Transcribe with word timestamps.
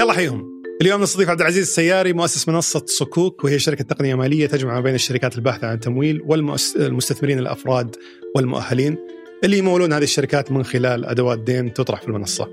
يلا 0.00 0.12
حيهم 0.12 0.62
اليوم 0.80 1.02
نستضيف 1.02 1.30
عبد 1.30 1.40
العزيز 1.40 1.62
السياري 1.68 2.12
مؤسس 2.12 2.48
منصة 2.48 2.82
صكوك 2.86 3.44
وهي 3.44 3.58
شركة 3.58 3.84
تقنية 3.84 4.14
مالية 4.14 4.46
تجمع 4.46 4.80
بين 4.80 4.94
الشركات 4.94 5.36
الباحثة 5.36 5.66
عن 5.66 5.74
التمويل 5.74 6.22
والمستثمرين 6.26 7.38
الأفراد 7.38 7.96
والمؤهلين 8.36 8.96
اللي 9.44 9.58
يمولون 9.58 9.92
هذه 9.92 10.02
الشركات 10.02 10.52
من 10.52 10.64
خلال 10.64 11.04
أدوات 11.04 11.38
دين 11.38 11.74
تطرح 11.74 12.00
في 12.00 12.08
المنصة. 12.08 12.48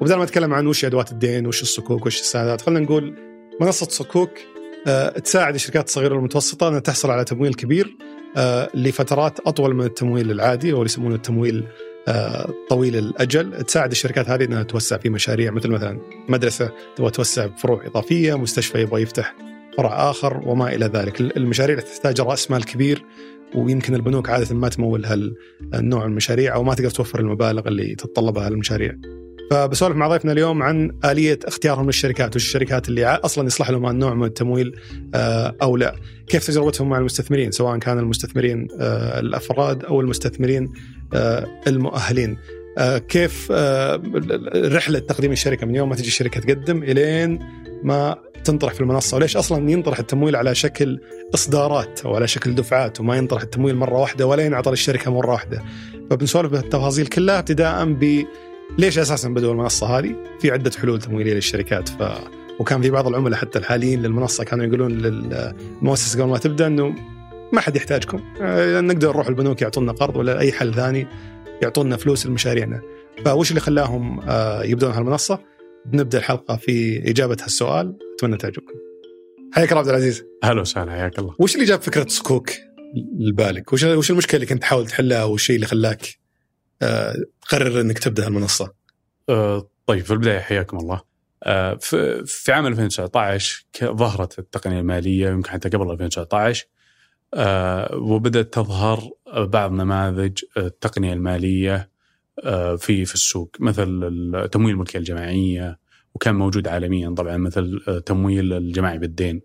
وبدل 0.00 0.14
ما 0.14 0.24
نتكلم 0.24 0.54
عن 0.54 0.66
وش 0.66 0.84
أدوات 0.84 1.12
الدين 1.12 1.46
وش 1.46 1.62
الصكوك 1.62 2.06
وش 2.06 2.20
السندات 2.20 2.60
خلينا 2.60 2.80
نقول 2.80 3.14
منصة 3.60 3.86
صكوك 3.86 4.30
أه 4.86 5.18
تساعد 5.18 5.54
الشركات 5.54 5.86
الصغيرة 5.86 6.14
والمتوسطة 6.14 6.68
أنها 6.68 6.80
تحصل 6.80 7.10
على 7.10 7.24
تمويل 7.24 7.54
كبير 7.54 7.96
أه 8.36 8.70
لفترات 8.74 9.40
أطول 9.40 9.74
من 9.74 9.84
التمويل 9.84 10.30
العادي 10.30 10.72
أو 10.72 10.84
يسمونه 10.84 11.14
التمويل 11.14 11.64
طويل 12.70 12.96
الأجل 12.96 13.62
تساعد 13.62 13.90
الشركات 13.90 14.28
هذه 14.28 14.44
إنها 14.44 14.62
توسع 14.62 14.96
في 14.96 15.08
مشاريع 15.08 15.50
مثل 15.50 15.70
مثلا 15.70 16.00
مدرسة 16.28 16.72
تبغى 16.96 17.10
توسع 17.10 17.46
بفروع 17.46 17.86
إضافية، 17.86 18.38
مستشفى 18.38 18.80
يبغى 18.80 19.02
يفتح 19.02 19.36
فرع 19.76 20.10
آخر 20.10 20.42
وما 20.46 20.74
إلى 20.74 20.86
ذلك، 20.86 21.20
المشاريع 21.20 21.80
تحتاج 21.80 22.20
رأس 22.20 22.50
مال 22.50 22.64
كبير 22.64 23.04
ويمكن 23.54 23.94
البنوك 23.94 24.30
عادة 24.30 24.54
ما 24.54 24.68
تمول 24.68 25.04
هالنوع 25.04 26.04
من 26.04 26.10
المشاريع 26.10 26.54
أو 26.54 26.62
ما 26.62 26.74
تقدر 26.74 26.90
توفر 26.90 27.20
المبالغ 27.20 27.68
اللي 27.68 27.94
تتطلبها 27.94 28.48
المشاريع. 28.48 28.96
فبسولف 29.52 29.96
مع 29.96 30.08
ضيفنا 30.08 30.32
اليوم 30.32 30.62
عن 30.62 30.90
آلية 31.04 31.38
اختيارهم 31.44 31.86
للشركات 31.86 32.36
وش 32.36 32.44
الشركات 32.44 32.88
اللي 32.88 33.06
أصلا 33.06 33.46
يصلح 33.46 33.70
لهم 33.70 33.88
النوع 33.88 34.14
من 34.14 34.24
التمويل 34.24 34.80
أو 35.62 35.76
لا. 35.76 35.96
كيف 36.26 36.46
تجربتهم 36.46 36.88
مع 36.88 36.98
المستثمرين 36.98 37.50
سواء 37.50 37.78
كان 37.78 37.98
المستثمرين 37.98 38.68
الأفراد 38.80 39.84
أو 39.84 40.00
المستثمرين 40.00 40.72
المؤهلين. 41.66 42.36
كيف 43.08 43.52
رحلة 44.56 44.98
تقديم 44.98 45.32
الشركة 45.32 45.66
من 45.66 45.74
يوم 45.74 45.88
ما 45.88 45.94
تجي 45.94 46.08
الشركة 46.08 46.40
تقدم 46.40 46.82
إلين 46.82 47.38
ما 47.82 48.16
تنطرح 48.44 48.74
في 48.74 48.80
المنصة 48.80 49.16
وليش 49.16 49.36
أصلا 49.36 49.70
ينطرح 49.70 49.98
التمويل 49.98 50.36
على 50.36 50.54
شكل 50.54 51.00
إصدارات 51.34 52.00
أو 52.04 52.16
على 52.16 52.28
شكل 52.28 52.54
دفعات 52.54 53.00
وما 53.00 53.16
ينطرح 53.16 53.42
التمويل 53.42 53.76
مرة 53.76 53.98
واحدة 53.98 54.26
ولا 54.26 54.42
ينعطى 54.42 54.70
للشركة 54.70 55.10
مرة 55.10 55.30
واحدة. 55.30 55.62
فبنسولف 56.10 56.52
بالتفاصيل 56.52 57.06
كلها 57.06 57.38
ابتداء 57.38 57.84
ب 57.84 58.24
ليش 58.78 58.98
أساسا 58.98 59.28
بدوا 59.28 59.52
المنصة 59.52 59.86
هذه؟ 59.86 60.16
في 60.40 60.50
عدة 60.50 60.70
حلول 60.80 61.00
تمويلية 61.00 61.34
للشركات 61.34 61.88
ف 61.88 62.02
وكان 62.58 62.82
في 62.82 62.90
بعض 62.90 63.06
العملاء 63.06 63.40
حتى 63.40 63.58
الحاليين 63.58 64.02
للمنصة 64.02 64.44
كانوا 64.44 64.64
يقولون 64.64 64.98
للمؤسسة 64.98 66.22
قبل 66.22 66.30
ما 66.30 66.38
تبدأ 66.38 66.66
إنه 66.66 66.94
ما 67.52 67.60
حد 67.60 67.76
يحتاجكم 67.76 68.20
نقدر 68.86 69.08
نروح 69.08 69.28
البنوك 69.28 69.62
يعطونا 69.62 69.92
قرض 69.92 70.16
ولا 70.16 70.38
أي 70.38 70.52
حل 70.52 70.74
ثاني 70.74 71.06
يعطونا 71.62 71.96
فلوس 71.96 72.26
لمشاريعنا 72.26 72.82
فوش 73.24 73.50
اللي 73.50 73.60
خلاهم 73.60 74.20
يبدون 74.64 74.90
هالمنصة؟ 74.90 75.38
بنبدا 75.86 76.18
الحلقة 76.18 76.56
في 76.56 76.98
إجابة 77.10 77.36
هالسؤال 77.42 77.96
أتمنى 78.16 78.36
تعجبكم. 78.36 78.74
حياك 79.52 79.68
الله 79.68 79.80
عبد 79.80 79.88
العزيز. 79.88 80.24
أهلا 80.44 80.60
وسهلا 80.60 80.92
حياك 80.92 81.18
الله. 81.18 81.34
وش 81.38 81.54
اللي 81.54 81.66
جاب 81.66 81.82
فكرة 81.82 82.08
سكوك 82.08 82.50
لبالك؟ 83.18 83.72
وش 83.72 83.84
وش 83.84 84.10
المشكلة 84.10 84.36
اللي 84.36 84.46
كنت 84.46 84.62
تحاول 84.62 84.86
تحلها 84.86 85.24
والشيء 85.24 85.56
اللي 85.56 85.66
خلاك 85.66 86.21
تقرر 87.40 87.80
إنك 87.80 87.98
تبدأ 87.98 88.28
المنصة؟ 88.28 88.72
أه 89.28 89.68
طيب 89.86 90.04
في 90.04 90.10
البداية 90.10 90.38
حياكم 90.38 90.76
الله. 90.76 91.00
أه 91.42 91.74
في, 91.74 92.52
عام 92.52 92.66
2019 92.66 93.64
ظهرت 93.84 94.38
التقنية 94.38 94.80
المالية 94.80 95.28
يمكن 95.30 95.50
حتى 95.50 95.68
قبل 95.68 95.90
2019 95.90 96.66
أه 97.34 97.94
وبدأت 97.96 98.54
تظهر 98.54 99.10
بعض 99.36 99.72
نماذج 99.72 100.38
التقنية 100.56 101.12
المالية 101.12 101.90
في 102.78 103.04
في 103.04 103.14
السوق 103.14 103.56
مثل 103.60 104.48
تمويل 104.52 104.74
الملكية 104.74 104.98
الجماعية 104.98 105.78
وكان 106.14 106.34
موجود 106.34 106.68
عالميا 106.68 107.14
طبعا 107.14 107.36
مثل 107.36 107.80
تمويل 108.06 108.52
الجماعي 108.52 108.98
بالدين. 108.98 109.42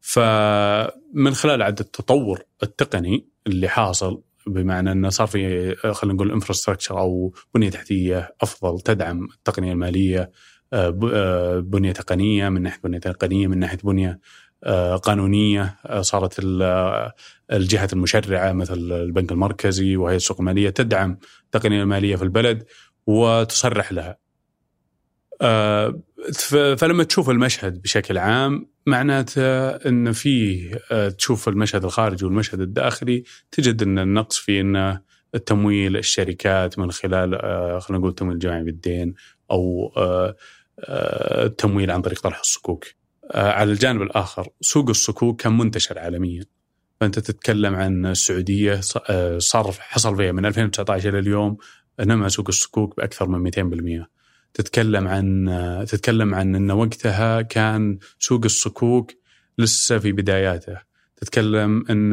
فمن 0.00 1.34
خلال 1.34 1.62
عد 1.62 1.80
التطور 1.80 2.42
التقني 2.62 3.28
اللي 3.46 3.68
حاصل 3.68 4.22
بمعنى 4.46 4.92
أنه 4.92 5.08
صار 5.08 5.26
في 5.26 5.74
خلينا 5.74 6.14
نقول 6.14 6.32
انفراستراكشر 6.32 6.98
أو 6.98 7.34
بنية 7.54 7.70
تحتية 7.70 8.34
أفضل 8.40 8.80
تدعم 8.80 9.24
التقنية 9.24 9.72
المالية 9.72 10.30
بنية 11.60 11.92
تقنية 11.92 12.48
من 12.48 12.62
ناحية 12.62 12.80
بنية 12.84 12.98
تقنية 12.98 13.46
من 13.46 13.58
ناحية 13.58 13.78
بنية 13.84 14.20
قانونية 15.02 15.76
صارت 16.00 16.40
الجهات 17.52 17.92
المشرعة 17.92 18.52
مثل 18.52 18.74
البنك 18.74 19.32
المركزي 19.32 19.96
وهيئه 19.96 20.16
السوق 20.16 20.40
المالية 20.40 20.70
تدعم 20.70 21.18
التقنية 21.44 21.82
المالية 21.82 22.16
في 22.16 22.22
البلد 22.22 22.64
وتصرح 23.06 23.92
لها. 23.92 24.18
فلما 26.76 27.04
تشوف 27.04 27.30
المشهد 27.30 27.82
بشكل 27.82 28.18
عام 28.18 28.75
معناته 28.86 29.68
إن 29.68 30.12
فيه 30.12 30.74
تشوف 31.18 31.48
المشهد 31.48 31.84
الخارجي 31.84 32.24
والمشهد 32.24 32.60
الداخلي 32.60 33.22
تجد 33.50 33.82
إن 33.82 33.98
النقص 33.98 34.36
في 34.38 34.60
إن 34.60 34.98
التمويل 35.34 35.96
الشركات 35.96 36.78
من 36.78 36.90
خلال 36.90 37.30
خلينا 37.82 38.00
نقول 38.00 38.14
تمويل 38.14 38.38
جماعي 38.38 38.62
بالدين 38.62 39.14
أو 39.50 39.92
التمويل 41.44 41.90
عن 41.90 42.02
طريق 42.02 42.20
طرح 42.20 42.38
الصكوك. 42.38 42.84
على 43.34 43.72
الجانب 43.72 44.02
الآخر 44.02 44.48
سوق 44.60 44.88
الصكوك 44.88 45.42
كان 45.42 45.58
منتشر 45.58 45.98
عالميا. 45.98 46.44
فأنت 47.00 47.18
تتكلم 47.18 47.74
عن 47.74 48.06
السعودية 48.06 48.80
صار 49.38 49.72
حصل 49.78 50.16
فيها 50.16 50.32
من 50.32 50.46
2019 50.46 51.08
إلى 51.08 51.18
اليوم 51.18 51.56
نمى 52.00 52.28
سوق 52.28 52.48
الصكوك 52.48 52.96
بأكثر 52.96 53.28
من 53.28 53.50
200%. 54.02 54.15
تتكلم 54.56 55.08
عن 55.08 55.84
تتكلم 55.88 56.34
عن 56.34 56.54
إن 56.54 56.70
وقتها 56.70 57.42
كان 57.42 57.98
سوق 58.18 58.44
الصكوك 58.44 59.12
لسه 59.58 59.98
في 59.98 60.12
بداياته. 60.12 60.78
تتكلم 61.16 61.84
إن 61.90 62.10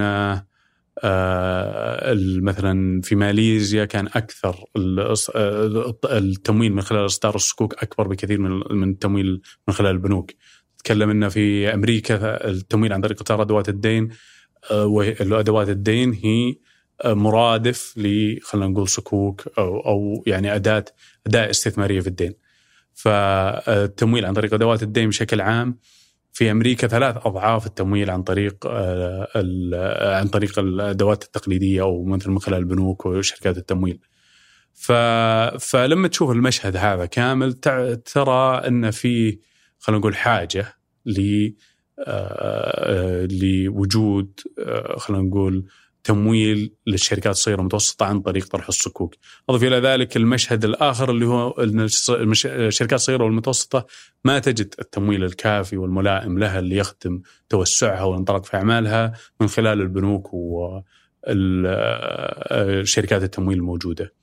مثلا 2.44 3.02
في 3.02 3.16
ماليزيا 3.16 3.86
كان 3.86 4.08
أكثر 4.08 4.66
التمويل 6.06 6.74
من 6.74 6.82
خلال 6.82 7.06
إصدار 7.06 7.36
الصكوك 7.36 7.84
أكبر 7.84 8.08
بكثير 8.08 8.40
من 8.72 8.90
التمويل 8.90 9.42
من 9.68 9.74
خلال 9.74 9.92
البنوك. 9.92 10.32
تتكلم 10.78 11.10
إن 11.10 11.30
في 11.30 11.74
أمريكا 11.74 12.48
التمويل 12.50 12.94
عن 12.94 13.02
طريق 13.02 13.22
اصدار 13.22 13.42
أدوات 13.42 13.70
الدين 13.70 14.10
وادوات 14.72 15.70
الدين 15.70 16.14
هي 16.14 16.56
مرادف 17.06 17.98
ل 17.98 18.38
خلينا 18.44 18.68
نقول 18.68 18.88
صكوك 18.88 19.48
أو 19.58 19.80
أو 19.80 20.24
يعني 20.28 20.56
أداة 20.56 20.86
أداة 21.28 21.50
استثمارية 21.50 22.00
في 22.00 22.08
الدين. 22.08 22.34
فالتمويل 22.94 24.26
عن 24.26 24.34
طريق 24.34 24.54
أدوات 24.54 24.84
الدين 24.84 25.10
بشكل 25.10 25.42
عام 25.42 25.78
في 26.34 26.52
أمريكا 26.52 26.88
ثلاث 26.88 27.18
أضعاف 27.28 27.66
التمويل 27.66 28.10
عن 28.10 28.24
طريق 28.24 28.68
عن 30.18 30.28
طريق 30.28 30.60
الأدوات 30.60 31.24
التقليدية 31.24 31.82
أو 31.82 32.04
مثل 32.04 32.30
من 32.30 32.40
خلال 32.40 32.60
البنوك 32.60 33.06
وشركات 33.06 33.58
التمويل. 33.58 34.00
فلما 35.60 36.08
تشوف 36.08 36.32
المشهد 36.32 36.78
هذا 36.78 37.06
كامل 37.06 37.54
ترى 38.14 38.68
إن 38.68 38.92
في 38.92 39.40
خلينا 39.80 40.00
نقول 40.00 40.16
حاجة 40.16 40.74
ل 41.06 41.50
لوجود 43.42 44.40
خلينا 44.98 45.24
نقول 45.24 45.66
تمويل 46.04 46.74
للشركات 46.88 47.34
الصغيرة 47.34 47.58
والمتوسطه 47.58 48.06
عن 48.06 48.22
طريق 48.22 48.48
طرح 48.48 48.68
الصكوك. 48.68 49.16
أضف 49.50 49.64
إلى 49.64 49.80
ذلك 49.80 50.18
المشهد 50.18 50.66
الآخر 50.66 51.12
اللي 51.12 51.26
هو 51.26 51.50
إن 51.50 51.88
الشركات 52.46 52.94
الصغيرة 52.94 53.24
والمتوسطة 53.24 53.86
ما 54.26 54.40
تجد 54.40 54.76
التمويل 54.80 55.24
الكافي 55.24 55.78
والملائم 55.78 56.40
لها 56.40 56.60
اللي 56.60 56.76
يخدم 56.76 57.22
توسعها 57.50 58.04
والانطلاق 58.04 58.46
في 58.46 58.58
أعمالها 58.58 59.14
من 59.42 59.48
خلال 59.48 59.82
البنوك 59.82 60.30
وشركات 61.24 63.24
التمويل 63.24 63.58
الموجودة. 63.58 64.14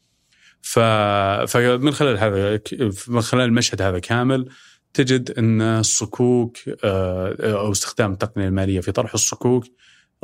فمن 0.63 1.91
خلال 1.91 2.19
هذا 2.19 2.61
من 3.09 3.21
خلال 3.21 3.45
المشهد 3.45 3.83
هذا 3.83 3.99
كامل 3.99 4.49
تجد 4.95 5.31
إن 5.39 5.63
الصكوك 5.63 6.59
أو 6.85 7.73
استخدام 7.73 8.13
التقنية 8.13 8.49
المالية 8.49 8.81
في 8.81 8.93
طرح 8.93 9.15
الصكوك 9.15 9.65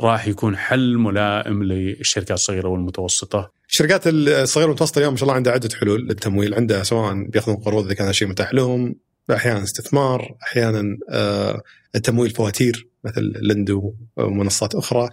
راح 0.01 0.27
يكون 0.27 0.57
حل 0.57 0.97
ملائم 0.97 1.63
للشركات 1.63 2.31
الصغيرة 2.31 2.67
والمتوسطة. 2.67 3.51
الشركات 3.69 4.07
الصغيرة 4.07 4.67
والمتوسطة 4.67 4.99
اليوم 4.99 5.13
ما 5.13 5.17
شاء 5.17 5.23
الله 5.23 5.35
عندها 5.35 5.53
عدة 5.53 5.69
حلول 5.75 6.07
للتمويل، 6.07 6.53
عندها 6.53 6.83
سواء 6.83 7.23
بيأخذون 7.23 7.57
قروض 7.57 7.85
إذا 7.85 7.93
كان 7.93 8.13
شيء 8.13 8.27
متاح 8.27 8.53
لهم، 8.53 8.95
أحيانا 9.31 9.63
استثمار، 9.63 10.35
أحيانا 10.43 10.97
التمويل 11.95 12.29
فواتير 12.29 12.87
مثل 13.03 13.33
لندو 13.41 13.93
ومنصات 14.17 14.75
أخرى. 14.75 15.09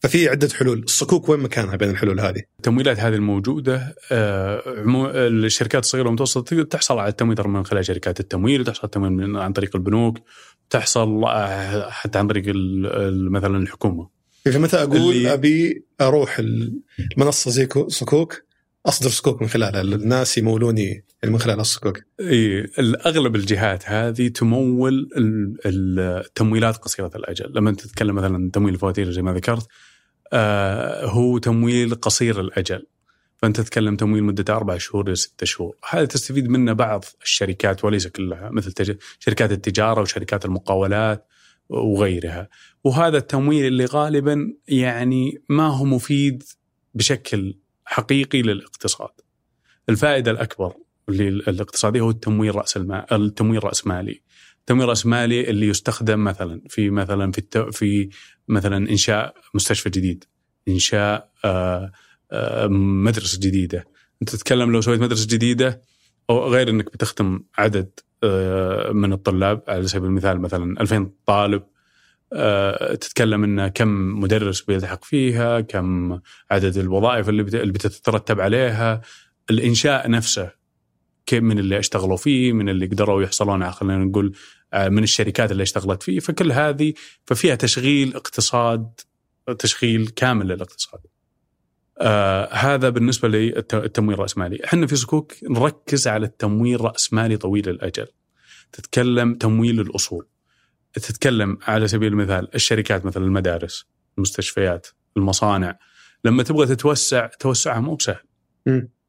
ففي 0.00 0.28
عدة 0.28 0.48
حلول، 0.54 0.78
الصكوك 0.78 1.28
وين 1.28 1.40
مكانها 1.40 1.76
بين 1.76 1.90
الحلول 1.90 2.20
هذه؟ 2.20 2.42
التمويلات 2.58 3.00
هذه 3.00 3.14
الموجودة 3.14 3.94
الشركات 4.12 5.82
الصغيرة 5.84 6.04
والمتوسطة 6.04 6.62
تحصل 6.62 6.98
على 6.98 7.08
التمويل 7.08 7.36
من 7.48 7.64
خلال 7.64 7.84
شركات 7.86 8.20
التمويل، 8.20 8.64
تحصل 8.64 8.80
التمويل 8.84 9.36
عن 9.36 9.52
طريق 9.52 9.76
البنوك، 9.76 10.18
تحصل 10.70 11.24
حتى 11.88 12.18
عن 12.18 12.26
طريق 12.28 12.44
مثلا 13.30 13.58
الحكومة. 13.58 14.17
فمتى 14.52 14.76
أقول 14.76 14.96
اللي... 14.96 15.32
أبي 15.32 15.84
أروح 16.00 16.38
المنصه 16.38 17.50
زي 17.50 17.68
صكوك 17.88 18.42
أصدر 18.86 19.10
صكوك 19.10 19.42
من 19.42 19.48
خلالها. 19.48 19.80
الناس 19.80 20.38
يمولوني 20.38 21.04
من 21.24 21.38
خلال 21.38 21.60
الصكوك 21.60 22.00
إي 22.20 22.70
أغلب 23.06 23.36
الجهات 23.36 23.82
هذه 23.86 24.28
تمول 24.28 25.08
التمويلات 25.66 26.76
قصيرة 26.76 27.10
الأجل. 27.16 27.52
لما 27.54 27.72
تتكلم 27.72 28.14
مثلا 28.14 28.50
تمويل 28.52 28.74
الفواتير 28.74 29.10
زي 29.10 29.22
ما 29.22 29.32
ذكرت 29.32 29.66
آه 30.32 31.06
هو 31.06 31.38
تمويل 31.38 31.94
قصير 31.94 32.40
الأجل. 32.40 32.86
فأنت 33.36 33.60
تتكلم 33.60 33.96
تمويل 33.96 34.24
مدته 34.24 34.56
أربع 34.56 34.78
شهور 34.78 35.06
إلى 35.06 35.14
ست 35.16 35.44
شهور، 35.44 35.76
هذا 35.90 36.04
تستفيد 36.04 36.48
منه 36.48 36.72
بعض 36.72 37.04
الشركات 37.22 37.84
وليس 37.84 38.06
كلها 38.06 38.50
مثل 38.52 38.72
تج... 38.72 38.96
شركات 39.18 39.52
التجارة 39.52 40.00
وشركات 40.00 40.44
المقاولات. 40.44 41.26
وغيرها، 41.68 42.48
وهذا 42.84 43.16
التمويل 43.16 43.66
اللي 43.66 43.84
غالبا 43.84 44.54
يعني 44.68 45.42
ما 45.48 45.66
هو 45.66 45.84
مفيد 45.84 46.42
بشكل 46.94 47.58
حقيقي 47.84 48.42
للاقتصاد. 48.42 49.10
الفائدة 49.88 50.30
الأكبر 50.30 50.74
الاقتصاديه 51.08 52.00
هو 52.00 52.10
التمويل 52.10 52.54
رأس 52.54 52.76
المال 52.76 53.04
التمويل 53.12 53.64
رأس 53.64 53.86
مالي. 53.86 54.22
التمويل 54.60 54.88
رأس 54.88 55.06
مالي 55.06 55.50
اللي 55.50 55.68
يستخدم 55.68 56.24
مثلا 56.24 56.62
في 56.68 56.90
مثلا 56.90 57.32
في 57.32 57.38
الت... 57.38 57.58
في 57.58 58.08
مثلا 58.48 58.90
إنشاء 58.90 59.34
مستشفى 59.54 59.90
جديد، 59.90 60.24
إنشاء 60.68 61.32
آه 61.44 61.92
مدرسة 62.70 63.38
جديدة 63.40 63.84
أنت 64.22 64.30
تتكلم 64.30 64.72
لو 64.72 64.80
سويت 64.80 65.00
مدرسة 65.00 65.26
جديدة 65.30 65.82
أو 66.30 66.48
غير 66.48 66.68
إنك 66.68 66.92
بتختم 66.92 67.40
عدد 67.58 68.00
آه، 68.24 68.92
من 68.92 69.12
الطلاب 69.12 69.62
على 69.68 69.88
سبيل 69.88 70.04
المثال 70.04 70.40
مثلا 70.40 70.80
2000 70.80 71.10
طالب 71.26 71.62
آه، 72.32 72.94
تتكلم 72.94 73.44
ان 73.44 73.68
كم 73.68 74.20
مدرس 74.20 74.60
بيلتحق 74.60 75.04
فيها 75.04 75.60
كم 75.60 76.20
عدد 76.50 76.76
الوظائف 76.76 77.28
اللي 77.28 77.42
بتترتب 77.42 78.40
عليها. 78.40 79.00
الإنشاء 79.50 80.10
نفسه 80.10 80.58
من 81.32 81.58
اللي 81.58 81.78
اشتغلوا 81.78 82.16
فيه 82.16 82.52
من 82.52 82.68
اللي 82.68 82.86
قدروا 82.86 83.22
يحصلون 83.22 83.62
على 83.62 83.72
خلينا 83.72 84.04
نقول 84.04 84.36
آه، 84.72 84.88
من 84.88 85.02
الشركات 85.02 85.52
اللي 85.52 85.62
اشتغلت 85.62 86.02
فيه. 86.02 86.20
فكل 86.20 86.52
هذه 86.52 86.94
ففيها 87.24 87.54
تشغيل 87.54 88.14
اقتصاد 88.16 89.00
تشغيل 89.58 90.08
كامل 90.08 90.46
للاقتصاد. 90.48 91.00
آه 92.00 92.54
هذا 92.54 92.88
بالنسبة 92.88 93.28
للتمويل 93.28 94.14
الرأسمالي، 94.14 94.64
إحنا 94.64 94.86
في 94.86 94.96
صكوك 94.96 95.32
نركز 95.50 96.08
على 96.08 96.26
التمويل 96.26 96.80
راسمالي 96.80 97.36
طويل 97.36 97.68
الأجل. 97.68 98.06
تتكلم 98.72 99.34
تمويل 99.34 99.80
الأصول. 99.80 100.28
تتكلم 100.92 101.58
على 101.62 101.88
سبيل 101.88 102.12
المثال 102.12 102.54
الشركات 102.54 103.06
مثل 103.06 103.22
المدارس، 103.22 103.86
المستشفيات، 104.18 104.86
المصانع، 105.16 105.78
لما 106.24 106.42
تبغى 106.42 106.66
تتوسع 106.66 107.26
توسعها 107.26 107.80
مو 107.80 107.94
بسهل. 107.94 108.22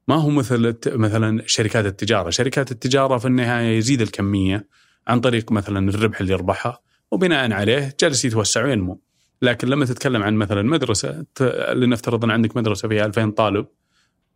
ما 0.08 0.14
هو 0.14 0.30
مثل 0.30 0.76
مثلا 0.86 1.42
شركات 1.46 1.86
التجارة، 1.86 2.30
شركات 2.30 2.72
التجارة 2.72 3.18
في 3.18 3.26
النهاية 3.26 3.78
يزيد 3.78 4.00
الكمية 4.00 4.68
عن 5.06 5.20
طريق 5.20 5.52
مثلا 5.52 5.88
الربح 5.88 6.20
اللي 6.20 6.32
يربحها 6.32 6.80
وبناء 7.10 7.52
عليه 7.52 7.96
جالس 8.00 8.24
يتوسع 8.24 8.64
وينمو. 8.64 9.02
لكن 9.42 9.68
لما 9.68 9.84
تتكلم 9.84 10.22
عن 10.22 10.34
مثلا 10.34 10.62
مدرسة 10.62 11.24
لنفترض 11.72 12.24
ان 12.24 12.30
عندك 12.30 12.56
مدرسة 12.56 12.88
فيها 12.88 13.06
2000 13.06 13.30
طالب 13.30 13.66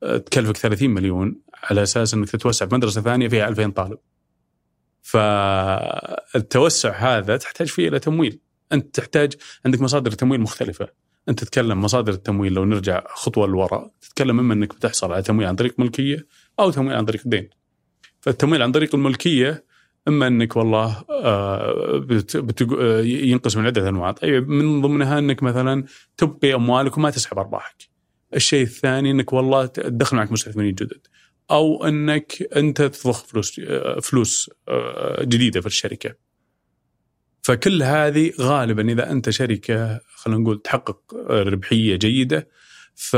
تكلفك 0.01 0.57
30 0.57 0.91
مليون 0.91 1.41
على 1.63 1.83
أساس 1.83 2.15
إنك 2.15 2.31
تتوسع 2.31 2.67
في 2.67 2.75
مدرسة 2.75 3.01
ثانية 3.01 3.29
فيها 3.29 3.49
2000 3.49 3.71
طالب. 3.71 3.99
فالتوسع 5.03 6.91
هذا 6.91 7.37
تحتاج 7.37 7.67
فيه 7.67 7.89
إلى 7.89 7.99
تمويل، 7.99 8.41
أنت 8.73 8.95
تحتاج 8.95 9.33
عندك 9.67 9.81
مصادر 9.81 10.11
تمويل 10.11 10.41
مختلفة. 10.41 10.89
أنت 11.29 11.45
تتكلم 11.45 11.81
مصادر 11.81 12.13
التمويل 12.13 12.53
لو 12.53 12.65
نرجع 12.65 13.05
خطوة 13.09 13.47
لورا 13.47 13.91
تتكلم 14.01 14.39
اما 14.39 14.55
إنك 14.55 14.75
بتحصل 14.75 15.13
على 15.13 15.23
تمويل 15.23 15.49
عن 15.49 15.57
طريق 15.57 15.81
ملكية 15.81 16.27
أو 16.61 16.71
تمويل 16.71 16.97
عن 16.97 17.05
طريق 17.05 17.23
دين. 17.25 17.51
فالتمويل 18.21 18.63
عن 18.63 18.73
طريق 18.73 18.95
الملكية 18.95 19.65
إما 20.09 20.27
إنك 20.27 20.57
والله 20.57 21.05
آه، 21.11 22.07
آه، 22.81 23.01
ينقسم 23.01 23.61
من 23.61 23.67
عده 23.67 23.89
انواع 23.89 24.15
من 24.23 24.83
ضمنها 24.83 25.19
إنك 25.19 25.43
مثلا 25.43 25.85
تبقي 26.17 26.55
أموالك 26.55 26.99
وما 26.99 27.11
تسحب 27.11 27.39
أرباحك. 27.39 27.89
الشيء 28.35 28.63
الثاني 28.63 29.11
إنك 29.11 29.33
والله 29.33 29.67
تدخل 29.67 30.17
معك 30.17 30.33
مستثمرين 30.33 30.75
جدد 30.75 31.07
أو 31.51 31.85
إنك 31.85 32.49
أنت 32.57 32.83
تضخ 32.83 33.25
فلوس 33.25 33.61
آه، 33.61 34.01
فلوس 34.01 34.51
جديدة 35.21 35.61
في 35.61 35.67
الشركة. 35.67 36.15
فكل 37.43 37.83
هذه 37.83 38.33
غالبا 38.41 38.93
إذا 38.93 39.11
أنت 39.11 39.31
شركة 39.31 40.01
خلينا 40.15 40.41
نقول 40.41 40.63
تحقق 40.63 41.15
ربحية 41.31 41.97
جيدة 41.97 42.49
ف 42.95 43.17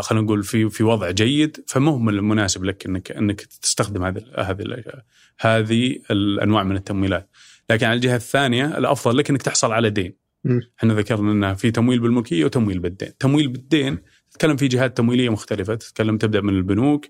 خلينا 0.00 0.24
نقول 0.24 0.42
في 0.42 0.70
في 0.70 0.84
وضع 0.84 1.10
جيد 1.10 1.64
فمو 1.66 1.98
من 1.98 2.14
المناسب 2.14 2.64
لك 2.64 2.86
إنك 2.86 3.12
إنك 3.12 3.40
تستخدم 3.40 4.04
هذه 4.04 4.24
هذه 4.36 4.64
هذه 5.40 5.98
الأنواع 6.10 6.62
من 6.62 6.76
التمويلات. 6.76 7.30
لكن 7.70 7.86
على 7.86 7.96
الجهة 7.96 8.16
الثانية 8.16 8.78
الأفضل 8.78 9.16
لك 9.16 9.30
إنك 9.30 9.42
تحصل 9.42 9.72
على 9.72 9.90
دين. 9.90 10.16
إحنا 10.78 10.94
ذكرنا 10.94 11.32
إنه 11.32 11.54
في 11.54 11.70
تمويل 11.70 12.00
بالملكية 12.00 12.44
وتمويل 12.44 12.78
بالدين. 12.78 13.16
تمويل 13.18 13.48
بالدين 13.48 13.98
تتكلم 14.30 14.56
في 14.56 14.68
جهات 14.68 14.96
تمويلية 14.96 15.28
مختلفة. 15.28 15.74
تتكلم 15.74 16.18
تبدأ 16.18 16.40
من 16.40 16.54
البنوك 16.54 17.06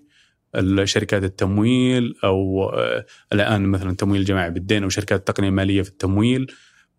الشركات 0.55 1.23
التمويل 1.23 2.15
أو 2.23 2.69
آه، 2.69 3.05
الآن 3.33 3.65
مثلا 3.65 3.95
تمويل 3.95 4.25
جماعي 4.25 4.51
بالدين 4.51 4.83
أو 4.83 4.89
شركات 4.89 5.27
تقنية 5.27 5.49
مالية 5.49 5.81
في 5.81 5.89
التمويل. 5.89 6.47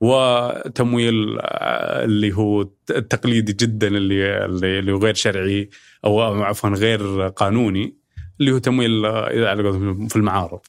وتمويل 0.00 1.38
آه، 1.40 2.04
اللي 2.04 2.32
هو 2.32 2.70
التقليدي 2.90 3.52
جدا 3.52 3.88
اللي 3.88 4.44
اللي 4.78 4.92
غير 4.92 5.14
شرعي 5.14 5.70
أو 6.04 6.20
عفوا 6.20 6.70
غير 6.70 7.28
قانوني 7.28 7.96
اللي 8.40 8.52
هو 8.52 8.58
تمويل 8.58 9.06
آه، 9.06 9.54
في 10.08 10.16
المعارض. 10.16 10.60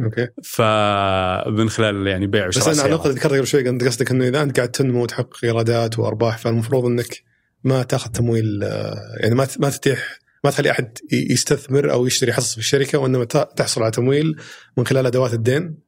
أوكي 0.00 0.28
فمن 0.42 1.70
خلال 1.70 2.06
يعني 2.06 2.26
بيع 2.26 2.48
وشراء 2.48 2.70
بس 2.70 2.78
أنا 2.78 2.94
على 2.94 3.12
ذكرت 3.12 3.26
قبل 3.26 3.46
شوي 3.46 3.68
انت 3.68 3.84
قصدك 3.84 4.10
إنه 4.10 4.28
إذا 4.28 4.42
أنت 4.42 4.56
قاعد 4.56 4.70
تنمو 4.70 5.02
وتحقق 5.02 5.44
إيرادات 5.44 5.98
وأرباح 5.98 6.38
فالمفروض 6.38 6.84
إنك 6.84 7.22
ما 7.64 7.82
تأخذ 7.82 8.10
تمويل 8.10 8.60
آه، 8.62 9.16
يعني 9.20 9.34
ما 9.34 9.48
ما 9.58 9.70
تتيح 9.70 10.18
ما 10.44 10.50
تخلي 10.50 10.70
أحد 10.70 10.98
يستثمر 11.12 11.92
أو 11.92 12.06
يشتري 12.06 12.32
حصص 12.32 12.52
في 12.52 12.58
الشركة 12.58 12.98
وإنما 12.98 13.24
تحصل 13.24 13.82
على 13.82 13.90
تمويل 13.90 14.36
من 14.76 14.86
خلال 14.86 15.06
أدوات 15.06 15.34
الدين 15.34 15.78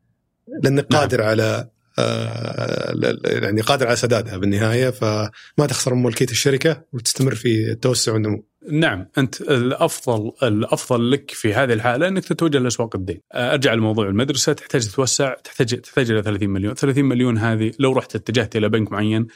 لأنك 0.62 0.86
نعم. 0.90 1.00
قادر 1.00 1.22
على 1.22 1.68
يعني 3.24 3.60
قادر 3.60 3.86
على 3.86 3.96
سدادها 3.96 4.36
بالنهاية 4.36 4.90
فما 4.90 5.66
تخسر 5.68 5.94
ملكية 5.94 6.30
الشركة 6.30 6.82
وتستمر 6.92 7.34
في 7.34 7.70
التوسع 7.70 8.12
والنمو. 8.12 8.44
نعم 8.70 9.06
أنت 9.18 9.40
الأفضل 9.40 10.32
الأفضل 10.42 11.10
لك 11.10 11.30
في 11.30 11.54
هذه 11.54 11.72
الحالة 11.72 12.08
أنك 12.08 12.24
تتوجه 12.24 12.58
لأسواق 12.58 12.96
الدين. 12.96 13.20
آه، 13.32 13.52
أرجع 13.52 13.74
لموضوع 13.74 14.08
المدرسة 14.08 14.52
تحتاج 14.52 14.88
تتوسع 14.88 15.34
تحتاج 15.34 15.80
تحتاج 15.80 16.10
إلى 16.10 16.22
30 16.22 16.50
مليون، 16.50 16.74
30 16.74 17.04
مليون 17.04 17.38
هذه 17.38 17.72
لو 17.78 17.92
رحت 17.92 18.14
اتجهت 18.16 18.56
إلى 18.56 18.68
بنك 18.68 18.92
معين 18.92 19.26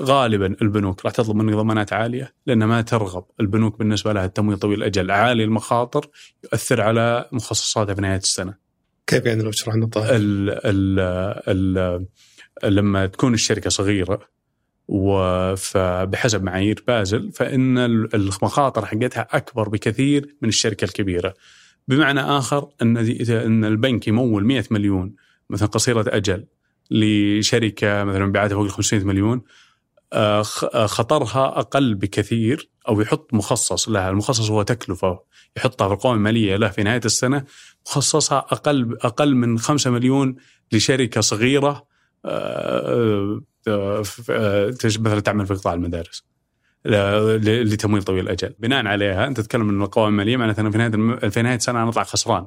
غالبا 0.00 0.56
البنوك 0.62 1.04
راح 1.04 1.12
تطلب 1.12 1.36
منك 1.36 1.54
ضمانات 1.54 1.92
عالية 1.92 2.34
لأن 2.46 2.64
ما 2.64 2.80
ترغب 2.80 3.24
البنوك 3.40 3.78
بالنسبة 3.78 4.12
لها 4.12 4.24
التمويل 4.24 4.58
طويل 4.58 4.78
الأجل 4.78 5.10
عالي 5.10 5.44
المخاطر 5.44 6.06
يؤثر 6.44 6.80
على 6.80 7.28
مخصصاتها 7.32 7.94
في 7.94 8.00
نهاية 8.00 8.16
السنة. 8.16 8.67
كيف 9.08 9.26
يعني 9.26 9.42
لو 9.42 9.50
تشرح 9.50 9.74
النقطة؟ 9.74 10.16
ال 10.16 10.50
ال 10.64 11.00
ال 11.48 12.06
لما 12.74 13.06
تكون 13.06 13.34
الشركة 13.34 13.70
صغيرة 13.70 14.20
وبحسب 14.88 16.42
معايير 16.42 16.84
بازل 16.86 17.32
فإن 17.32 17.78
المخاطر 18.14 18.86
حقتها 18.86 19.28
أكبر 19.30 19.68
بكثير 19.68 20.36
من 20.42 20.48
الشركة 20.48 20.84
الكبيرة 20.84 21.34
بمعنى 21.88 22.20
آخر 22.20 22.68
أن 22.82 22.96
أن 23.30 23.64
البنك 23.64 24.08
يمول 24.08 24.44
100 24.44 24.64
مليون 24.70 25.14
مثلا 25.50 25.68
قصيرة 25.68 26.04
أجل 26.08 26.46
لشركة 26.90 28.04
مثلا 28.04 28.26
مبيعاتها 28.26 28.54
فوق 28.54 28.66
500 28.66 29.04
مليون 29.04 29.42
آه، 30.12 30.44
آه، 30.74 30.86
خطرها 30.86 31.58
أقل 31.58 31.94
بكثير 31.94 32.70
أو 32.88 33.00
يحط 33.00 33.34
مخصص 33.34 33.88
لها، 33.88 34.10
المخصص 34.10 34.50
هو 34.50 34.62
تكلفة 34.62 35.20
يحطها 35.56 35.88
في 35.88 35.94
القوائم 35.94 36.16
المالية 36.16 36.56
له 36.56 36.68
في 36.68 36.82
نهاية 36.82 37.00
السنة 37.04 37.44
مخصصها 37.86 38.38
أقل 38.38 38.98
أقل 39.02 39.34
من 39.34 39.58
5 39.58 39.90
مليون 39.90 40.36
لشركة 40.72 41.20
صغيرة 41.20 41.86
آه، 42.24 43.40
مثلا 44.98 45.20
تعمل 45.20 45.46
في 45.46 45.54
قطاع 45.54 45.74
المدارس. 45.74 46.24
لتمويل 46.84 48.02
طويل 48.02 48.24
الأجل، 48.24 48.54
بناء 48.58 48.86
عليها 48.86 49.26
أنت 49.26 49.40
تتكلم 49.40 49.68
إن 49.68 49.82
القوائم 49.82 50.12
المالية 50.12 50.36
معناتها 50.36 50.70
في 50.70 50.78
نهاية 50.78 51.28
في 51.28 51.42
نهاية 51.42 51.56
السنة 51.56 51.84
نطلع 51.84 52.04
خسران. 52.04 52.46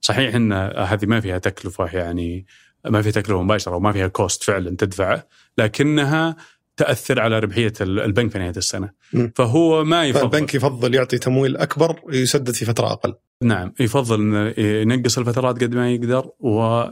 صحيح 0.00 0.34
إن 0.34 0.52
هذه 0.76 1.06
ما 1.06 1.20
فيها 1.20 1.38
تكلفة 1.38 1.86
يعني 1.86 2.46
ما 2.84 3.02
فيها 3.02 3.12
تكلفة 3.12 3.42
مباشرة 3.42 3.76
وما 3.76 3.92
فيها 3.92 4.06
كوست 4.06 4.42
فعلا 4.42 4.76
تدفعه، 4.76 5.28
لكنها 5.58 6.36
تأثر 6.78 7.20
على 7.20 7.38
ربحية 7.38 7.72
البنك 7.80 8.30
في 8.30 8.38
نهاية 8.38 8.56
السنة 8.56 8.90
م. 9.12 9.28
فهو 9.34 9.84
ما 9.84 10.06
يفضل 10.06 10.24
البنك 10.24 10.54
يفضل 10.54 10.94
يعطي 10.94 11.18
تمويل 11.18 11.56
أكبر 11.56 12.00
يسدد 12.12 12.50
في 12.50 12.64
فترة 12.64 12.92
أقل 12.92 13.14
نعم 13.42 13.72
يفضل 13.80 14.20
إنه 14.20 14.54
ينقص 14.58 15.18
الفترات 15.18 15.62
قد 15.62 15.74
ما 15.74 15.90
يقدر 15.90 16.30
و 16.40 16.84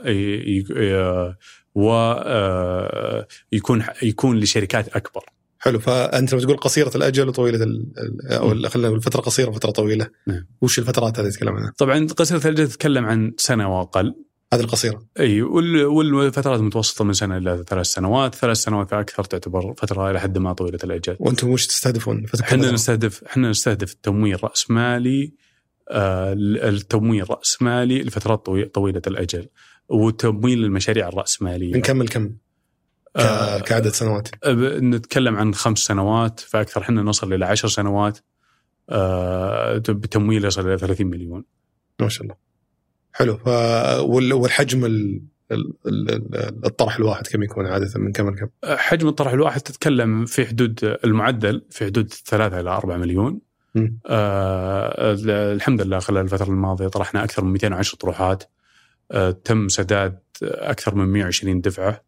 و 1.75 2.15
يكون 3.53 3.85
يكون 4.03 4.39
لشركات 4.39 4.97
أكبر 4.97 5.25
حلو 5.59 5.79
فأنت 5.79 6.33
لما 6.33 6.43
تقول 6.43 6.57
قصيرة 6.57 6.97
الأجل 6.97 7.29
وطويلة 7.29 7.65
ال... 7.65 7.87
أو 8.31 8.69
خلينا 8.69 8.89
نقول 8.89 9.03
فترة 9.03 9.21
قصيرة 9.21 9.49
وفترة 9.49 9.71
طويلة 9.71 10.09
نعم. 10.27 10.47
وش 10.61 10.79
الفترات 10.79 11.21
هذه 11.21 11.29
تتكلم 11.29 11.57
عنها؟ 11.57 11.73
طبعا 11.79 12.07
قصيرة 12.07 12.39
الأجل 12.39 12.69
تتكلم 12.69 13.05
عن 13.05 13.33
سنة 13.37 13.79
وأقل 13.79 14.15
هذه 14.55 14.61
القصيرة 14.61 15.07
أي 15.21 15.43
وال- 15.43 15.85
والفترات 15.85 16.61
المتوسطة 16.61 17.05
من 17.05 17.13
سنة 17.13 17.37
إلى 17.37 17.65
ثلاث 17.69 17.87
سنوات، 17.87 18.35
ثلاث 18.35 18.57
سنوات 18.57 18.91
فاكثر 18.91 19.25
تعتبر 19.25 19.75
فترة 19.79 20.11
إلى 20.11 20.21
حد 20.21 20.39
ما 20.39 20.53
طويلة 20.53 20.79
الاجل. 20.85 21.17
وأنتم 21.21 21.49
وش 21.49 21.67
تستهدفون؟ 21.67 22.27
إحنا؟ 22.41 22.71
نستهدف 22.73 23.25
إحنا 23.25 23.51
نستهدف 23.51 23.93
التمويل 23.93 24.45
راسمالي 24.45 25.33
آه 25.91 26.33
التمويل 26.69 27.31
راسمالي 27.31 28.03
لفترات 28.03 28.47
طوي- 28.47 28.65
طويلة 28.65 29.03
الاجل 29.07 29.49
وتمويل 29.89 30.65
المشاريع 30.65 31.09
الرأسمالية 31.09 31.75
من 31.75 31.81
كم. 32.07 32.37
آه، 33.17 33.59
كعدد 33.59 33.89
سنوات 33.89 34.29
أب- 34.29 34.49
نتكلم 34.83 35.37
عن 35.37 35.55
خمس 35.55 35.79
سنوات 35.79 36.41
فأكثر 36.41 36.81
إحنا 36.81 37.03
نصل 37.03 37.33
إلى 37.33 37.45
عشر 37.47 37.69
سنوات 37.69 38.19
آه 38.91 39.79
بتمويل 39.79 40.45
يصل 40.45 40.69
إلى 40.69 40.79
30 40.79 41.07
مليون 41.07 41.45
ما 42.01 42.09
شاء 42.09 42.23
الله 42.23 42.35
حلو. 43.17 43.37
ف... 43.37 43.49
وال... 44.01 44.33
والحجم 44.33 44.85
ال... 44.85 45.23
ال... 45.53 45.73
ال- 45.87 46.65
الطرح 46.67 46.97
الواحد 46.97 47.27
كم 47.27 47.43
يكون 47.43 47.67
عادة؟ 47.67 47.91
من 47.97 48.13
كم 48.13 48.31
لكم؟ 48.31 48.47
حجم 48.65 49.09
الطرح 49.09 49.33
الواحد 49.33 49.61
تتكلم 49.61 50.25
في 50.25 50.47
حدود 50.47 50.99
المعدل 51.05 51.63
في 51.71 51.85
حدود 51.85 52.13
3 52.13 52.61
إلى 52.61 52.71
4 52.71 52.97
مليون. 52.97 53.41
آه 54.07 55.13
ال- 55.13 55.31
الحمد 55.31 55.83
لله 55.83 55.99
خلال 55.99 56.23
الفترة 56.25 56.49
الماضية 56.51 56.89
طرحنا 56.89 57.25
أكثر 57.25 57.45
من 57.45 57.53
210 57.53 57.97
طروحات. 57.99 58.45
آه 59.11 59.31
تم 59.31 59.69
سداد 59.69 60.19
أكثر 60.43 60.95
من 60.95 61.05
120 61.07 61.61
دفعة. 61.61 62.05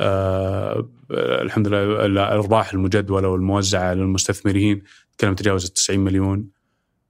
آه 0.00 0.88
الحمد 1.10 1.68
لله 1.68 2.06
الأرباح 2.06 2.72
المجدولة 2.72 3.28
والموزعة 3.28 3.94
للمستثمرين 3.94 4.82
تكلم 5.18 5.34
تجاوزت 5.34 5.76
90 5.76 6.00
مليون. 6.00 6.48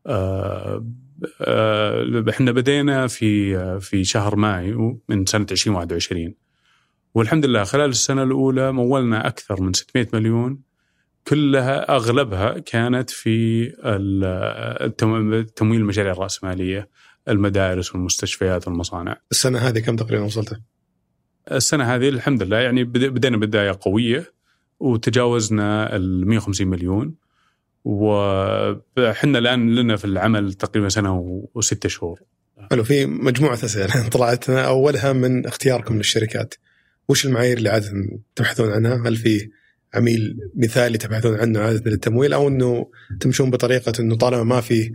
آه 0.06 0.84
إحنا 2.30 2.52
بدينا 2.52 3.06
في 3.06 3.58
في 3.80 4.04
شهر 4.04 4.36
مايو 4.36 5.02
من 5.08 5.26
سنة 5.26 5.46
2021 5.50 6.34
والحمد 7.14 7.46
لله 7.46 7.64
خلال 7.64 7.90
السنة 7.90 8.22
الأولى 8.22 8.72
مولنا 8.72 9.26
أكثر 9.26 9.62
من 9.62 9.72
600 9.72 10.06
مليون 10.12 10.60
كلها 11.28 11.96
أغلبها 11.96 12.58
كانت 12.58 13.10
في 13.10 13.68
تمويل 15.56 15.80
المشاريع 15.80 16.12
الرأسمالية 16.12 16.88
المدارس 17.28 17.94
والمستشفيات 17.94 18.68
والمصانع. 18.68 19.16
السنة 19.30 19.58
هذه 19.58 19.78
كم 19.78 19.96
تقريبا 19.96 20.24
وصلت؟ 20.24 20.60
السنة 21.52 21.84
هذه 21.94 22.08
الحمد 22.08 22.42
لله 22.42 22.56
يعني 22.56 22.84
بد- 22.84 23.04
بدينا 23.04 23.36
بداية 23.36 23.78
قوية 23.80 24.32
وتجاوزنا 24.80 25.96
ال 25.96 26.26
150 26.28 26.68
مليون 26.68 27.14
وحنا 27.84 29.38
الآن 29.38 29.74
لنا 29.74 29.96
في 29.96 30.04
العمل 30.04 30.54
تقريبا 30.54 30.88
سنة 30.88 31.44
وستة 31.54 31.88
شهور. 31.88 32.20
حلو 32.70 32.84
في 32.84 33.06
مجموعة 33.06 33.54
أسئلة 33.54 34.08
طلعت 34.14 34.50
أولها 34.50 35.12
من 35.12 35.46
اختياركم 35.46 35.96
للشركات 35.96 36.54
وش 37.08 37.26
المعايير 37.26 37.58
اللي 37.58 37.68
عادة 37.68 37.92
تبحثون 38.36 38.72
عنها؟ 38.72 39.08
هل 39.08 39.16
في 39.16 39.50
عميل 39.94 40.38
مثالي 40.56 40.98
تبحثون 40.98 41.40
عنه 41.40 41.60
عادة 41.60 41.90
للتمويل 41.90 42.32
أو 42.32 42.48
إنه 42.48 42.90
تمشون 43.20 43.50
بطريقة 43.50 43.92
إنه 44.00 44.16
طالما 44.16 44.44
ما 44.44 44.60
في 44.60 44.92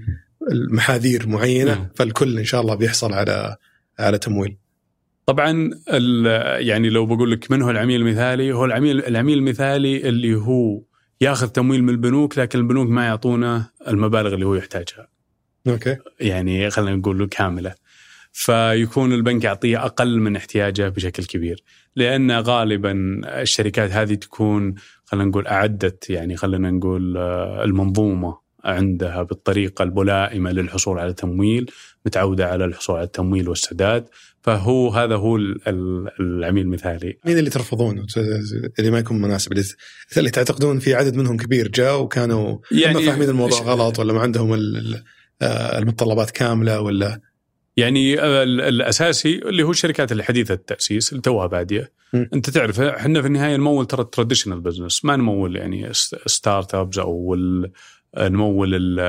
محاذير 0.72 1.28
معينة 1.28 1.74
نعم. 1.74 1.90
فالكل 1.96 2.38
إن 2.38 2.46
شاء 2.46 2.62
الله 2.62 2.76
بيحصل 2.76 3.14
على 3.14 3.56
على 4.00 4.18
تمويل. 4.18 4.58
طبعا 5.26 5.70
يعني 6.60 6.90
لو 6.90 7.06
بقول 7.06 7.32
لك 7.32 7.52
من 7.52 7.62
هو 7.62 7.70
العميل 7.70 8.02
المثالي 8.02 8.52
هو 8.52 8.66
العميل 8.66 9.06
العميل 9.06 9.38
المثالي 9.38 10.10
اللي 10.10 10.36
هو 10.36 10.82
ياخذ 11.24 11.48
تمويل 11.48 11.84
من 11.84 11.90
البنوك 11.90 12.38
لكن 12.38 12.60
البنوك 12.60 12.90
ما 12.90 13.06
يعطونه 13.06 13.70
المبالغ 13.88 14.34
اللي 14.34 14.46
هو 14.46 14.56
يحتاجها. 14.56 15.08
أوكي. 15.68 15.98
يعني 16.20 16.70
خلينا 16.70 16.96
نقول 16.96 17.20
له 17.20 17.28
كاملة. 17.28 17.76
فيكون 18.32 19.14
البنك 19.14 19.44
يعطيه 19.44 19.86
أقل 19.86 20.20
من 20.20 20.36
احتياجه 20.36 20.90
بشكل 20.90 21.26
كبير. 21.26 21.64
لأن 21.96 22.32
غالبا 22.32 23.22
الشركات 23.42 23.92
هذه 23.92 24.14
تكون 24.14 24.76
خلينا 25.06 25.30
نقول 25.30 25.48
أعدت 25.48 26.10
يعني 26.10 26.38
خلينا 26.38 26.72
نقول 26.72 27.18
آه، 27.18 27.64
المنظومة 27.64 28.38
عندها 28.64 29.24
بالطريقة 29.24 29.84
الملائمه 29.84 30.52
للحصول 30.52 31.00
على 31.00 31.14
تمويل 31.14 31.72
متعودة 32.06 32.48
على 32.50 32.66
الحصول 32.66 32.96
على 32.96 33.06
التمويل 33.06 33.50
والسداد. 33.50 34.10
فهو 34.44 34.90
هذا 34.90 35.16
هو 35.16 35.36
ال- 35.36 35.68
ال- 35.68 36.10
العميل 36.20 36.64
المثالي. 36.64 37.18
مين 37.26 37.38
اللي 37.38 37.50
ترفضونه؟ 37.50 38.06
اللي 38.80 38.92
ما 38.92 39.00
يكون 39.00 39.22
مناسب. 39.22 39.52
اللي, 40.18 40.30
تعتقدون 40.30 40.80
في 40.80 40.94
عدد 40.96 41.16
منهم 41.16 41.38
كبير 41.38 41.68
جاء 41.68 42.02
وكانوا 42.02 42.58
يعني 42.72 42.84
يعني 42.84 43.06
فاهمين 43.06 43.30
الموضوع 43.30 43.60
غلط 43.60 44.00
ولا 44.00 44.14
ما 44.14 44.22
عندهم 44.22 44.54
آه، 45.42 45.78
المتطلبات 45.78 46.32
كاملة 46.32 46.82
ولا؟ 46.82 47.22
يعني 47.78 48.14
ال- 48.24 48.62
الأساسي 48.62 49.36
اللي 49.38 49.64
هو 49.64 49.72
الشركات 49.72 50.12
اللي 50.12 50.24
حديثة 50.24 50.54
التأسيس 50.54 51.12
اللي 51.12 51.22
توها 51.22 51.48
بادية. 51.48 51.92
م. 52.14 52.26
أنت 52.34 52.50
تعرف 52.50 52.82
إحنا 52.82 53.22
في 53.22 53.28
النهاية 53.28 53.56
نمول 53.58 53.86
ترى 53.86 54.04
traditional 54.12 54.60
business 54.62 55.06
ما 55.06 55.16
نمول 55.16 55.56
يعني 55.56 55.90
startups 56.26 56.98
أو 56.98 57.36
نمول 58.20 58.76
ال- 58.76 59.00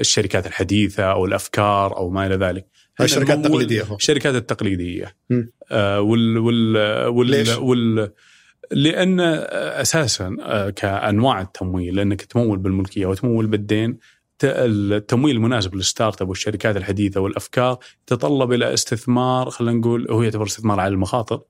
الشركات 0.00 0.46
الحديثة 0.46 1.02
أو 1.04 1.24
الأفكار 1.24 1.96
أو 1.96 2.10
ما 2.10 2.26
إلى 2.26 2.34
ذلك. 2.36 2.66
الشركات 3.00 3.38
التقليدية 3.38 3.82
فقط. 3.82 3.96
الشركات 3.96 4.34
التقليدية. 4.34 5.16
آه 5.70 6.00
وال 6.00 6.38
وال 6.38 6.76
وال, 7.06 7.30
ليش؟ 7.30 7.56
وال 7.58 8.12
لأن 8.72 9.20
أساسا 9.20 10.36
آه، 10.40 10.70
كأنواع 10.70 11.40
التمويل 11.40 11.96
لأنك 11.96 12.22
تمول 12.22 12.58
بالملكية 12.58 13.06
وتمول 13.06 13.46
بالدين 13.46 13.98
التمويل 14.44 15.36
المناسب 15.36 15.74
لل 15.74 16.22
startup 16.22 16.28
والشركات 16.28 16.76
الحديثة 16.76 17.20
والأفكار 17.20 17.78
يتطلب 18.02 18.52
إلى 18.52 18.74
استثمار 18.74 19.50
خلينا 19.50 19.78
نقول 19.78 20.10
هو 20.10 20.22
يعتبر 20.22 20.46
استثمار 20.46 20.80
على 20.80 20.94
المخاطر 20.94 21.42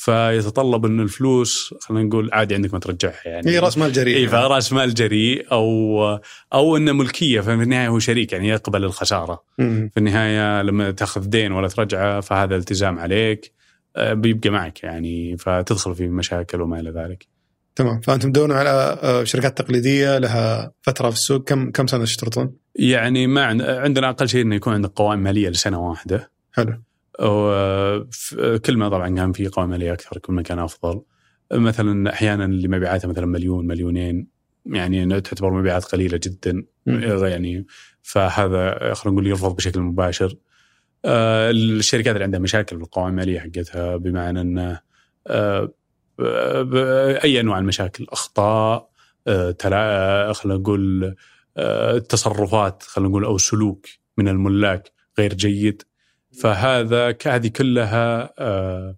فيتطلب 0.00 0.86
ان 0.86 1.00
الفلوس 1.00 1.74
خلينا 1.80 2.04
نقول 2.04 2.30
عادي 2.32 2.54
عندك 2.54 2.72
ما 2.74 2.78
ترجعها 2.80 3.20
يعني. 3.24 3.50
هي 3.50 3.58
راس 3.58 3.78
مال 3.78 3.92
جريء 3.92 4.16
إي 4.16 4.28
فراس 4.28 4.72
مال 4.72 4.94
جريء 4.94 5.46
أو 5.52 6.18
أو 6.52 6.76
إنه 6.76 6.92
ملكية 6.92 7.40
ففي 7.40 7.52
النهاية 7.52 7.88
هو 7.88 7.98
شريك 7.98 8.32
يعني 8.32 8.48
يقبل 8.48 8.84
الخسارة. 8.84 9.44
في 9.56 9.90
النهاية 9.96 10.62
لما 10.62 10.90
تأخذ 10.90 11.20
دين 11.20 11.52
ولا 11.52 11.68
ترجعه 11.68 12.20
فهذا 12.20 12.56
التزام 12.56 12.98
عليك 12.98 13.52
آه، 13.96 14.12
بيبقى 14.12 14.50
معك 14.50 14.82
يعني 14.82 15.36
فتدخل 15.36 15.94
في 15.94 16.08
مشاكل 16.08 16.60
وما 16.60 16.80
إلى 16.80 16.90
ذلك. 16.90 17.26
تمام. 17.76 18.00
فأنتم 18.00 18.32
تدورون 18.32 18.56
على 18.56 18.98
آه، 19.02 19.24
شركات 19.24 19.58
تقليدية 19.58 20.18
لها 20.18 20.72
فترة 20.82 21.10
في 21.10 21.16
السوق. 21.16 21.44
كم 21.44 21.70
كم 21.70 21.86
سنة 21.86 22.04
تشترطون؟ 22.04 22.52
يعني 22.74 23.26
ما 23.26 23.44
عند- 23.44 23.62
عندنا 23.62 24.10
أقل 24.10 24.28
شيء 24.28 24.42
إنه 24.42 24.54
يكون 24.54 24.72
عندك 24.72 24.90
قوائم 24.90 25.18
مالية 25.22 25.48
لسنة 25.48 25.88
واحدة. 25.88 26.30
حلو. 26.52 26.82
كل 28.66 28.76
ما 28.76 28.88
طبعا 28.88 29.16
كان 29.16 29.32
في 29.32 29.48
قوائم 29.48 29.70
ماليه 29.70 29.92
أكثر 29.92 30.18
كل 30.18 30.32
ما 30.32 30.42
كان 30.42 30.58
أفضل. 30.58 31.02
مثلا 31.52 32.12
أحيانا 32.12 32.44
اللي 32.44 32.68
مبيعاتها 32.68 33.08
مثلا 33.08 33.26
مليون 33.26 33.66
مليونين 33.66 34.28
يعني 34.66 35.20
تعتبر 35.20 35.50
مبيعات 35.50 35.84
قليلة 35.84 36.20
جدا. 36.22 36.64
يعني 36.86 37.66
فهذا 38.02 38.94
خلينا 38.94 39.14
نقول 39.14 39.26
يرفض 39.26 39.56
بشكل 39.56 39.80
مباشر. 39.80 40.36
آه، 41.04 41.50
الشركات 41.50 42.14
اللي 42.14 42.24
عندها 42.24 42.40
مشاكل 42.40 42.76
بالقوائم 42.76 43.08
الماليه 43.08 43.40
حقتها 43.40 43.96
بمعنى 43.96 44.40
إنه 44.40 44.80
آه، 45.26 45.72
أي 47.24 47.40
أنواع 47.40 47.58
المشاكل 47.58 48.06
أخطاء 48.08 48.90
آه، 49.26 50.32
خلينا 50.32 50.58
نقول 50.58 51.14
تصرفات 52.08 52.82
خلينا 52.82 53.10
نقول 53.10 53.24
أو 53.24 53.38
سلوك 53.38 53.86
من 54.16 54.28
الملاك 54.28 54.92
غير 55.18 55.34
جيد 55.34 55.82
فهذا 56.32 57.16
هذه 57.26 57.48
كلها 57.48 58.34
آه، 58.38 58.96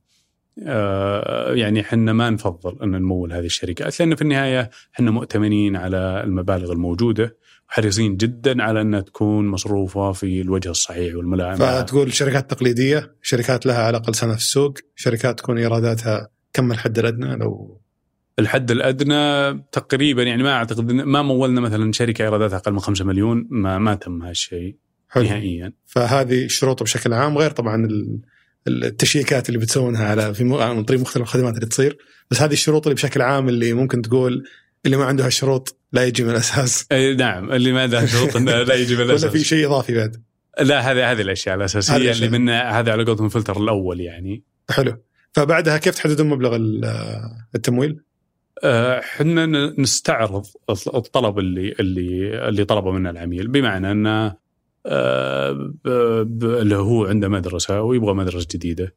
آه، 0.67 1.53
يعني 1.55 1.81
إحنا 1.81 2.13
ما 2.13 2.31
نفضل 2.31 2.83
أن 2.83 2.91
نمول 2.91 3.33
هذه 3.33 3.47
الشركات 3.47 4.01
لأن 4.01 4.15
في 4.15 4.23
النهاية 4.23 4.71
إحنا 4.95 5.11
مؤتمنين 5.11 5.77
على 5.77 6.23
المبالغ 6.25 6.73
الموجودة 6.73 7.37
وحريصين 7.69 8.17
جدا 8.17 8.63
على 8.63 8.81
أنها 8.81 9.01
تكون 9.01 9.49
مصروفة 9.49 10.13
في 10.13 10.41
الوجه 10.41 10.71
الصحيح 10.71 11.17
والملائم 11.17 11.57
فتقول 11.57 12.13
شركات 12.13 12.51
تقليدية 12.51 13.17
شركات 13.23 13.67
لها 13.67 13.83
على 13.83 13.97
الاقل 13.97 14.15
سنه 14.15 14.33
في 14.33 14.39
السوق 14.39 14.79
شركات 14.97 15.39
تكون 15.39 15.59
إيراداتها 15.59 16.29
كم 16.53 16.73
الحد 16.73 16.99
الأدنى؟ 16.99 17.37
لو 17.37 17.81
الحد 18.39 18.71
الأدنى 18.71 19.53
تقريبا 19.73 20.23
يعني 20.23 20.43
ما 20.43 20.53
أعتقد 20.53 20.93
ما 20.93 21.23
مولنا 21.23 21.61
مثلا 21.61 21.93
شركة 21.93 22.23
إيراداتها 22.23 22.57
أقل 22.57 22.73
من 22.73 22.79
5 22.79 23.05
مليون 23.05 23.47
ما 23.51 23.79
ما 23.79 23.95
تم 23.95 24.23
هالشيء 24.23 24.77
حلو. 25.13 25.25
نهائيا. 25.25 25.73
فهذه 25.87 26.47
شروط 26.47 26.83
بشكل 26.83 27.13
عام 27.13 27.39
غير 27.39 27.51
طبعا 27.51 27.87
ال- 27.87 28.21
التشييكات 28.67 29.49
اللي 29.49 29.59
بتسوونها 29.59 30.05
على 30.05 30.35
في 30.35 30.57
عن 30.63 30.85
طريق 30.85 31.01
مختلف 31.01 31.23
الخدمات 31.23 31.55
اللي 31.55 31.67
تصير. 31.67 31.99
بس 32.31 32.43
هذه 32.43 32.53
الشروط 32.53 32.87
اللي 32.87 32.95
بشكل 32.95 33.23
عام 33.23 33.49
اللي 33.49 33.73
ممكن 33.73 34.03
تقول 34.03 34.45
اللي 34.87 34.97
ما 34.97 35.05
عنده 35.05 35.27
هالشروط 35.27 35.77
لا 35.93 36.05
يجي 36.05 36.23
من 36.25 36.31
الأساس. 36.31 36.87
أي 36.93 37.15
نعم. 37.15 37.53
اللي 37.53 37.73
ما 37.73 37.83
عنده 37.83 38.07
شروط 38.07 38.37
إنه 38.37 38.63
لا 38.63 38.75
يجي 38.75 38.95
ولا 38.95 39.05
بالاساس 39.05 39.31
في 39.31 39.45
شيء 39.45 39.67
إضافي 39.67 39.95
بعد. 39.95 40.23
لا 40.61 40.81
هذه 40.81 41.13
هذه 41.13 41.21
الأشياء 41.21 41.55
الأساسية 41.57 41.97
اللي 41.97 42.07
الأشياء. 42.07 42.31
من 42.31 42.49
هذا 42.49 42.93
على 42.93 43.05
قولتهم 43.05 43.27
الفلتر 43.27 43.57
الأول 43.57 44.01
يعني. 44.01 44.43
حلو. 44.71 44.97
فبعدها 45.33 45.79
كيف 45.79 45.95
تحددون 45.95 46.29
مبلغ 46.29 46.57
ال- 46.57 46.85
التمويل؟ 47.55 48.01
إحنا 48.65 49.47
نستعرض 49.81 50.47
الطلب 50.95 51.39
اللي 51.39 51.75
اللي 51.81 52.39
اللي 52.49 52.65
طلبه 52.65 52.91
منا 52.93 53.11
العميل. 53.11 53.49
بمعنى 53.49 53.91
إنه 53.93 54.42
اللي 54.87 56.77
هو 56.77 57.07
عنده 57.07 57.29
مدرسة 57.29 57.83
ويبغى 57.83 58.15
مدرسة 58.15 58.47
جديدة. 58.55 58.95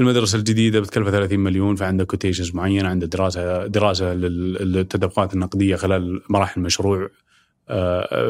المدرسة 0.00 0.38
الجديدة 0.38 0.80
بتكلفه 0.80 1.10
30 1.10 1.40
مليون 1.40 1.76
فعنده 1.76 2.04
كوتيشنز 2.04 2.54
معينة 2.54 2.88
عنده 2.88 3.06
دراسة 3.06 3.66
دراسة 3.66 4.14
للتدفقات 4.14 5.34
النقدية 5.34 5.76
خلال 5.76 6.22
مراحل 6.30 6.60
المشروع 6.60 7.10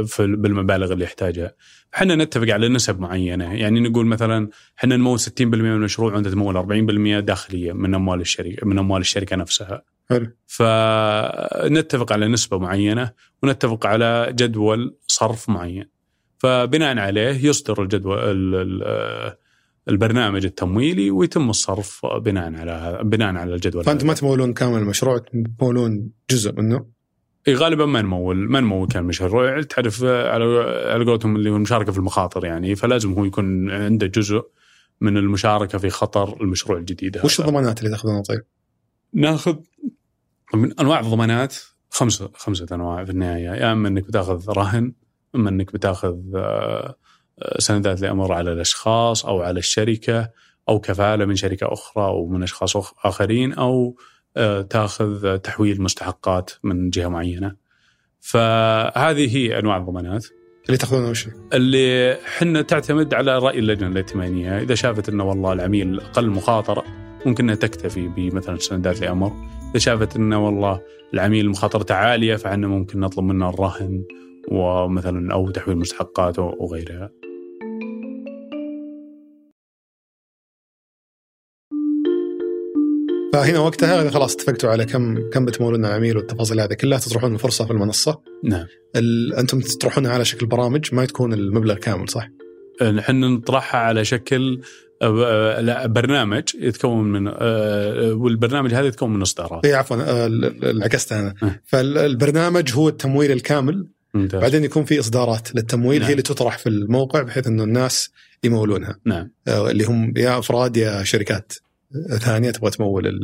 في 0.05 0.37
بالمبالغ 0.39 0.93
اللي 0.93 1.05
يحتاجها. 1.05 1.55
إحنا 1.95 2.15
نتفق 2.15 2.55
على 2.55 2.69
نسب 2.69 3.01
معينة 3.01 3.53
يعني 3.55 3.81
نقول 3.81 4.07
مثلا 4.07 4.49
إحنا 4.79 4.97
نمول 4.97 5.21
60% 5.21 5.31
من 5.41 5.73
المشروع 5.73 6.15
وانت 6.15 6.29
تمول 6.29 6.57
40% 6.57 7.21
داخلية 7.21 7.73
من 7.73 7.95
أموال 7.95 8.21
الشركة 8.21 8.67
من 8.67 8.79
أموال 8.79 9.01
الشركة 9.01 9.37
نفسها. 9.37 9.83
حلو. 10.11 10.27
فنتفق 10.47 12.13
على 12.13 12.29
نسبة 12.29 12.59
معينة 12.59 13.11
ونتفق 13.43 13.87
على 13.87 14.29
جدول 14.33 14.97
صرف 15.07 15.49
معين. 15.49 15.94
فبناء 16.45 16.99
عليه 16.99 17.47
يصدر 17.47 17.83
الجدول 17.83 18.85
البرنامج 19.89 20.45
التمويلي 20.45 21.11
ويتم 21.11 21.51
الصرف 21.51 22.07
بناء 22.07 22.55
على 22.55 23.01
بناء 23.05 23.37
على 23.37 23.55
الجدول 23.55 23.85
فانتم 23.85 24.07
ما 24.07 24.15
تمولون 24.15 24.53
كامل 24.53 24.79
المشروع 24.79 25.23
تمولون 25.59 26.11
جزء 26.31 26.53
منه؟ 26.53 26.87
إي 27.49 27.55
غالبا 27.55 27.87
ما 27.87 28.03
نمول 28.03 28.37
ما 28.37 28.61
نمول 28.61 28.89
كامل 28.89 29.05
المشروع. 29.05 29.63
تعرف 29.63 30.05
على 30.05 30.45
على 30.87 31.05
قولتهم 31.05 31.37
اللي 31.37 31.51
هو 31.51 31.57
المشاركة 31.57 31.93
في 31.93 31.99
المخاطر 31.99 32.45
يعني 32.45 32.75
فلازم 32.75 33.13
هو 33.13 33.25
يكون 33.25 33.71
عنده 33.71 34.07
جزء 34.07 34.43
من 35.01 35.17
المشاركة 35.17 35.79
في 35.79 35.91
خطر 35.91 36.41
المشروع 36.41 36.79
الجديد 36.79 37.21
وش 37.25 37.41
الضمانات 37.41 37.79
اللي 37.79 37.91
تأخذونها 37.91 38.23
طيب؟ 38.23 38.45
ناخذ 39.13 39.57
من 40.55 40.81
أنواع 40.81 41.01
الضمانات 41.01 41.57
خمسة 41.91 42.31
خمسة 42.35 42.67
أنواع 42.73 43.05
في 43.05 43.11
النهاية. 43.11 43.45
يا 43.45 43.73
أما 43.73 43.89
إنك 43.89 44.07
بتأخذ 44.07 44.51
رهن 44.51 44.93
إما 45.35 45.51
إنك 45.51 45.73
بتاخذ 45.73 46.17
سندات 47.59 48.01
لامر 48.01 48.33
على 48.33 48.53
الأشخاص 48.53 49.27
أو 49.27 49.43
على 49.43 49.59
الشركة 49.59 50.31
أو 50.69 50.81
كفالة 50.81 51.25
من 51.25 51.37
شركة 51.37 51.73
أخرى 51.73 52.05
أو 52.05 52.27
من 52.27 52.43
أشخاص 52.43 52.77
آخرين 53.05 53.53
أو 53.53 53.97
تاخذ 54.71 55.39
تحويل 55.39 55.83
مستحقات 55.83 56.51
من 56.63 56.91
جهة 56.91 57.09
معينة. 57.09 57.57
فهذه 58.21 59.37
هي 59.37 59.59
أنواع 59.59 59.77
الضمانات. 59.77 60.27
اللي 60.67 60.77
تاخذونها 60.77 61.11
وش؟ 61.11 61.29
اللي 61.53 62.19
حنا 62.25 62.63
تعتمد 62.63 63.15
على 63.15 63.39
رأي 63.39 63.59
اللجنة 63.59 63.89
الائتمانية، 63.89 64.59
إذا 64.59 64.75
شافت 64.75 65.09
إنه 65.09 65.25
والله 65.25 65.53
العميل 65.53 66.01
أقل 66.01 66.31
مخاطرة 66.31 66.85
ممكن 67.27 67.45
إنها 67.45 67.55
تكتفي 67.55 68.09
بمثلا 68.09 68.59
سندات 68.59 69.01
لامر، 69.01 69.33
إذا 69.71 69.79
شافت 69.79 70.17
إنه 70.17 70.47
والله 70.47 70.81
العميل 71.15 71.51
مخاطرته 71.51 71.95
عالية 71.95 72.37
فعنا 72.37 72.67
ممكن 72.67 73.01
نطلب 73.01 73.25
منه 73.25 73.49
الرهن 73.49 74.05
ومثلا 74.53 75.33
أو 75.33 75.51
تحويل 75.51 75.77
مستحقات 75.77 76.39
وغيرها. 76.39 77.11
فهنا 83.33 83.59
وقتها 83.59 84.11
خلاص 84.11 84.35
اتفقتوا 84.35 84.71
على 84.71 84.85
كم 84.85 85.31
كم 85.31 85.45
بتمولون 85.45 85.85
العميل 85.85 86.17
والتفاصيل 86.17 86.61
هذه 86.61 86.75
كلها 86.75 86.99
تطرحون 86.99 87.35
الفرصه 87.35 87.65
في 87.65 87.71
المنصة. 87.71 88.23
نعم. 88.45 88.67
ال... 88.97 89.35
أنتم 89.35 89.61
تطرحونها 89.61 90.13
على 90.13 90.25
شكل 90.25 90.47
برامج 90.47 90.95
ما 90.95 91.05
تكون 91.05 91.33
المبلغ 91.33 91.75
كامل 91.75 92.09
صح؟ 92.09 92.29
نحن 92.83 93.21
نطرحها 93.21 93.81
على 93.81 94.05
شكل 94.05 94.61
برنامج 95.87 96.43
يتكون 96.55 97.13
من 97.13 97.29
والبرنامج 98.13 98.75
هذا 98.75 98.87
يتكون 98.87 99.13
من 99.13 99.23
إصدارات. 99.23 99.67
اي 99.67 99.75
عفوا 99.75 99.97
عكست 100.85 101.13
أنا. 101.13 101.35
فالبرنامج 101.65 102.73
هو 102.75 102.89
التمويل 102.89 103.33
الكامل 103.33 103.89
ممتاز. 104.15 104.41
بعدين 104.41 104.65
يكون 104.65 104.85
في 104.85 105.01
إصدارات 105.01 105.55
للتمويل 105.55 105.99
نعم. 105.99 106.07
هي 106.07 106.13
اللي 106.13 106.23
تطرح 106.23 106.59
في 106.59 106.69
الموقع 106.69 107.23
بحيث 107.23 107.47
إنه 107.47 107.65
الناس 107.65 108.11
يمولونها 108.45 108.99
نعم 109.05 109.31
اللي 109.49 109.85
هم 109.85 110.15
يا 110.17 110.39
أفراد 110.39 110.77
يا 110.77 111.05
شركات 111.05 111.53
ثانية 112.19 112.51
تبغى 112.51 112.71
تمول 112.71 113.21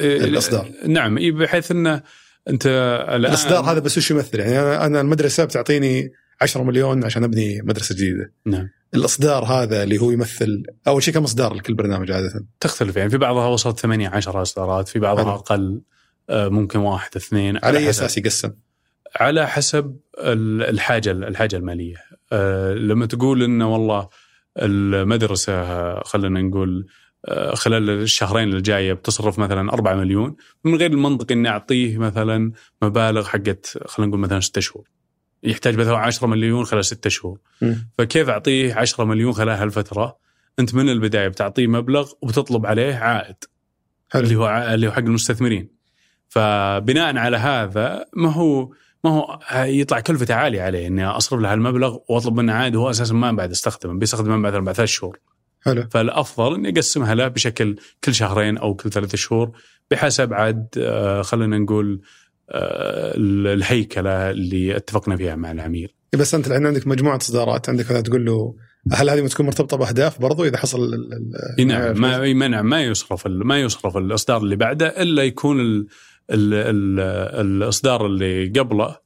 الإصدار 0.00 0.70
نعم 0.86 1.18
بحيث 1.38 1.70
انه 1.70 2.02
أنت 2.48 2.66
الآن 2.66 3.30
الإصدار 3.30 3.64
هذا 3.64 3.78
بس 3.78 3.98
وش 3.98 4.10
يمثل 4.10 4.40
يعني 4.40 4.58
أنا 4.58 5.00
المدرسة 5.00 5.44
بتعطيني 5.44 6.10
10 6.40 6.62
مليون 6.62 7.04
عشان 7.04 7.24
أبني 7.24 7.62
مدرسة 7.62 7.94
جديدة 7.94 8.32
نعم 8.46 8.68
الإصدار 8.94 9.44
هذا 9.44 9.82
اللي 9.82 9.98
هو 9.98 10.10
يمثل 10.10 10.62
أول 10.86 11.02
شيء 11.02 11.14
كم 11.14 11.24
إصدار 11.24 11.54
لكل 11.54 11.74
برنامج 11.74 12.10
عادة؟ 12.10 12.46
تختلف 12.60 12.96
يعني 12.96 13.10
في 13.10 13.18
بعضها 13.18 13.46
وصلت 13.46 13.78
8 13.78 14.08
10 14.08 14.42
إصدارات 14.42 14.88
في 14.88 14.98
بعضها. 14.98 15.34
أقل 15.34 15.82
ممكن 16.30 16.78
واحد 16.78 17.10
اثنين 17.16 17.58
على 17.62 17.78
أي 17.78 17.90
أساس 17.90 18.18
يقسم؟ 18.18 18.50
على 19.16 19.46
حسب 19.48 19.96
ال- 20.18 20.62
الحاجة 20.62 21.10
الحاجة 21.10 21.56
المالية. 21.56 21.96
أه، 22.32 22.74
لما 22.74 23.06
تقول 23.06 23.42
إنه 23.42 23.72
والله 23.72 24.08
المدرسة 24.58 25.94
خلينا 26.02 26.40
نقول 26.42 26.86
أه، 27.28 27.54
خلال 27.54 27.90
الشهرين 27.90 28.52
الجاية 28.52 28.92
بتصرف 28.92 29.38
مثلا 29.38 29.72
4 29.72 29.94
مليون 29.94 30.36
من 30.64 30.74
غير 30.74 30.90
المنطق 30.90 31.32
إني 31.32 31.48
أعطيه 31.48 31.98
مثلا 31.98 32.52
مبالغ 32.82 33.24
حقت 33.24 33.78
خلينا 33.86 34.08
نقول 34.08 34.20
مثلا 34.20 34.40
6 34.40 34.60
شهور. 34.60 34.88
يحتاج 35.42 35.76
مثلا 35.76 35.96
10 35.96 36.26
مليون 36.26 36.64
خلال 36.64 36.84
6 36.84 37.08
شهور. 37.10 37.38
فكيف 37.98 38.28
أعطيه 38.28 38.74
10 38.74 39.04
مليون 39.04 39.32
خلال 39.32 39.48
هالفترة؟ 39.48 40.16
أنت 40.58 40.74
من 40.74 40.88
البداية 40.88 41.28
بتعطيه 41.28 41.66
مبلغ 41.66 42.12
وبتطلب 42.22 42.66
عليه 42.66 42.94
عائد 42.94 43.36
حلو. 44.10 44.22
اللي 44.22 44.36
هو 44.36 44.70
اللي 44.74 44.86
هو 44.86 44.92
حق 44.92 44.98
المستثمرين. 44.98 45.70
فبناء 46.28 47.16
على 47.16 47.36
هذا 47.36 48.04
ما 48.16 48.32
هو 48.32 48.72
ما 49.04 49.10
هو 49.10 49.38
يطلع 49.52 50.00
كلفته 50.00 50.34
عالية 50.34 50.62
عليه 50.62 50.86
إني 50.86 51.06
أصرف 51.06 51.40
له 51.40 51.52
هالمبلغ 51.52 51.98
وأطلب 52.08 52.34
منه 52.34 52.52
عائد 52.52 52.76
وهو 52.76 52.90
أساسا 52.90 53.14
ما 53.14 53.32
بعد 53.32 53.50
استخدمه 53.50 53.98
بيستخدمه 53.98 54.36
مثلا 54.36 54.64
بعد 54.64 54.74
ثلاث 54.74 54.88
شهور. 54.88 55.18
حلو. 55.60 55.86
فالأفضل 55.90 56.54
إني 56.54 56.68
اقسمها 56.68 57.14
له 57.14 57.28
بشكل 57.28 57.76
كل 58.04 58.14
شهرين 58.14 58.58
أو 58.58 58.74
كل 58.74 58.90
ثلاثة 58.90 59.16
شهور 59.16 59.50
بحسب 59.90 60.32
عاد 60.32 60.66
آه، 60.78 61.22
خلينا 61.22 61.58
نقول 61.58 62.00
آه، 62.50 63.12
الهيكلة 63.16 64.30
اللي 64.30 64.76
اتفقنا 64.76 65.16
فيها 65.16 65.36
مع 65.36 65.50
العميل. 65.50 65.94
بس 66.12 66.34
أنت 66.34 66.46
الحين 66.46 66.66
عندك 66.66 66.86
مجموعة 66.86 67.16
إصدارات. 67.16 67.68
عندك 67.68 67.86
تقول 67.86 68.24
له 68.24 68.54
هل 68.92 69.10
هذه 69.10 69.26
تكون 69.26 69.46
مرتبطة 69.46 69.76
بأهداف 69.76 70.20
برضو 70.20 70.44
إذا 70.44 70.56
حصل 70.56 70.90
نعم 71.58 72.00
ما 72.00 72.32
منع 72.32 72.62
ما 72.62 72.82
يصرف 72.82 73.26
ما 73.26 73.60
يصرف 73.60 73.96
الإصدار 73.96 74.42
اللي 74.42 74.56
بعده 74.56 74.86
إلا 74.86 75.22
يكون 75.22 75.86
ال 76.30 76.54
ال 76.54 77.00
ال 77.00 77.62
الإصدار 77.62 78.06
اللي 78.06 78.48
قبله 78.48 78.96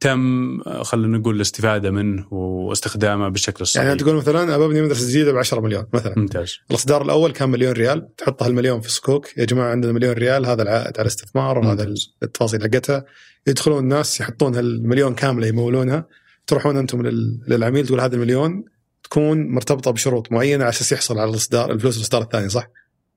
تم 0.00 0.62
خلينا 0.82 1.18
نقول 1.18 1.36
الاستفادة 1.36 1.90
منه 1.90 2.32
واستخدامه 2.34 3.28
بالشكل 3.28 3.62
الصحيح. 3.62 3.86
يعني 3.86 3.98
تقول 3.98 4.14
مثلا 4.16 4.54
أبني 4.54 4.82
مدرسة 4.82 5.08
جديدة 5.08 5.32
ب 5.32 5.36
10 5.36 5.60
مليون 5.60 5.86
مثلا 5.92 6.14
ممتاز 6.16 6.56
الإصدار 6.70 7.02
الأول 7.02 7.32
كان 7.32 7.48
مليون 7.48 7.72
ريال 7.72 8.14
تحط 8.16 8.42
هالمليون 8.42 8.80
في 8.80 8.90
صكوك 8.90 9.38
يا 9.38 9.44
جماعة 9.44 9.70
عندنا 9.70 9.92
مليون 9.92 10.12
ريال 10.12 10.46
هذا 10.46 10.62
العائد 10.62 10.86
على 10.98 11.02
الاستثمار 11.02 11.58
وهذا. 11.58 11.94
التفاصيل 12.22 12.62
حقتها 12.62 13.04
يدخلون 13.46 13.78
الناس 13.78 14.20
يحطون 14.20 14.54
هالمليون 14.54 15.14
كاملة 15.14 15.46
يمولونها 15.46 16.06
تروحون 16.46 16.76
أنتم 16.76 17.02
لل- 17.06 17.40
للعميل 17.48 17.86
تقول 17.86 18.00
هذا 18.00 18.14
المليون 18.14 18.64
تكون 19.02 19.48
مرتبطة 19.54 19.90
بشروط 19.90 20.32
معينة 20.32 20.64
على 20.64 20.70
أساس 20.70 20.92
يحصل 20.92 21.18
على 21.18 21.30
الإصدار 21.30 21.72
الفلوس 21.72 21.96
الإصدار 21.96 22.22
الثاني 22.22 22.48
صح؟ 22.48 22.66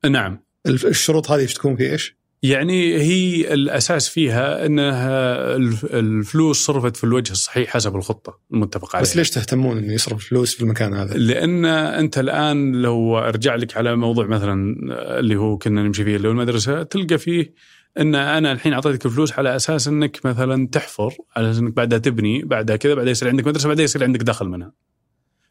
نعم 0.09 0.43
الشروط 0.67 1.31
هذه 1.31 1.45
تكون 1.45 1.75
في 1.75 1.91
إيش؟ 1.91 2.17
يعني 2.43 2.97
هي 2.97 3.53
الأساس 3.53 4.09
فيها 4.09 4.65
أنها 4.65 5.55
الف- 5.55 5.85
الفلوس 5.85 6.65
صرفت 6.65 6.97
في 6.97 7.03
الوجه 7.03 7.31
الصحيح 7.31 7.69
حسب 7.69 7.95
الخطة 7.95 8.39
المتفق 8.53 8.95
عليها 8.95 9.09
بس 9.09 9.17
ليش 9.17 9.29
تهتمون 9.29 9.77
إنه 9.77 9.93
يصرف 9.93 10.27
فلوس 10.29 10.55
في 10.55 10.61
المكان 10.61 10.93
هذا؟ 10.93 11.17
لأن 11.17 11.65
أنت 11.65 12.17
الآن 12.17 12.71
لو 12.81 13.17
أرجع 13.17 13.55
لك 13.55 13.77
على 13.77 13.95
موضوع 13.95 14.27
مثلا 14.27 14.75
اللي 15.19 15.35
هو 15.35 15.57
كنا 15.57 15.83
نمشي 15.83 16.03
فيه 16.03 16.15
اللي 16.15 16.27
هو 16.27 16.31
المدرسة 16.31 16.83
تلقى 16.83 17.17
فيه 17.17 17.53
أن 17.99 18.15
أنا 18.15 18.51
الحين 18.51 18.73
أعطيتك 18.73 19.05
الفلوس 19.05 19.33
على 19.33 19.55
أساس 19.55 19.87
أنك 19.87 20.25
مثلا 20.25 20.67
تحفر 20.71 21.13
على 21.35 21.49
أساس 21.51 21.59
أنك 21.59 21.73
بعدها 21.73 21.97
تبني 21.99 22.43
بعدها 22.45 22.75
كذا 22.75 22.93
بعدين 22.93 23.11
يصير 23.11 23.27
عندك 23.29 23.47
مدرسة 23.47 23.67
بعدين 23.67 23.83
يصير 23.85 24.03
عندك 24.03 24.19
دخل 24.23 24.47
منها. 24.47 24.73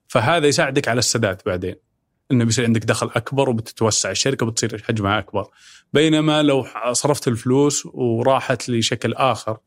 فهذا 0.09 0.47
يساعدك 0.47 0.89
على 0.89 0.99
السداد 0.99 1.41
بعدين. 1.47 1.75
إنه 2.33 2.45
بيصير 2.45 2.65
عندك 2.65 2.85
دخل 2.85 3.11
أكبر 3.15 3.49
وبتتوسع 3.49 4.11
الشركة 4.11 4.47
وبتصير 4.47 4.83
حجمها 4.83 5.19
أكبر. 5.19 5.47
بينما 5.93 6.43
لو 6.43 6.67
صرفت 6.93 7.29
الفلوس 7.29 7.87
وراحت 7.87 8.69
لشكل 8.71 9.13
آخر 9.15 9.59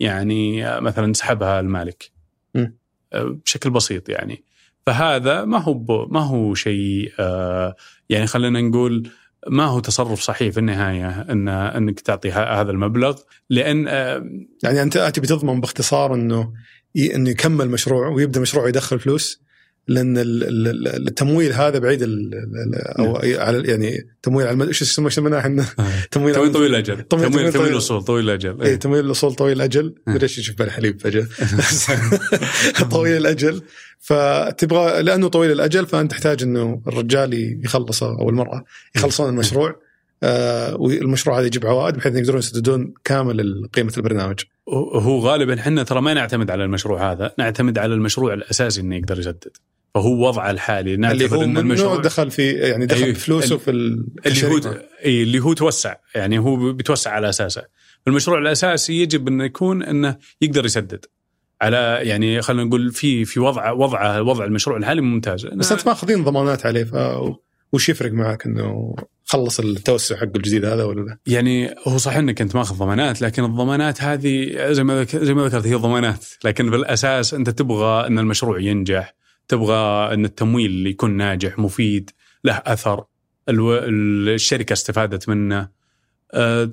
يعني 0.00 0.80
مثلا 0.80 1.12
سحبها 1.12 1.60
المالك. 1.60 2.10
م. 2.54 2.66
بشكل 3.14 3.70
بسيط 3.70 4.08
يعني. 4.08 4.44
فهذا 4.86 5.44
ما 5.44 5.58
هو 5.58 6.06
ما 6.06 6.20
هو 6.20 6.54
شيء 6.54 7.12
آه، 7.18 7.76
يعني 8.08 8.26
خلينا 8.26 8.60
نقول 8.60 9.10
ما 9.48 9.64
هو 9.64 9.80
تصرف 9.80 10.20
صحيح 10.20 10.52
في 10.52 10.60
النهاية 10.60 11.08
ان 11.08 11.48
إنك 11.48 12.00
تعطي 12.00 12.32
هذا 12.32 12.70
المبلغ 12.70 13.18
لأن 13.50 13.88
آه، 13.88 14.24
يعني 14.62 14.82
أنت 14.82 14.98
تبي 14.98 15.26
تضمن 15.26 15.60
باختصار 15.60 16.14
إنه 16.14 16.52
إنه 16.96 17.30
يكمل 17.30 17.68
مشروع 17.68 18.08
ويبدأ 18.08 18.40
مشروع 18.40 18.68
يدخل 18.68 18.98
فلوس 18.98 19.42
لأن 19.88 20.18
ال- 20.18 20.44
ال- 20.44 20.68
ال- 20.68 21.08
التمويل 21.08 21.52
هذا 21.52 21.78
بعيد 21.78 22.02
ال- 22.02 22.34
ال- 22.34 22.74
أو 22.98 23.16
على 23.16 23.68
يعني 23.68 24.06
تمويل 24.22 24.46
على 24.46 24.64
إيش 24.68 24.82
يسمونه 24.82 25.38
إحنا؟ 25.38 25.64
تمويل 26.10 26.34
تمويل 26.34 26.50
على- 26.50 26.52
طويل 26.54 26.70
الأجل. 26.70 27.02
تمويل 27.02 27.30
تمويل 27.30 27.52
طويل. 27.52 27.76
اصول 27.76 28.02
طويل 28.02 28.24
الأجل. 28.24 28.62
اي 28.62 28.76
تمويل 28.76 29.04
الأصول 29.04 29.34
طويل 29.34 29.56
الأجل. 29.56 29.94
آه. 30.08 30.10
مدري 30.10 30.22
إيش 30.22 30.38
يشوف 30.38 30.56
بالحليب 30.58 31.00
فجأة. 31.00 31.26
طويل 32.90 33.16
الأجل. 33.16 33.62
فتبغى 34.00 35.02
لأنه 35.02 35.28
طويل 35.28 35.50
الأجل 35.52 35.86
فأنت 35.86 36.10
تحتاج 36.10 36.42
إنه 36.42 36.82
الرجال 36.86 37.60
يخلصه 37.64 38.06
أو 38.20 38.30
المرأة 38.30 38.64
يخلصون 38.96 39.28
المشروع. 39.28 39.80
آه 40.22 40.76
والمشروع 40.76 41.38
هذا 41.38 41.46
يجيب 41.46 41.66
عوائد 41.66 41.94
بحيث 41.96 42.14
يقدرون 42.16 42.38
يسددون 42.38 42.94
كامل 43.04 43.68
قيمة 43.74 43.92
البرنامج. 43.96 44.40
هو 44.94 45.18
غالبا 45.18 45.54
إحنا 45.60 45.82
ترى 45.82 46.00
ما 46.00 46.14
نعتمد 46.14 46.50
على 46.50 46.64
المشروع 46.64 47.12
هذا 47.12 47.34
نعتمد 47.38 47.78
على 47.78 47.94
المشروع 47.94 48.34
الأساسي 48.34 48.80
إنه 48.80 48.96
يقدر 48.96 49.18
يسدد. 49.18 49.56
فهو 49.94 50.28
وضعه 50.28 50.50
الحالي 50.50 50.94
اللي 50.94 51.30
هو 51.30 51.40
منه 51.40 51.60
المشروع 51.60 51.96
دخل 51.96 52.30
في 52.30 52.50
يعني 52.52 52.86
دخل 52.86 53.02
أيوه. 53.02 53.14
فلوسه 53.14 53.56
في 53.56 53.70
ال- 53.70 54.06
اللي 54.26 54.46
هو. 54.46 54.74
اي 55.04 55.22
اللي 55.22 55.38
هو 55.40 55.52
توسع 55.52 55.94
يعني 56.14 56.38
هو 56.38 56.72
بيتوسع 56.72 57.10
على 57.10 57.28
أساسه 57.28 57.62
المشروع 58.08 58.38
الأساسي 58.38 59.02
يجب 59.02 59.28
انه 59.28 59.44
يكون 59.44 59.82
إنه 59.82 60.16
يقدر 60.40 60.64
يسدد 60.64 61.04
على 61.60 61.98
يعني 62.02 62.42
خلينا 62.42 62.64
نقول 62.64 62.92
في 62.92 63.24
في 63.24 63.40
وضع 63.40 63.70
وضعه 63.72 64.22
وضع 64.22 64.44
المشروع 64.44 64.76
الحالي 64.76 65.00
ممتاز 65.00 65.46
بس 65.46 65.72
أنت 65.72 65.86
ماخذين 65.86 66.24
ضمانات 66.24 66.66
عليه 66.66 66.84
ف 66.84 66.94
وش 67.72 67.88
يفرق 67.88 68.12
معك 68.12 68.46
إنه 68.46 68.96
خلص 69.24 69.60
التوسع 69.60 70.16
حق 70.16 70.22
الجديد 70.22 70.64
هذا 70.64 70.84
ولا 70.84 71.00
لا؟ 71.00 71.18
يعني 71.26 71.74
هو 71.88 71.98
صحيح 71.98 72.18
إنك 72.18 72.40
أنت 72.40 72.56
ماخذ 72.56 72.76
ضمانات 72.76 73.22
لكن 73.22 73.44
الضمانات 73.44 74.02
هذه 74.02 74.56
زي 74.72 74.84
ما 74.84 75.04
زي 75.04 75.34
ما 75.34 75.44
ذكرت 75.46 75.66
هي 75.66 75.74
ضمانات 75.74 76.24
لكن 76.44 76.70
بالأساس 76.70 77.34
أنت 77.34 77.50
تبغى 77.50 78.06
إن 78.06 78.18
المشروع 78.18 78.60
ينجح 78.60 79.14
تبغى 79.48 80.14
أن 80.14 80.24
التمويل 80.24 80.86
يكون 80.86 81.10
ناجح 81.10 81.58
مفيد 81.58 82.10
له 82.44 82.62
أثر. 82.66 83.04
ألو... 83.48 83.74
الشركة 83.74 84.72
استفادت 84.72 85.28
منه. 85.28 85.68
أه، 86.34 86.72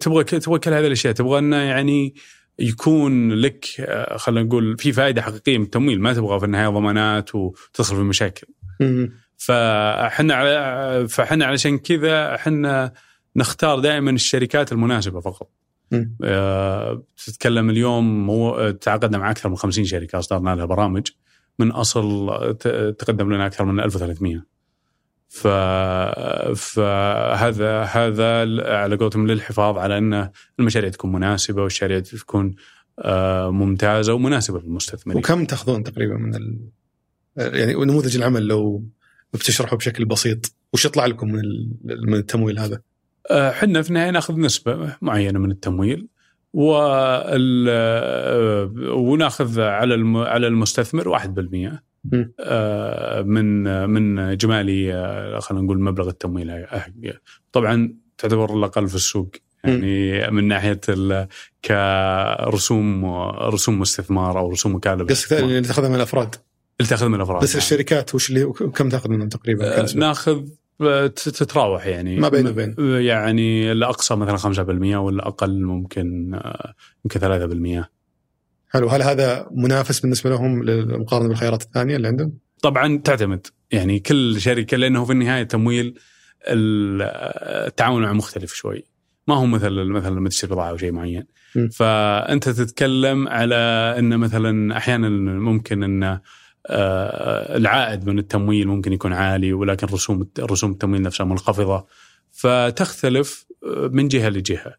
تبغى 0.00 0.24
تبغى 0.24 0.58
كل 0.58 0.72
هذه 0.72 0.86
الأشياء. 0.86 1.14
تبغى 1.14 1.38
أنه 1.38 1.56
يعني 1.56 2.14
يكون 2.58 3.32
لك 3.32 3.66
أه، 3.80 4.16
خلينا 4.16 4.46
نقول 4.46 4.78
في 4.78 4.92
فائده 4.92 5.22
حقيقية 5.22 5.58
من 5.58 5.64
التمويل. 5.64 6.00
ما 6.00 6.14
تبغى 6.14 6.38
في 6.38 6.44
النهاية 6.44 6.68
ضمانات 6.68 7.34
وتدخل 7.34 7.96
في 7.96 8.02
مشاكل. 8.02 8.46
فاحنا 9.36 10.34
على 10.34 11.08
فاحنا 11.08 11.44
علشان 11.44 11.78
كذا 11.78 12.34
إحنا 12.34 12.92
نختار 13.36 13.78
دائما 13.78 14.10
الشركات 14.10 14.72
المناسبة 14.72 15.20
فقط. 15.20 15.50
آه، 16.24 17.02
تتكلم 17.26 17.70
اليوم 17.70 18.26
مو 18.26 18.70
تعاقدنا 18.70 19.18
مع 19.18 19.30
أكثر 19.30 19.48
من 19.48 19.56
50 19.56 19.84
شركة 19.84 20.18
أصدرنا 20.18 20.54
لها 20.54 20.64
برامج. 20.64 21.06
من 21.60 21.70
أصل 21.70 22.28
تقدم 22.98 23.32
لنا 23.32 23.46
أكثر 23.46 23.64
من 23.64 23.80
1300 23.80 24.50
ف 25.28 25.46
فهذا 26.56 27.82
هذا 27.82 28.40
على 28.76 28.96
قولتهم 28.96 29.26
للحفاظ 29.26 29.78
على 29.78 29.98
أن 29.98 30.30
المشاريع 30.58 30.90
تكون 30.90 31.12
مناسبة 31.12 31.62
والشركات 31.62 32.08
تكون 32.08 32.54
آه، 32.98 33.50
ممتازة 33.50 34.14
ومناسبة 34.14 34.60
للمستثمرين. 34.60 35.18
وكم 35.18 35.44
تأخذون 35.44 35.84
تقريبا 35.84 36.14
من 36.14 36.34
ال... 36.34 36.58
يعني 37.36 37.74
نموذج 37.74 38.16
العمل 38.16 38.46
لو 38.46 38.84
بتشرحه 39.32 39.76
بشكل 39.76 40.04
بسيط 40.04 40.54
وش 40.72 40.84
يطلع 40.84 41.06
لكم 41.06 41.32
من 41.32 41.38
ال... 41.38 41.76
من 41.84 42.14
التمويل 42.14 42.58
هذا؟ 42.58 42.80
آه، 43.30 43.50
حنا 43.50 43.82
في 43.82 43.88
النهاية 43.88 44.10
نأخذ 44.10 44.40
نسبة 44.40 44.96
معينة 45.02 45.38
من 45.38 45.50
التمويل 45.50 46.08
وال 46.52 47.66
آه، 47.68 48.72
وناخذ 48.92 49.60
على 49.60 50.18
على 50.18 50.46
المستثمر 50.46 51.08
1% 51.08 51.82
مم. 52.04 52.32
آه، 52.40 53.22
من 53.22 53.64
من 53.90 54.36
جمالي 54.36 54.94
آه، 54.94 55.38
خلينا 55.38 55.64
نقول 55.64 55.80
مبلغ 55.80 56.08
التمويل. 56.08 56.66
طبعا 57.52 57.94
تعتبر 58.18 58.56
الأقل 58.56 58.88
في 58.88 58.94
السوق 58.94 59.30
يعني 59.64 60.30
من 60.30 60.48
ناحية 60.48 60.80
كرسوم 61.64 63.04
رسوم 63.38 63.82
استثمار 63.82 64.38
أو 64.38 64.50
رسوم 64.50 64.74
وكاله 64.74 65.04
قصدك 65.04 65.32
اللي 65.32 65.60
تاخذها 65.60 65.88
من 65.88 65.94
الأفراد 65.94 66.34
اللي 66.80 66.90
تاخذ 66.90 67.08
من 67.08 67.14
الأفراد 67.14 67.42
بس 67.42 67.50
نعم. 67.50 67.58
الشركات 67.58 68.14
وش 68.14 68.30
اللي 68.30 68.44
وكم 68.44 68.88
تاخذ 68.88 69.10
منهم 69.10 69.28
تقريبا؟ 69.28 69.86
كم؟ 69.86 69.98
ناخذ 69.98 70.44
تتراوح 71.16 71.86
يعني 71.86 72.16
ما 72.20 72.28
بين 72.28 72.46
وبين. 72.48 72.74
يعني 72.78 73.72
الأقصى 73.72 74.16
مثلا 74.16 74.36
5% 74.36 74.96
والأقل 74.96 75.62
ممكن 75.62 76.34
آه، 76.34 76.74
يمكن 77.04 77.20
3% 77.20 77.90
حلو 78.72 78.88
هل 78.88 79.02
هذا 79.02 79.46
منافس 79.50 80.00
بالنسبة 80.00 80.30
لهم 80.30 80.62
للمقارنة 80.64 81.28
بالخيارات 81.28 81.62
الثانية 81.62 81.96
اللي 81.96 82.08
عندهم؟ 82.08 82.32
طبعا 82.62 82.98
تعتمد 83.04 83.46
يعني 83.70 83.98
كل 83.98 84.40
شركة 84.40 84.76
لأنه 84.76 85.04
في 85.04 85.12
النهاية 85.12 85.42
تمويل 85.42 85.98
ال- 86.48 87.02
التعامل 87.66 88.02
معه 88.02 88.12
مختلف 88.12 88.52
شوي 88.54 88.84
ما 89.28 89.34
هو 89.34 89.46
مثل 89.46 89.84
مثلا 89.84 90.14
لما 90.14 90.28
تشتري 90.28 90.50
بضاعة 90.50 90.70
أو 90.70 90.76
شيء 90.76 90.92
معين 90.92 91.24
م. 91.56 91.68
فأنت 91.68 92.48
تتكلم 92.48 93.28
على 93.28 93.54
إن 93.98 94.16
مثلا 94.18 94.76
أحيانا 94.76 95.08
ممكن 95.38 95.82
إن 95.82 96.02
آه، 96.02 96.22
العائد 96.70 98.06
من 98.06 98.18
التمويل 98.18 98.68
ممكن 98.68 98.92
يكون 98.92 99.12
عالي 99.12 99.52
ولكن 99.52 99.86
رسوم 99.86 100.28
رسوم 100.40 100.70
التمويل 100.70 101.02
نفسها 101.02 101.24
منخفضة 101.26 101.86
فتختلف 102.30 103.46
آه، 103.66 103.88
من 103.92 104.08
جهة 104.08 104.28
لجهة. 104.28 104.74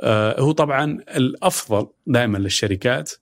آه، 0.00 0.40
هو 0.40 0.52
طبعا 0.52 0.98
الأفضل 1.16 1.86
دائما 2.06 2.38
للشركات 2.38 3.12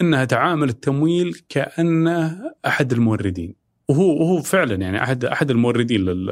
إنها 0.00 0.24
تعامل 0.24 0.68
التمويل 0.68 1.42
كأنه 1.48 2.38
أحد 2.66 2.92
الموردين 2.92 3.54
وهو 3.88 4.22
وهو 4.22 4.42
فعلا 4.42 4.74
يعني 4.74 5.02
أحد 5.02 5.24
أحد 5.24 5.50
الموردين 5.50 6.00
لل- 6.04 6.26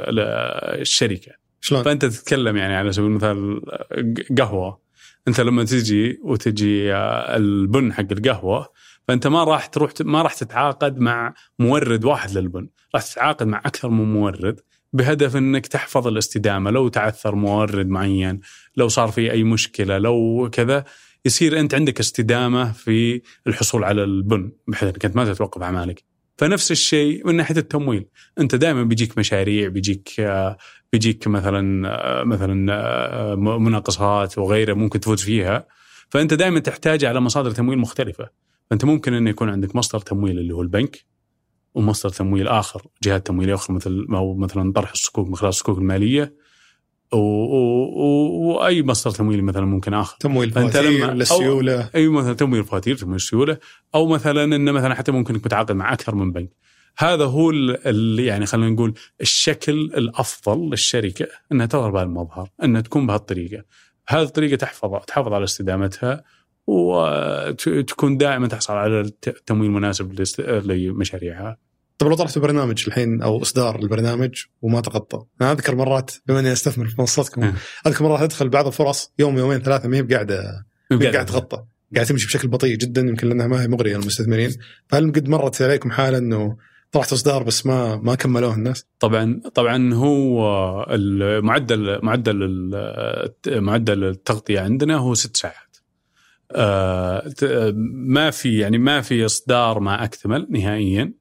للشركة 0.79 1.33
شلون؟ 1.61 1.83
فأنت 1.83 2.05
تتكلم 2.05 2.57
يعني 2.57 2.75
على 2.75 2.93
سبيل 2.93 3.07
المثال 3.11 3.61
قهوة 4.38 4.81
أنت 5.29 5.40
لما 5.40 5.64
تجي 5.64 6.21
وتجي 6.23 6.95
آه، 6.95 7.37
البن 7.37 7.93
حق 7.93 8.07
القهوة 8.12 8.69
فأنت 9.09 9.27
ما 9.27 9.45
راح 9.45 9.67
تروح 9.67 9.93
ما 10.01 10.23
راح 10.23 10.35
تتعاقد 10.35 10.99
مع 10.99 11.35
مورد 11.59 12.05
واحد 12.05 12.38
للبن، 12.38 12.69
راح 12.95 13.03
تتعاقد 13.03 13.47
مع 13.47 13.59
أكثر 13.59 13.88
من 13.88 14.12
مورد 14.12 14.61
بهدف 14.93 15.37
إنك 15.37 15.67
تحفظ 15.67 16.07
الاستدامة. 16.07 16.71
لو 16.71 16.88
تعثر 16.88 17.35
مورد 17.35 17.88
معين، 17.88 18.40
لو 18.77 18.88
صار 18.88 19.09
في 19.09 19.33
أي 19.33 19.45
مشكلة، 19.45 19.99
لو 19.99 20.49
كذا 20.53 20.85
يصير 21.25 21.61
أنت 21.61 21.75
عندك 21.75 22.01
استدامة 22.01 22.73
في 22.73 23.23
الحصول 23.47 23.85
على 23.85 24.05
البن 24.05 24.53
بحيث 24.69 24.88
إنك 24.88 25.05
أنت 25.05 25.17
ما 25.17 25.33
تتوقف 25.33 25.62
أعمالك. 25.62 26.05
فنفس 26.38 26.71
الشيء 26.71 27.27
من 27.27 27.35
ناحية 27.35 27.57
التمويل، 27.57 28.07
أنت 28.38 28.55
دائما 28.55 28.83
بيجيك 28.83 29.19
مشاريع، 29.19 29.69
بيجيك 29.69 30.09
بيجيك 30.93 31.29
مثلا 31.29 32.25
مثلا 32.25 32.55
مناقصات 33.37 34.38
وغيرها 34.38 34.75
ممكن 34.75 35.01
تفوز 35.01 35.23
فيها. 35.23 35.67
فأنت 36.11 36.35
دائما 36.35 36.61
تحتاج 36.61 37.05
على 37.05 37.21
مصادر 37.21 37.51
تمويل 37.51 37.79
مختلفة. 37.79 38.29
فانت 38.70 38.85
ممكن 38.85 39.14
انه 39.14 39.31
يكون 39.31 39.48
عندك 39.48 39.77
مصدر 39.77 39.98
تمويل 40.00 40.38
اللي 40.38 40.55
هو 40.55 40.62
البنك 40.62 41.05
ومصدر 41.74 42.11
تمويل 42.12 42.48
آخر 42.48 42.83
جهات 43.03 43.27
تمويلية 43.27 43.55
أخرى 43.55 43.77
مثل 43.77 44.07
ما 44.09 44.18
هو 44.18 44.35
مثلا 44.35 44.72
طرح 44.72 44.90
الصكوك 44.92 45.29
من 45.29 45.37
خلال 45.37 45.48
الصكوك 45.48 45.79
المالية. 45.79 46.35
وأي 47.12 48.83
مصدر 48.83 49.11
تمويلي 49.11 49.42
مثلا 49.42 49.64
ممكن 49.66 49.94
آخر. 49.94 50.16
تمويل 50.20 50.50
فواتير 50.50 50.81
السيوله 51.12 51.90
أي 51.94 52.09
مثلا 52.09 52.33
تمويل 52.35 52.64
فواتير 52.64 52.96
تمويل 52.96 53.20
سيولة 53.20 53.59
أو 53.94 54.07
مثلا 54.07 54.44
انه 54.57 54.72
مثلا 54.72 54.94
حتى 54.94 55.12
ممكن 55.12 55.35
انك 55.35 55.46
متعاقد 55.46 55.72
مع 55.72 55.92
أكثر 55.92 56.14
من 56.14 56.33
بنك. 56.33 56.50
هذا 56.98 57.24
هو 57.24 57.50
ال- 57.50 57.87
ال- 57.88 58.20
يعني 58.20 58.46
خلينا 58.46 58.70
نقول 58.70 58.94
الشكل 59.20 59.72
الأفضل 59.72 60.70
للشركة 60.70 61.27
إنها 61.53 61.66
تظهر 61.66 61.90
بهذا 61.90 62.05
المظهر 62.07 62.48
إنها 62.62 62.81
تكون 62.81 63.07
بهالطريقة. 63.07 63.64
هذه 64.09 64.22
الطريقة 64.22 64.57
تحفظ 64.57 65.05
تحافظ 65.07 65.33
على 65.33 65.44
استدامتها 65.44 66.24
وتكون 66.66 68.16
دائما 68.16 68.48
تحصل 68.48 68.72
على 68.72 69.00
الت- 69.00 69.29
التمويل 69.29 69.70
المناسب 69.70 70.20
لمشاريعها 70.40 71.57
طب 71.98 72.07
لو 72.09 72.14
طلعتوا 72.14 72.42
برنامج 72.42 72.85
الحين 72.87 73.22
أو 73.22 73.42
إصدار 73.42 73.79
البرنامج 73.79 74.42
وما 74.62 74.81
تغطى 74.81 75.22
أنا 75.40 75.53
أذكر 75.53 75.74
مرات 75.77 76.11
بما 76.27 76.40
إني 76.40 76.53
أستثمر 76.53 76.87
في 76.87 76.94
منصتكم 76.98 77.40
نعم. 77.40 77.55
أذكر 77.87 78.05
مرات 78.05 78.20
أدخل 78.22 78.48
بعض 78.48 78.66
الفرص 78.66 79.12
يوم 79.18 79.38
يومين 79.38 79.59
ثلاثة 79.59 79.88
ما 79.88 79.96
هي 79.96 80.03
بقاعده 80.03 80.66
قاعد 81.12 81.27
تغطى 81.27 81.64
قاعد 81.94 82.07
تمشي 82.07 82.27
بشكل 82.27 82.48
بطيء 82.48 82.77
جدا 82.77 83.00
يمكن 83.00 83.29
لأنها 83.29 83.46
ما 83.46 83.62
هي 83.62 83.68
مغرية 83.68 83.96
للمستثمرين 83.96 84.50
فهل 84.88 85.12
قد 85.12 85.29
مرت 85.29 85.62
عليكم 85.62 85.90
حاله 85.90 86.18
إنه 86.18 86.57
طلعت 86.92 87.12
إصدار 87.12 87.42
بس 87.42 87.66
ما 87.66 87.96
ما 87.96 88.14
كملوه 88.14 88.55
الناس؟ 88.55 88.87
طبعا 89.00 89.40
طبعا 89.55 89.94
هو 89.94 90.87
المعدل 90.90 91.98
معدل 92.03 92.37
معدل 93.46 94.05
التغطية 94.05 94.61
عندنا 94.61 94.96
هو 94.96 95.14
ست 95.14 95.37
ساعات. 95.37 95.55
آه، 96.55 97.29
ت- 97.29 97.75
ما 97.95 98.31
في 98.31 98.59
يعني 98.59 98.79
ما 98.79 99.01
في 99.01 99.25
إصدار 99.25 99.81
ما 99.81 100.05
أكتمل 100.05 100.47
نهائيا 100.51 101.12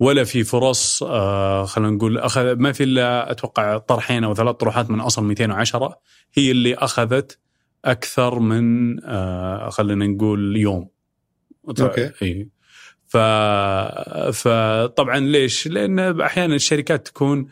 ولا 0.00 0.24
في 0.24 0.44
فرص 0.44 1.02
آه، 1.02 1.64
خلينا 1.64 1.90
نقول 1.90 2.18
اخذ 2.18 2.56
ما 2.56 2.72
في 2.72 2.84
إلا 2.84 3.30
أتوقع 3.30 3.78
طرحين 3.78 4.24
أو 4.24 4.34
ثلاث 4.34 4.56
طروحات 4.56 4.90
من 4.90 5.00
أصل 5.00 5.24
210 5.24 5.98
هي 6.34 6.50
اللي 6.50 6.74
أخذت 6.74 7.38
أكثر 7.84 8.38
من 8.38 8.96
آه، 9.04 9.68
خلينا 9.70 10.06
نقول 10.06 10.56
يوم. 10.56 10.88
أوكي. 11.80 12.10
إي 12.22 12.48
ف... 13.06 13.16
فطبعا 14.32 15.18
ليش؟ 15.18 15.68
لأن 15.68 16.20
أحيانا 16.20 16.54
الشركات 16.54 17.06
تكون 17.08 17.46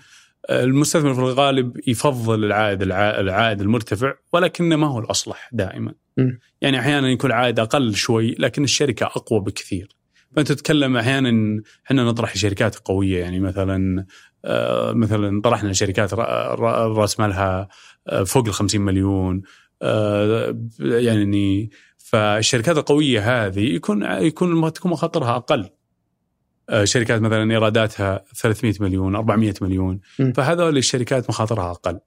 المستثمر 0.50 1.14
في 1.14 1.20
الغالب 1.20 1.80
يفضل 1.86 2.44
العائد 2.44 2.82
العائد 2.82 3.60
المرتفع 3.60 4.14
ولكنه 4.32 4.76
ما 4.76 4.86
هو 4.86 4.98
الأصلح 4.98 5.50
دائما. 5.52 5.94
م. 6.16 6.30
يعني 6.60 6.78
أحيانا 6.78 7.08
يكون 7.08 7.30
العائد 7.30 7.60
أقل 7.60 7.94
شوي 7.94 8.36
لكن 8.38 8.64
الشركة 8.64 9.06
أقوى 9.06 9.40
بكثير. 9.40 9.96
فأنت 10.36 10.52
تتكلم 10.52 10.96
أحيانا 10.96 11.62
إحنا 11.86 12.04
نطرح 12.04 12.36
شركات 12.36 12.76
قوية 12.76 13.20
يعني 13.20 13.40
مثلا 13.40 14.06
آه، 14.44 14.92
مثلا 14.92 15.40
طرحنا 15.40 15.72
شركات 15.72 16.14
راس 16.14 17.20
مالها 17.20 17.68
آه، 18.08 18.22
فوق 18.22 18.46
ال 18.46 18.52
50 18.52 18.80
مليون 18.80 19.42
آه، 19.82 20.58
يعني 20.80 21.70
فالشركات 21.98 22.78
القوية 22.78 23.46
هذه 23.46 23.60
يكون 23.60 24.02
يكون 24.02 24.72
تكون 24.72 24.90
مخاطرها 24.90 25.36
أقل 25.36 25.68
شركات 26.84 27.20
مثلا 27.20 27.50
إيراداتها 27.50 28.24
300 28.34 28.74
مليون 28.80 29.16
400 29.16 29.54
مليون. 29.60 30.00
فهذول 30.34 30.76
الشركات 30.76 31.30
مخاطرها 31.30 31.70
أقل. 31.70 31.98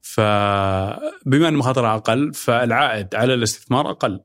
فبما 0.00 1.48
إن 1.48 1.54
مخاطرها 1.54 1.94
أقل 1.96 2.34
فالعائد 2.34 3.14
على 3.14 3.34
الاستثمار 3.34 3.90
أقل. 3.90 4.20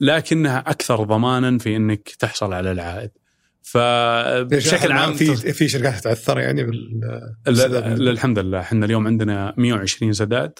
لكنها 0.00 0.58
أكثر 0.58 1.04
ضمانا 1.04 1.58
في 1.58 1.76
إنك 1.76 2.08
تحصل 2.08 2.52
على 2.52 2.72
العائد. 2.72 3.10
فبشكل 3.62 4.92
عام 4.92 5.14
في 5.14 5.52
في 5.52 5.68
شركات 5.68 6.00
تتأثر 6.00 6.38
يعني 6.38 6.64
بال 6.64 7.00
الحمد 8.08 8.38
لله. 8.38 8.60
إحنا 8.60 8.86
اليوم 8.86 9.06
عندنا 9.06 9.54
120 9.56 10.12
سداد. 10.12 10.58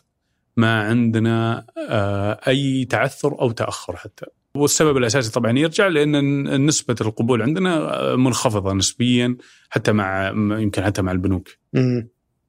ما 0.56 0.82
عندنا 0.82 1.66
آه، 1.88 2.40
أي 2.48 2.84
تعثر 2.84 3.40
أو 3.40 3.50
تأخر 3.50 3.96
حتى. 3.96 4.26
والسبب 4.56 4.96
الأساسي 4.96 5.32
طبعا 5.32 5.58
يرجع 5.58 5.86
لأن 5.86 6.66
نسبة 6.66 6.96
القبول 7.00 7.42
عندنا 7.42 8.16
منخفضة 8.16 8.72
نسبيا 8.72 9.36
حتى 9.70 9.92
مع 9.92 10.28
يمكن 10.60 10.82
حتى 10.84 11.02
مع 11.02 11.12
البنوك. 11.12 11.48
امم 11.76 12.08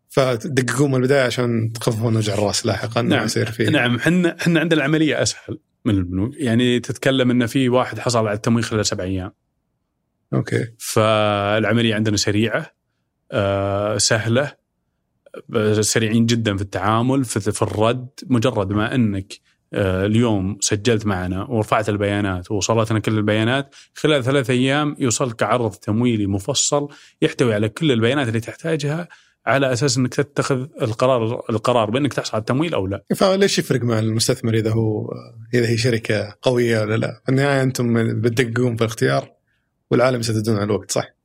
فتدققون 0.10 0.92
من 0.92 0.96
البداية 0.96 1.24
عشان 1.24 1.72
تخففون 1.74 2.16
وجع 2.16 2.34
الرأس 2.34 2.66
لاحقا 2.66 3.02
نعم. 3.02 3.26
يصير 3.26 3.52
فيه. 3.52 3.70
نعم. 3.70 3.96
إحنا 3.96 4.38
إحنا 4.42 4.60
عندنا 4.60 4.80
العملية 4.80 5.22
أسهل 5.22 5.60
من 5.86 5.94
البنوك. 5.94 6.34
يعني 6.38 6.80
تتكلم 6.80 7.32
إن 7.32 7.46
في 7.46 7.70
واحد 7.70 8.00
حصل 8.00 8.28
على 8.28 8.34
التمويل 8.34 8.64
خلال 8.64 8.86
سبع 8.86 9.04
أيام. 9.04 9.32
أوكي. 10.34 10.68
فالعملية 10.80 11.96
عندنا 11.96 12.18
سريعة 12.18 12.76
آه 13.32 13.98
سهلة 13.98 14.64
سريعين 15.82 16.26
جدا 16.26 16.56
في 16.56 16.62
التعامل 16.62 17.26
في, 17.26 17.40
في 17.40 17.62
الرد 17.62 18.10
مجرد 18.28 18.74
ما 18.74 18.96
إنك 18.96 19.34
آه 19.34 19.53
اليوم 19.76 20.58
سجلت 20.62 21.06
معنا 21.06 21.44
ورفعت 21.44 21.90
البيانات 21.90 22.52
ووصلتنا 22.52 23.00
كل 23.00 23.18
البيانات 23.18 23.76
خلال 23.96 24.24
ثلاث 24.24 24.50
أيام 24.50 24.96
يوصلك 25.00 25.44
عرض 25.44 25.72
تمويلي 25.72 26.28
مفصل 26.28 26.88
يحتوي 27.22 27.54
على 27.54 27.70
كل 27.70 27.92
البيانات 27.92 28.28
اللي 28.28 28.40
تحتاجها 28.40 29.08
على 29.46 29.74
أساس 29.74 29.98
إنك 29.98 30.14
تتخذ 30.14 30.68
القرار 30.82 31.44
القرار 31.50 31.90
بأنك 31.90 32.14
تحصل 32.14 32.32
على 32.34 32.42
التمويل 32.42 32.74
أو 32.74 32.88
لا. 32.88 33.04
فليش 33.16 33.60
يفرق 33.60 33.82
مع 33.82 34.00
المستثمر 34.00 34.54
إذا 34.54 34.72
هو 34.72 35.12
إذا 35.54 35.68
هي 35.70 35.78
شركة 35.78 36.36
قوية 36.42 36.80
ولا 36.82 36.96
لا؟ 36.96 37.22
في 37.26 37.30
النهاية 37.32 37.64
أنتم 37.64 38.22
بتدققون 38.22 38.76
في 38.76 38.82
الاختيار 38.82 39.32
والعالم 39.92 40.20
يسددون 40.20 40.56
على 40.56 40.64
الوقت 40.64 40.92
صح؟ 40.92 41.16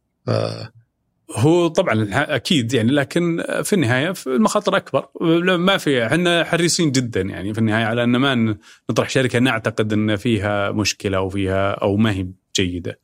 هو 1.37 1.69
طبعا 1.69 2.09
أكيد 2.13 2.75
يعني 2.75 2.93
لكن 2.93 3.45
في 3.63 3.73
النهاية 3.73 4.15
المخاطر 4.27 4.77
أكبر 4.77 5.09
ما 5.57 5.77
في 5.77 6.07
إحنا 6.07 6.45
حريصين 6.45 6.93
جدا 6.93 7.21
يعني 7.21 7.55
في 7.55 7.61
النهاية 7.61 7.85
على 7.85 8.05
أن 8.05 8.17
ما 8.17 8.57
نطرح 8.91 9.09
شركة 9.11 9.39
نعتقد 9.39 9.93
أن 9.93 10.17
فيها 10.17 10.71
مشكلة 10.71 11.17
أو 11.17 11.29
فيها 11.29 11.71
أو 11.71 11.97
ما 11.97 12.13
هي 12.13 12.27
جيدة. 12.57 13.01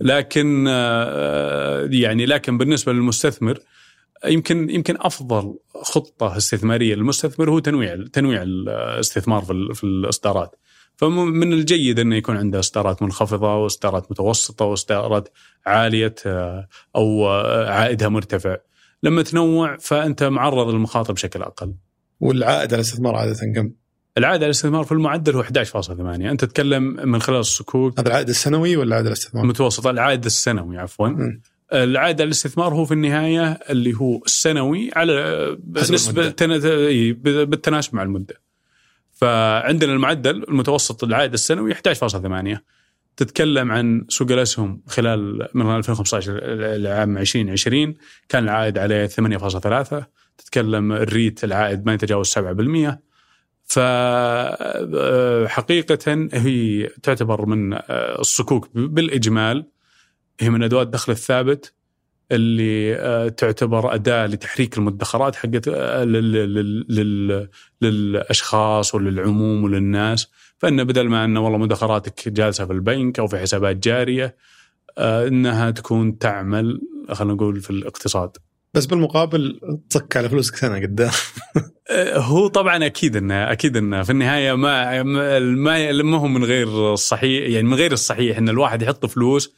لكن 0.00 0.64
آه، 0.68 1.88
يعني 1.92 2.26
لكن 2.26 2.58
بالنسبة 2.58 2.92
للمستثمر 2.92 3.58
يمكن 4.24 4.70
يمكن 4.70 4.96
أفضل 5.00 5.54
خطة 5.82 6.36
استثمارية 6.36 6.94
للمستثمر 6.94 7.50
هو 7.50 7.58
تنويع 7.58 8.04
تنويع 8.12 8.42
الاستثمار 8.42 9.42
في, 9.42 9.70
في 9.74 9.84
الإصدارات. 9.84 10.56
فمن 10.96 11.52
الجيد 11.52 11.98
إنه 11.98 12.16
يكون 12.16 12.36
عنده 12.36 12.58
اصدارات 12.58 13.02
منخفضة 13.02 13.56
واصدارات 13.56 14.10
متوسطة 14.10 14.64
واصدارات 14.64 15.28
عالية 15.66 16.14
آه، 16.26 16.68
أو 16.96 17.28
آه، 17.28 17.70
عائدها 17.70 18.08
مرتفع. 18.08 18.56
لما 19.02 19.22
تنوع 19.22 19.76
فأنت 19.76 20.22
معرض 20.22 20.68
للمخاطر 20.68 21.12
بشكل 21.12 21.42
أقل. 21.42 21.74
والعائد 22.20 22.72
على 22.72 22.80
الاستثمار 22.80 23.16
عادة 23.16 23.52
كم؟ 23.54 23.70
العائد 24.18 24.36
على 24.36 24.46
الاستثمار 24.46 24.84
في 24.84 24.92
المعدل 24.92 25.34
هو 25.34 25.42
11.8 25.42 26.00
أنت 26.00 26.44
تتكلم 26.44 26.82
من 26.82 27.20
خلال 27.20 27.38
الصكوك 27.38 28.00
هذا 28.00 28.08
العائد 28.08 28.28
السنوي 28.28 28.76
ولا 28.76 28.88
العائد 28.88 29.06
الاستثمار؟ 29.06 29.44
المتوسط 29.44 29.86
العائد 29.86 30.24
السنوي 30.24 30.78
عفوا 30.78 31.08
م. 31.08 31.40
العائد 31.72 32.20
على 32.20 32.26
الاستثمار 32.26 32.74
هو 32.74 32.84
في 32.84 32.94
النهاية 32.94 33.58
اللي 33.70 33.94
هو 33.94 34.22
السنوي 34.26 34.90
على 34.96 35.56
نسبه 35.90 36.34
بالتناسب 37.44 37.94
مع 37.94 38.02
المدة. 38.02 38.45
فعندنا 39.16 39.92
المعدل 39.92 40.44
المتوسط 40.48 41.04
العائد 41.04 41.32
السنوي 41.32 41.74
11.8 41.74 41.80
تتكلم 43.16 43.72
عن 43.72 44.04
سوق 44.08 44.30
الأسهم 44.32 44.82
خلال 44.86 45.48
من 45.54 45.76
2015 45.76 46.38
العام 46.42 47.18
2020 47.18 47.94
كان 48.28 48.44
العائد 48.44 48.78
عليه 48.78 49.06
8.3 49.06 50.04
تتكلم 50.38 50.92
الريت 50.92 51.44
العائد 51.44 51.86
ما 51.86 51.94
يتجاوز 51.94 52.38
7% 52.38 52.96
فحقيقة 55.46 56.28
هي 56.32 56.86
تعتبر 57.02 57.46
من 57.46 57.78
الصكوك 57.90 58.68
بالإجمال. 58.74 59.66
هي 60.40 60.50
من 60.50 60.62
أدوات 60.62 60.86
الدخل 60.86 61.12
الثابت. 61.12 61.75
اللي 62.32 62.94
آه، 62.96 63.28
تعتبر 63.28 63.94
أداة 63.94 64.26
لتحريك 64.26 64.78
المدخرات 64.78 65.36
حقت 65.36 65.68
آه، 65.68 66.04
للأشخاص 67.80 68.94
وللعموم 68.94 69.64
وللناس. 69.64 70.28
فإن 70.58 70.84
بدل 70.84 71.08
ما 71.08 71.24
ان 71.24 71.36
والله 71.36 71.58
مدخراتك 71.58 72.28
جالسة 72.28 72.66
في 72.66 72.72
البنك 72.72 73.18
أو 73.18 73.26
في 73.26 73.38
حسابات 73.38 73.76
جارية 73.76 74.36
آه، 74.98 75.28
إنها 75.28 75.70
تكون 75.70 76.18
تعمل 76.18 76.80
خلينا 77.12 77.34
نقول 77.34 77.60
في 77.60 77.70
الاقتصاد. 77.70 78.36
بس 78.74 78.86
بالمقابل 78.86 79.60
تصك 79.90 80.16
على 80.16 80.28
فلوسك 80.28 80.56
سنة 80.56 80.80
قدام. 80.80 81.10
هو 82.14 82.46
طبعا 82.46 82.86
أكيد 82.86 83.16
إنه 83.16 83.52
أكيد 83.52 83.76
إنه. 83.76 84.02
في 84.02 84.10
النهاية 84.10 84.52
ما 84.52 85.02
ما 85.02 85.38
ما 86.02 86.16
هو 86.18 86.26
من 86.26 86.44
غير 86.44 86.92
الصحيح 86.92 87.48
يعني 87.48 87.68
من 87.68 87.74
غير 87.74 87.92
الصحيح 87.92 88.38
إن 88.38 88.48
الواحد 88.48 88.82
يحط 88.82 89.06
فلوس 89.06 89.54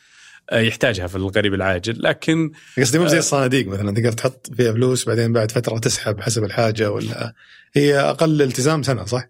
يحتاجها 0.53 1.07
في 1.07 1.17
القريب 1.17 1.55
العاجل 1.55 2.03
لكن 2.03 2.53
قصدي 2.79 2.99
مو 2.99 3.07
زي 3.07 3.17
آه، 3.17 3.19
الصناديق 3.19 3.69
مثلا 3.69 3.95
تقدر 3.95 4.13
تحط 4.13 4.51
فيها 4.57 4.73
فلوس 4.73 5.09
بعدين 5.09 5.33
بعد 5.33 5.51
فترة 5.51 5.79
تسحب 5.79 6.21
حسب 6.21 6.45
الحاجة 6.45 6.91
ولا 6.91 7.35
هي 7.75 8.01
أقل 8.01 8.43
التزام 8.43 8.83
سنة 8.83 9.05
صح؟ 9.05 9.29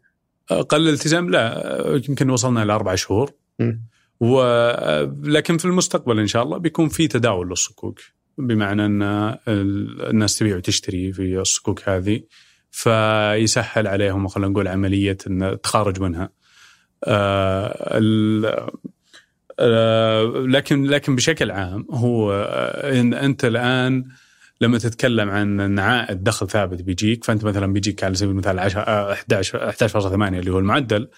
أقل 0.51 0.89
التزام 0.89 1.31
لا 1.31 2.03
يمكن 2.09 2.31
وصلنا 2.31 2.63
إلى 2.63 2.73
أربع 2.73 2.95
شهور 2.95 3.33
و 4.21 4.43
لكن 5.23 5.59
في 5.59 5.65
المستقبل 5.65 6.19
إن 6.19 6.27
شاء 6.27 6.43
الله 6.43 6.59
بيكون 6.59 6.89
في 6.89 7.09
تداول 7.09 7.49
للصكوك 7.49 8.01
بمعنى 8.39 8.85
إن 8.85 9.03
الناس 10.11 10.39
تبيع 10.39 10.57
وتشتري 10.57 11.13
في 11.13 11.41
الصكوك 11.41 11.89
هذه 11.89 12.21
فيسهل 12.71 13.87
عليهم 13.87 14.29
خلينا 14.29 14.51
نقول 14.51 14.69
عملية 14.69 15.19
التخارج 15.27 16.01
منها. 16.01 16.31
آه 19.59 20.23
آه، 20.23 20.23
لكن 20.47 20.85
لكن 20.85 21.17
بشكل 21.17 21.51
عام 21.51 21.87
هو 21.91 22.33
آه، 22.33 23.01
إن 23.01 23.15
أنت 23.15 23.45
الآن 23.45 24.05
لما 24.61 24.79
تتكلم 24.79 25.31
عن 25.31 25.61
ان 25.61 25.79
عائد 25.79 26.25
دخل 26.25 26.49
ثابت 26.49 26.83
بيجيك 26.83 27.25
فأنت 27.25 27.45
مثلا 27.45 27.73
بيجيك 27.73 28.05
على 28.05 28.15
سبيل 28.15 28.31
المثال 28.31 28.59
11 28.59 29.73
11.8 29.73 30.39
اللي 30.39 30.51
هو 30.51 30.59
المعدل 30.59 31.09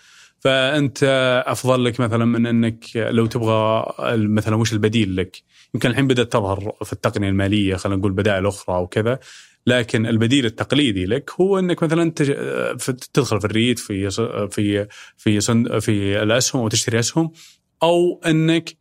فأنت 0.40 0.98
أفضل 1.46 1.84
لك 1.84 2.00
مثلا 2.00 2.24
من 2.24 2.46
إنك 2.46 2.84
لو 2.94 3.26
تبغى 3.26 3.84
مثلا 4.16 4.56
وش 4.56 4.72
البديل 4.72 5.16
لك؟ 5.16 5.42
يمكن 5.74 5.90
الحين 5.90 6.06
بدأت 6.06 6.32
تظهر 6.32 6.72
في 6.84 6.92
التقنية 6.92 7.28
المالية 7.28 7.76
خلينا 7.76 7.98
نقول 7.98 8.12
بدائل 8.12 8.46
أخرى 8.46 8.76
أو 8.76 8.86
كذا 8.86 9.18
لكن 9.66 10.06
البديل 10.06 10.46
التقليدي 10.46 11.06
لك 11.06 11.30
هو 11.40 11.58
إنك 11.58 11.82
مثلا 11.82 12.10
تدخل 13.12 13.40
في 13.40 13.44
الريت 13.44 13.78
في 13.78 14.10
في 14.50 14.86
في 15.16 15.40
في 15.80 16.22
الأسهم 16.22 16.62
وتشتري 16.62 16.98
أسهم 16.98 17.32
أو 17.82 18.20
أنك 18.26 18.76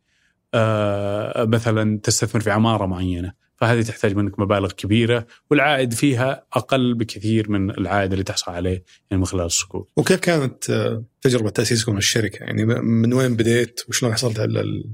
آه 0.54 1.44
مثلا 1.44 2.00
تستثمر 2.02 2.40
في 2.40 2.50
عمارة 2.50 2.86
معينة 2.86 3.40
فهذه 3.60 3.82
تحتاج 3.82 4.16
منك 4.16 4.38
مبالغ 4.38 4.72
كبيرة 4.72 5.26
والعائد 5.50 5.94
فيها 5.94 6.44
أقل 6.52 6.94
بكثير 6.94 7.50
من 7.50 7.70
العائد 7.70 8.12
اللي 8.12 8.24
تحصل 8.24 8.52
عليه 8.52 8.84
يعني 9.10 9.20
من 9.20 9.24
خلال 9.24 9.46
الصكوك. 9.46 9.88
وكيف 9.96 10.20
كانت 10.20 10.70
آه، 10.70 11.04
تجربة 11.20 11.50
تأسيسكم 11.50 11.94
للشركه؟ 11.94 12.44
يعني 12.44 12.64
من 12.64 13.12
وين 13.12 13.36
بديت 13.36 13.80
وشلون 13.88 14.12
حصلت 14.12 14.40
على 14.40 14.84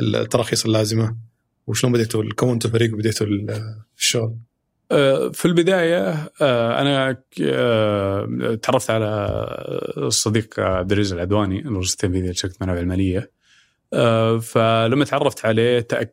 التراخيص 0.00 0.64
اللازمة؟ 0.64 1.16
وشلون 1.66 1.92
بديتوا 1.92 2.24
كونتوا 2.36 2.70
فريق 2.70 2.94
وبديتوا 2.94 3.26
الشغل؟ 3.98 4.36
آه، 4.92 5.28
في 5.28 5.44
البداية 5.44 6.30
أنا 6.80 7.22
تعرفت 8.62 8.90
على 8.90 9.36
الصديق 9.96 10.60
عبد 10.60 10.92
العزيز 10.92 11.12
العدواني 11.12 11.60
الرئيس 11.60 11.92
التنفيذي 11.92 12.30
لشركة 12.30 12.56
منابع 12.60 12.80
المالية 12.80 13.35
فلما 14.40 15.04
تعرفت 15.04 15.46
عليه 15.46 15.80
تأك... 15.80 16.12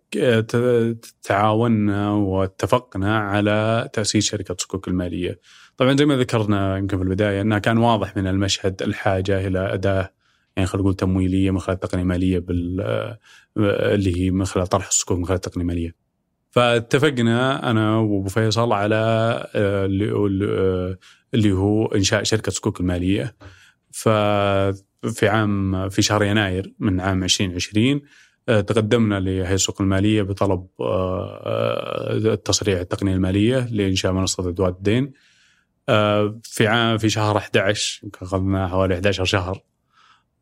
تعاوننا 1.23 2.11
واتفقنا 2.11 3.17
على 3.17 3.89
تأسيس 3.93 4.25
شركة 4.25 4.55
صكوك 4.59 4.87
المالية. 4.87 5.39
طبعا 5.77 5.97
زي 5.97 6.05
ما 6.05 6.15
ذكرنا 6.15 6.77
يمكن 6.77 6.97
في 6.97 7.03
البداية 7.03 7.41
انها 7.41 7.59
كان 7.59 7.77
واضح 7.77 8.17
من 8.17 8.27
المشهد 8.27 8.81
الحاجة 8.81 9.47
إلى 9.47 9.73
أداة 9.73 10.13
يعني 10.55 10.67
خلينا 10.67 10.83
نقول 10.83 10.95
تمويلية 10.95 11.51
من 11.51 11.59
خلال 11.59 11.75
التقنية 11.75 12.03
المالية 12.03 12.39
بال 12.39 12.81
اللي 13.57 14.21
هي 14.21 14.31
من 14.31 14.45
خلال 14.45 14.67
طرح 14.67 14.87
الصكوك 14.87 15.17
من 15.17 15.25
خلال 15.25 15.35
التقنية 15.35 15.61
المالية. 15.61 15.95
فاتفقنا 16.51 17.69
أنا 17.71 17.97
وأبو 17.97 18.29
فيصل 18.29 18.73
على 18.73 18.95
آه، 19.55 19.85
اللي 21.33 21.51
هو 21.51 21.85
إنشاء 21.85 22.23
شركة 22.23 22.51
صكوك 22.51 22.79
المالية. 22.79 23.35
ففي 25.03 25.27
عام 25.27 25.89
في 25.89 26.01
شهر 26.01 26.23
يناير 26.23 26.73
من 26.79 26.99
عام 26.99 27.23
2020 27.23 28.01
آه، 28.49 28.61
تقدمنا 28.61 29.19
لهيئة 29.19 29.53
السوق 29.53 29.81
المالية 29.81 30.21
بطلب 30.21 30.67
التصريح 32.25 32.79
التقنية 32.79 33.13
المالية 33.13 33.67
لإنشاء 33.71 34.11
منصة 34.11 34.49
أدوات 34.49 34.75
الدين. 34.77 35.13
آه، 35.89 36.39
في 36.43 36.67
عام 36.67 36.97
في 36.97 37.09
شهر 37.09 37.37
11 37.37 37.99
يمكن 38.03 38.25
أخذنا 38.25 38.67
حوالي 38.67 38.93
11 38.93 39.25
شهر 39.25 39.63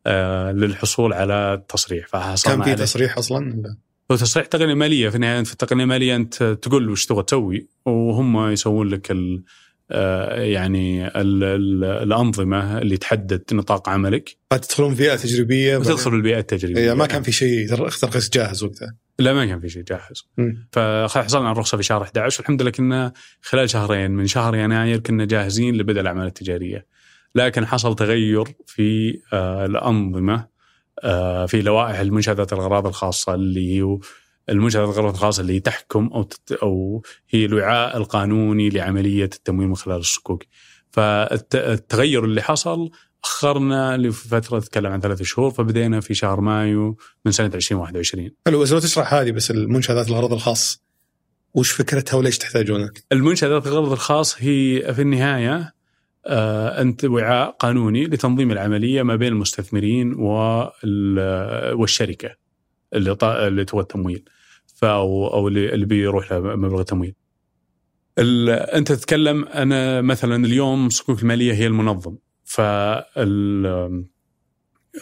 آه، 0.06 0.52
للحصول 0.52 1.12
على 1.12 1.54
التصريح 1.54 2.06
فحصلنا 2.06 2.64
كان 2.64 2.76
في 2.76 2.82
تصريح 2.82 3.18
أصلا؟ 3.18 3.62
هو 4.10 4.16
تصريح 4.16 4.46
تقنية 4.46 4.74
مالية 4.74 5.08
في 5.08 5.14
النهاية 5.14 5.42
في 5.42 5.52
التقنية 5.52 5.82
المالية 5.82 6.16
أنت 6.16 6.44
تقول 6.44 6.90
وش 6.90 7.06
تبغى 7.06 7.22
تسوي 7.22 7.68
وهم 7.86 8.50
يسوون 8.50 8.88
لك 8.88 9.10
ال 9.10 9.36
آه، 9.36 9.46
يعني 10.34 11.06
ال 11.06 11.44
ال 11.44 11.84
الأنظمة 11.84 12.78
اللي 12.78 12.96
تحدد 12.96 13.42
نطاق 13.52 13.88
عملك. 13.88 14.36
تدخلون 14.50 14.94
فئة 14.94 15.16
تجريبية 15.16 15.78
تدخل 15.78 16.14
البيئة 16.14 16.38
التجريبية. 16.38 16.80
إيه، 16.80 16.94
ما 16.94 17.06
كان 17.06 17.22
في 17.22 17.32
شيء 17.32 17.68
ترخيص 17.68 18.30
جاهز 18.30 18.64
وقتها. 18.64 18.96
لا 19.18 19.32
ما 19.32 19.46
كان 19.46 19.60
في 19.60 19.68
شيء 19.68 19.82
جاهز. 19.82 20.28
فحصلنا 20.72 21.48
على 21.48 21.52
الرخصة 21.52 21.76
في 21.76 21.82
شهر 21.82 22.02
11 22.02 22.40
والحمد 22.40 22.62
لله 22.62 22.70
كنا 22.70 23.12
خلال 23.42 23.70
شهرين 23.70 24.10
من 24.10 24.26
شهر 24.26 24.56
يناير 24.56 24.98
كنا 24.98 25.24
جاهزين 25.24 25.74
لبدء 25.74 26.00
الأعمال 26.00 26.26
التجارية. 26.26 26.86
لكن 27.34 27.66
حصل 27.66 27.96
تغير 27.96 28.44
في 28.66 29.18
آه، 29.32 29.66
الأنظمة 29.66 30.46
آه، 31.04 31.46
في 31.46 31.62
لوائح 31.62 31.98
المنشآت 31.98 32.52
الأغراض 32.52 32.86
الخاصة 32.86 33.34
اللي 33.34 33.98
هي 34.48 34.54
المنشات 34.54 34.88
الاغراض 34.88 35.14
الخاصه 35.14 35.40
اللي 35.40 35.60
تحكم 35.60 36.10
أو 36.14 36.28
أو 36.62 37.02
هي 37.30 37.44
الوعاء 37.44 37.96
القانوني 37.96 38.68
لعملية 38.70 39.24
التمويل 39.24 39.68
من 39.68 39.76
خلال 39.76 39.96
الصكوك. 39.96 40.44
فالتغير 40.90 42.24
اللي 42.24 42.42
حصل 42.42 42.90
أخرنا 43.24 43.96
لفترة 43.96 44.60
تتكلم 44.60 44.92
عن 44.92 45.00
ثلاث 45.00 45.22
شهور 45.22 45.50
فبدينا 45.50 46.00
في 46.00 46.14
شهر 46.14 46.40
مايو 46.40 46.96
من 47.24 47.32
سنة 47.32 47.50
2021. 47.54 48.30
حلو 48.46 48.60
بس 48.60 48.72
لو 48.72 48.78
تشرح 48.78 49.14
هذه 49.14 49.30
بس 49.30 49.50
المنشات 49.50 50.08
الغرض 50.08 50.32
الخاص 50.32 50.82
وش 51.54 51.70
فكرتها 51.70 52.16
وليش 52.16 52.38
تحتاجونها؟ 52.38 52.90
المنشات 53.12 53.66
الغرض 53.66 53.92
الخاص 53.92 54.36
هي 54.42 54.94
في 54.94 55.02
النهاية 55.02 55.74
آه، 56.26 56.80
أنت 56.80 57.04
وعاء 57.04 57.50
قانوني 57.50 58.04
لتنظيم 58.04 58.50
العملية 58.50 59.02
ما 59.02 59.16
بين 59.16 59.28
المستثمرين 59.28 60.14
والشركة 61.74 62.41
اللي 62.94 63.16
اللي 63.22 63.64
تبغى 63.64 63.82
التمويل 63.82 64.24
أو 64.82 65.26
أو 65.26 65.48
اللي 65.48 65.86
بيروح 65.86 66.32
له 66.32 66.40
مبلغ 66.40 66.82
تمويل. 66.82 67.14
أنت 68.18 68.92
تتكلم 68.92 69.44
أنا 69.44 70.00
مثلا 70.00 70.46
اليوم 70.46 70.86
الصكوك 70.86 71.22
المالية 71.22 71.52
هي 71.52 71.66
المنظم 71.66 72.16
فال 72.44 73.66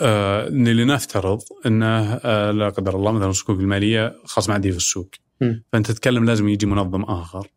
آه 0.02 0.48
لنفترض 0.48 1.40
إنه 1.66 1.86
آه 2.14 2.50
لا 2.50 2.68
قدر 2.68 2.96
الله 2.96 3.12
مثلا 3.12 3.28
الصكوك 3.28 3.60
المالية 3.60 4.16
خلاص 4.24 4.48
ما 4.48 4.54
عندي 4.54 4.70
في 4.70 4.76
السوق 4.76 5.10
م. 5.40 5.54
فأنت 5.72 5.90
تتكلم 5.90 6.24
لازم 6.24 6.48
يجي 6.48 6.66
منظم 6.66 7.02
آخر 7.02 7.48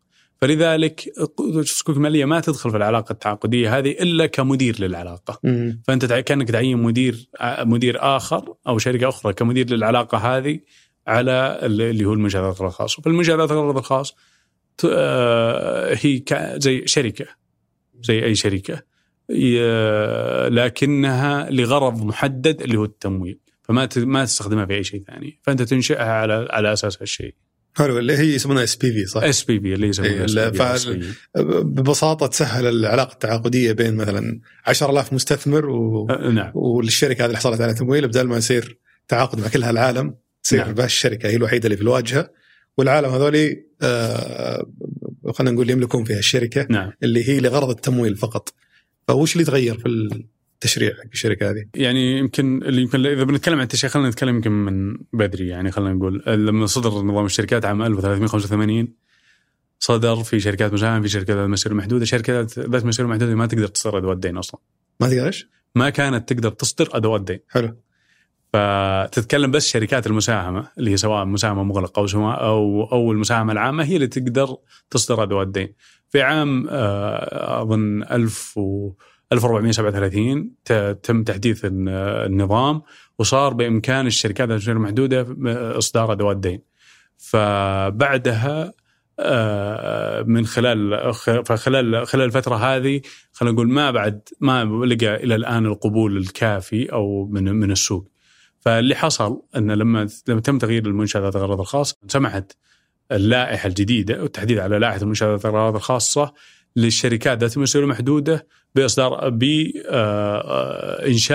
فلذلك 0.44 1.14
الصكوك 1.40 1.98
الماليه 1.98 2.26
ما 2.26 2.40
تدخل 2.40 2.72
في 2.72 2.78
العلاقة 2.78 3.14
التعاقدية 3.14 3.78
هذه 3.78 3.92
إلا 3.92 4.26
كمدير 4.26 4.82
للعلاقة. 4.82 5.40
فأنت 5.88 6.06
كأنك 6.06 6.52
تعين 6.52 6.78
مدير 6.78 7.30
مدير 7.60 7.98
آخر 8.00 8.54
أو 8.68 8.78
شركة 8.78 9.10
أخرى 9.10 9.34
كمدير 9.34 9.70
للعلاقة 9.70 10.18
هذه 10.18 10.60
على 11.08 11.60
اللي 11.64 12.06
هو 12.06 12.14
المنشات 12.14 12.42
الغرض 12.42 12.62
الخاص 12.62 13.00
الغرض 13.52 13.78
الخاص 13.78 14.16
هي 16.04 16.24
زي 16.58 16.88
شركة 16.88 17.26
زي 18.02 18.24
أي 18.24 18.36
شركة. 18.36 18.84
لكنها 20.50 21.50
لغرض 21.50 22.04
محدد 22.04 22.62
اللي 22.62 22.78
هو 22.78 22.84
التمويل. 22.84 23.40
فما 23.62 23.90
ما 23.98 24.26
تستخدمها 24.26 24.66
في 24.66 24.74
أي 24.74 24.84
شيء 24.84 25.04
ثاني. 25.04 25.40
فأنت 25.42 25.62
تنشئها 25.62 26.14
على 26.14 26.48
على 26.50 26.74
أساس 26.74 27.02
هالشيء. 27.02 27.36
حلو 27.76 28.00
اللي 28.00 28.18
هي 28.18 28.36
يسمونها 28.36 28.64
SPV 28.64 29.06
صح؟ 29.06 29.24
SPV 29.24 29.74
اللي 29.74 29.88
يسمونها 29.88 30.26
SP 30.76 31.06
ببساطة 31.36 32.28
تسهل 32.28 32.66
العلاقة 32.66 33.14
التعاقدية 33.14 33.72
بين 33.72 33.96
مثلا 33.96 34.40
10000 34.66 35.14
مستثمر 35.14 35.70
و... 35.70 36.08
أه 36.10 36.30
نعم 36.30 36.52
والشركة 36.56 37.22
هذه 37.22 37.26
اللي 37.26 37.38
حصلت 37.38 37.62
على 37.62 37.74
تمويل 37.74 38.08
بدل 38.08 38.28
ما 38.28 38.38
يصير 38.38 38.78
تعاقد 39.08 39.40
مع 39.40 39.48
كل 39.48 39.64
هالعالم 39.64 40.16
تصير 40.44 40.66
نعم. 40.66 40.80
الشركة 40.80 41.30
هي 41.30 41.36
الوحيدة 41.36 41.66
اللي 41.66 41.78
في 41.78 41.84
الواجهة 41.84 42.30
والعالم 42.78 43.10
هذول 43.10 43.64
آه 43.82 44.68
خلينا 45.34 45.52
نقول 45.52 45.70
يملكون 45.70 46.04
فيها 46.04 46.20
الشركة 46.20 46.68
نعم. 46.70 46.92
اللي 47.04 47.30
هي 47.30 47.40
لغرض 47.40 47.70
التمويل 47.70 48.16
فقط 48.16 48.54
فوش 49.08 49.34
اللي 49.34 49.46
تغير 49.46 49.78
في 49.78 49.86
التشريع 50.64 50.94
حق 50.94 51.10
الشركة 51.14 51.50
هذه؟ 51.50 51.66
يعني 51.76 52.18
يمكن 52.18 52.64
اللي 52.64 52.82
يمكن 52.82 53.06
إذا 53.06 53.24
بنتكلم 53.24 53.56
عن 53.56 53.64
التشريع 53.64 53.92
خلينا 53.92 54.10
نتكلم 54.10 54.36
يمكن 54.36 54.52
من 54.52 54.98
بدري 55.14 55.48
يعني 55.48 55.72
خلينا 55.72 55.94
نقول 55.94 56.24
لما 56.28 56.66
صدر 56.66 56.90
نظام 56.90 57.26
الشركات 57.26 57.66
عام 57.66 57.82
1385 57.82 58.88
صدر 59.80 60.16
في 60.24 60.40
شركات 60.40 60.74
مساهمه 60.74 61.02
في 61.02 61.10
شركات 61.10 61.38
ذات 61.38 61.50
مسيره 61.50 61.74
محدودة، 61.74 62.06
شركات 62.06 62.60
ذات 62.60 62.86
مسيره 62.86 63.08
محدودة 63.08 63.36
ما 63.36 63.46
تقدر 63.46 63.68
تصدر 63.68 63.98
أدوات 63.98 64.18
دين 64.18 64.38
أصلا. 64.38 64.62
ما 65.00 65.10
تقدر 65.10 65.28
إيش؟ 65.28 65.50
ما 65.76 65.90
كانت 65.90 66.34
تقدر 66.34 66.50
تصدر 66.50 66.90
أدوات 66.94 67.22
دين. 67.22 67.40
حلو. 67.50 67.78
فتتكلم 68.54 69.52
بس 69.52 69.68
شركات 69.68 70.08
المساهمة 70.08 70.68
اللي 70.78 70.92
هي 70.92 70.98
سواء 70.98 71.26
مساهمة 71.26 71.64
مغلقة 71.64 72.00
أو 72.00 72.32
أو 72.32 72.84
أو 72.92 73.12
المساهمة 73.12 73.54
العامة 73.54 73.84
هي 73.84 73.96
اللي 73.96 74.08
تقدر 74.08 74.58
تصدر 74.90 75.24
أدوات 75.24 75.48
دين. 75.48 75.74
في 76.10 76.22
عام 76.22 76.68
آه، 76.70 77.62
أظن 77.62 78.04
1000 78.04 78.58
و 78.58 78.92
1437 79.34 80.52
تم 81.04 81.24
تحديث 81.24 81.62
النظام 81.66 82.82
وصار 83.20 83.54
بإمكان 83.54 84.08
الشركات 84.08 84.68
المحدودة 84.68 85.28
إصدار 85.78 86.12
أدوات 86.12 86.38
دين. 86.38 86.62
فبعدها 87.18 88.74
آه، 89.20 90.22
من 90.22 90.46
خلال 90.46 91.14
فخلال 91.46 92.08
خلال 92.08 92.26
الفترة 92.26 92.56
هذه 92.56 93.02
خلينا 93.32 93.56
نقول 93.56 93.70
ما 93.70 93.92
بعد 93.92 94.30
ما 94.40 94.64
لقى 94.64 95.16
إلى 95.16 95.36
الآن 95.36 95.66
القبول 95.66 96.18
الكافي 96.18 96.92
أو 96.92 97.26
من 97.26 97.56
من 97.56 97.72
السوق. 97.72 98.12
فاللي 98.60 98.96
حصل 98.96 99.42
أن 99.56 99.72
لما 99.72 100.08
لما 100.28 100.42
تم 100.42 100.58
تغيير 100.58 100.86
المنشاه 100.86 101.20
ذات 101.22 101.36
الغرض 101.36 101.60
الخاص 101.60 102.00
سمحت 102.08 102.52
اللائحة 103.12 103.68
الجديدة 103.68 104.22
والتحديد 104.22 104.60
على 104.60 104.80
لائحة 104.80 105.02
المنشاه 105.02 105.28
ذات 105.28 105.46
الغرض 105.46 105.76
الخاصة 105.76 106.34
للشركات 106.76 107.40
ذات 107.42 107.58
المسؤوليه 107.58 107.86
المحدوده 107.86 108.48
باصدار 108.76 109.30
بانشاء 109.30 109.94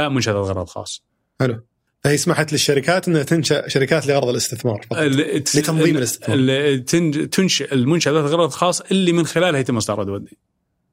منشأة 0.09 0.33
ذات 0.33 0.41
الغرض 0.41 0.63
الخاص. 0.63 1.05
حلو. 1.41 1.61
فهي 2.05 2.17
سمحت 2.17 2.53
للشركات 2.53 3.09
إنها 3.09 3.23
تنشأ 3.23 3.69
شركات 3.69 4.07
لغرض 4.07 4.29
الاستثمار 4.29 4.87
فقط 4.91 5.03
لتنظيم 5.03 5.97
الاستثمار 5.97 6.79
تنشئ 7.27 7.75
المنشأة 7.75 8.13
ذات 8.13 8.25
الغرض 8.25 8.45
الخاص 8.45 8.81
اللي 8.81 9.13
من 9.13 9.27
خلالها 9.27 9.61
يتم 9.61 9.77
اصدار 9.77 10.03
ادوات 10.03 10.23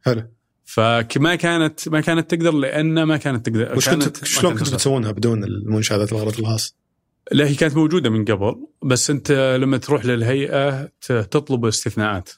حلو 0.01 0.23
فما 0.65 1.35
كانت 1.35 1.89
ما 1.89 2.01
كانت 2.01 2.35
تقدر 2.35 2.51
لأن 2.51 3.03
ما 3.03 3.17
كانت 3.17 3.49
تقدر 3.49 3.77
وش 3.77 3.89
كنت 3.89 4.25
شلون 4.25 4.57
كنتوا 4.57 4.77
تسوونها 4.77 5.11
بدون 5.11 5.43
المنشأة 5.43 5.97
ذات 5.97 6.11
الغرض 6.11 6.39
الخاص؟ 6.39 6.75
لا 7.31 7.47
هي 7.47 7.55
كانت 7.55 7.75
موجودة 7.75 8.09
من 8.09 8.25
قبل 8.25 8.55
بس 8.83 9.09
أنت 9.09 9.31
لما 9.61 9.77
تروح 9.77 10.05
للهيئة 10.05 10.91
تطلب 11.07 11.65
استثناءات. 11.65 12.29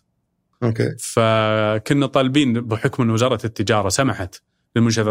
أوكي. 0.63 0.95
فكنا 0.99 2.05
طالبين 2.05 2.53
بحكم 2.53 3.03
إن 3.03 3.09
وزارة 3.09 3.45
التجارة 3.45 3.89
سمحت 3.89 4.41
المنشات 4.77 5.07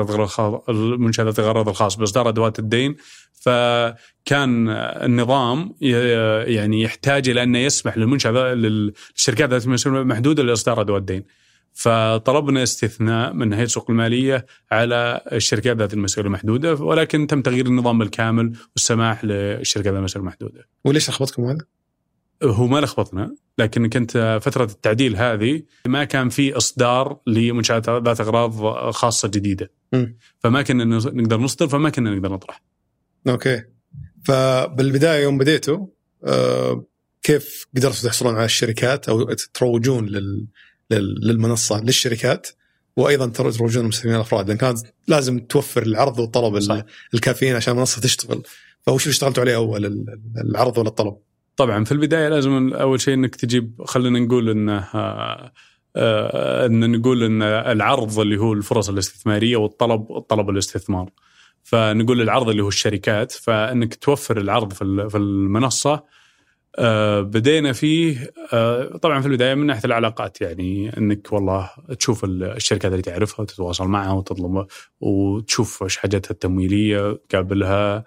الغرض 1.38 1.68
الخاص 1.68 1.96
باصدار 1.96 2.28
أدوات 2.28 2.58
الدين 2.58 2.96
فكان 3.32 4.68
النظام 4.68 5.74
يعني 5.80 6.82
يحتاج 6.82 7.28
إلى 7.28 7.42
انه 7.42 7.58
يسمح 7.58 7.98
للمنشاه 7.98 8.54
للشركات 8.54 9.50
ذات 9.50 9.64
المسؤوليه 9.66 10.00
المحدوده 10.00 10.42
لإصدار 10.42 10.80
أدوات 10.80 11.00
الدين. 11.00 11.24
فطلبنا 11.72 12.62
استثناء 12.62 13.32
من 13.32 13.52
هيئه 13.52 13.64
السوق 13.64 13.90
المالية 13.90 14.46
على 14.72 15.20
الشركات 15.32 15.76
ذات 15.76 15.94
المسؤولية 15.94 16.28
المحدودة 16.28 16.74
ولكن 16.74 17.26
تم 17.26 17.42
تغيير 17.42 17.66
النظام 17.66 17.98
بالكامل 17.98 18.52
والسماح 18.76 19.24
للشركات 19.24 19.92
ذات 19.92 19.98
المسؤولية 19.98 20.22
المحدودة. 20.28 20.68
وليش 20.84 21.08
لخبطكم 21.08 21.44
هذا؟ 21.44 21.75
هو 22.42 22.66
ما 22.66 22.80
لخبطنا 22.80 23.34
لكن 23.58 23.88
كنت 23.88 24.38
فترة 24.42 24.64
التعديل 24.64 25.16
هذه 25.16 25.62
ما 25.86 26.04
كان 26.04 26.28
في 26.28 26.56
إصدار 26.56 27.20
لمنشآت 27.26 27.90
ذات 27.90 28.20
أغراض 28.20 28.70
خاصة 28.90 29.28
جديدة. 29.28 29.70
م. 29.92 30.06
فما 30.38 30.62
كنا 30.62 30.84
نقدر 30.84 31.40
نصدر 31.40 31.68
فما 31.68 31.90
كنا 31.90 32.10
نقدر 32.10 32.32
نطرح. 32.32 32.62
أوكي. 33.28 33.62
فبالبداية 34.24 35.22
يوم 35.22 35.38
بديتوا 35.38 35.86
آه، 36.24 36.84
كيف 37.22 37.66
قدرتوا 37.76 38.08
تحصلون 38.08 38.34
على 38.34 38.44
الشركات 38.44 39.08
أو 39.08 39.32
تروجون 39.32 40.06
لل 40.06 40.46
للمنصة 40.90 41.80
للشركات 41.80 42.48
وأيضا 42.96 43.26
تروجون 43.26 43.82
المستثمرين 43.82 44.16
الأفراد 44.16 44.48
لأن 44.48 44.56
كانت 44.56 44.78
لازم 45.08 45.38
توفر 45.38 45.82
العرض 45.82 46.18
والطلب 46.18 46.60
صح. 46.60 46.82
الكافيين 47.14 47.56
عشان 47.56 47.74
المنصة 47.74 48.00
تشتغل 48.00 48.42
فوش 48.82 49.02
اللي 49.02 49.12
اشتغلتوا 49.12 49.42
عليه 49.42 49.56
أول 49.56 50.06
العرض 50.36 50.78
ولا 50.78 50.88
الطلب؟ 50.88 51.16
طبعا 51.56 51.84
في 51.84 51.92
البداية 51.92 52.28
لازم 52.28 52.72
أول 52.74 53.00
شيء 53.00 53.14
إنك 53.14 53.36
تجيب 53.36 53.82
خلينا 53.84 54.18
نقول 54.18 54.50
إنه 54.50 54.78
آه، 54.94 55.52
آه، 55.96 56.66
إن 56.66 56.90
نقول 56.98 57.22
إن 57.22 57.42
العرض 57.42 58.18
اللي 58.18 58.36
هو 58.36 58.52
الفرص 58.52 58.88
الاستثمارية 58.88 59.56
والطلب 59.56 60.16
الطلب 60.16 60.50
الاستثمار. 60.50 61.10
فنقول 61.62 62.20
العرض 62.20 62.48
اللي 62.48 62.62
هو 62.62 62.68
الشركات 62.68 63.32
فإنك 63.32 63.94
توفر 63.94 64.38
العرض 64.38 64.72
في 65.08 65.16
المنصة 65.16 66.04
آه، 66.78 67.20
بدينا 67.20 67.72
فيه 67.72 68.32
طبعا 69.02 69.20
في 69.20 69.26
البداية 69.26 69.54
من 69.54 69.66
ناحية 69.66 69.84
العلاقات 69.84 70.40
يعني 70.40 70.98
إنك 70.98 71.32
والله 71.32 71.70
تشوف 71.98 72.24
الشركات 72.24 72.92
اللي 72.92 73.02
تعرفها 73.02 73.42
وتتواصل 73.42 73.88
معها 73.88 74.12
وتطلب 74.12 74.66
وتشوف 75.00 75.82
إيش 75.82 75.96
حاجتها 75.96 76.30
التمويلية 76.30 77.20
تقابلها 77.28 78.04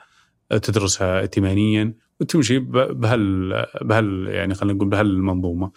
تدرسها 0.49 1.19
ائتمانيا 1.19 1.93
وتمشي 2.19 2.59
بهال 2.59 3.65
بهال 3.81 4.27
يعني 4.27 4.53
خلينا 4.53 4.73
نقول 4.73 4.89
بهالمنظومة. 4.89 5.71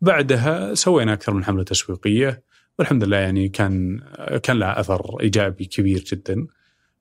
بعدها 0.00 0.74
سوينا 0.74 1.12
أكثر 1.12 1.34
من 1.34 1.44
حملة 1.44 1.62
تسويقية 1.62 2.42
والحمد 2.78 3.04
لله 3.04 3.16
يعني 3.16 3.48
كان 3.48 4.00
كان 4.42 4.58
لها 4.58 4.80
أثر 4.80 5.20
إيجابي 5.20 5.64
كبير 5.64 6.04
جدا. 6.12 6.46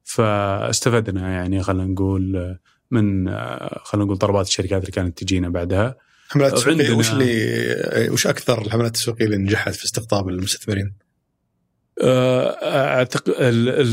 فاستفدنا 0.04 1.32
يعني 1.32 1.64
خلينا 1.64 1.86
نقول 1.86 2.58
من 2.91 3.30
خلينا 3.84 4.06
نقول 4.06 4.18
طلبات 4.18 4.48
الشركات 4.48 4.82
اللي 4.82 4.91
كانت 4.91 5.18
تجينا 5.18 5.50
بعدها 5.50 5.95
حملات 6.30 6.54
تسويقية 6.54 6.93
وش 6.93 7.12
اللي 7.12 8.10
وش 8.10 8.28
أكثر 8.28 8.62
الحملات 8.62 8.88
التسويقية 8.88 9.26
اللي 9.26 9.38
نجحت 9.38 9.76
في 9.76 9.86
استقطاب 9.86 10.30
المستثمرين؟ 10.30 11.07
آه، 12.04 12.98
اعتقد 12.98 13.32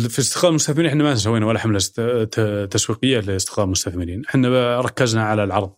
في 0.08 0.18
استقطاب 0.18 0.50
المستثمرين 0.50 0.86
إحنا 0.86 1.04
ما 1.04 1.14
سوينا 1.14 1.46
ولا 1.46 1.58
حملة 1.58 1.78
تسويقية 2.70 3.20
لاستقطاب 3.20 3.66
المستثمرين، 3.66 4.22
إحنا 4.24 4.80
ركزنا 4.80 5.22
على 5.22 5.44
العرض 5.44 5.72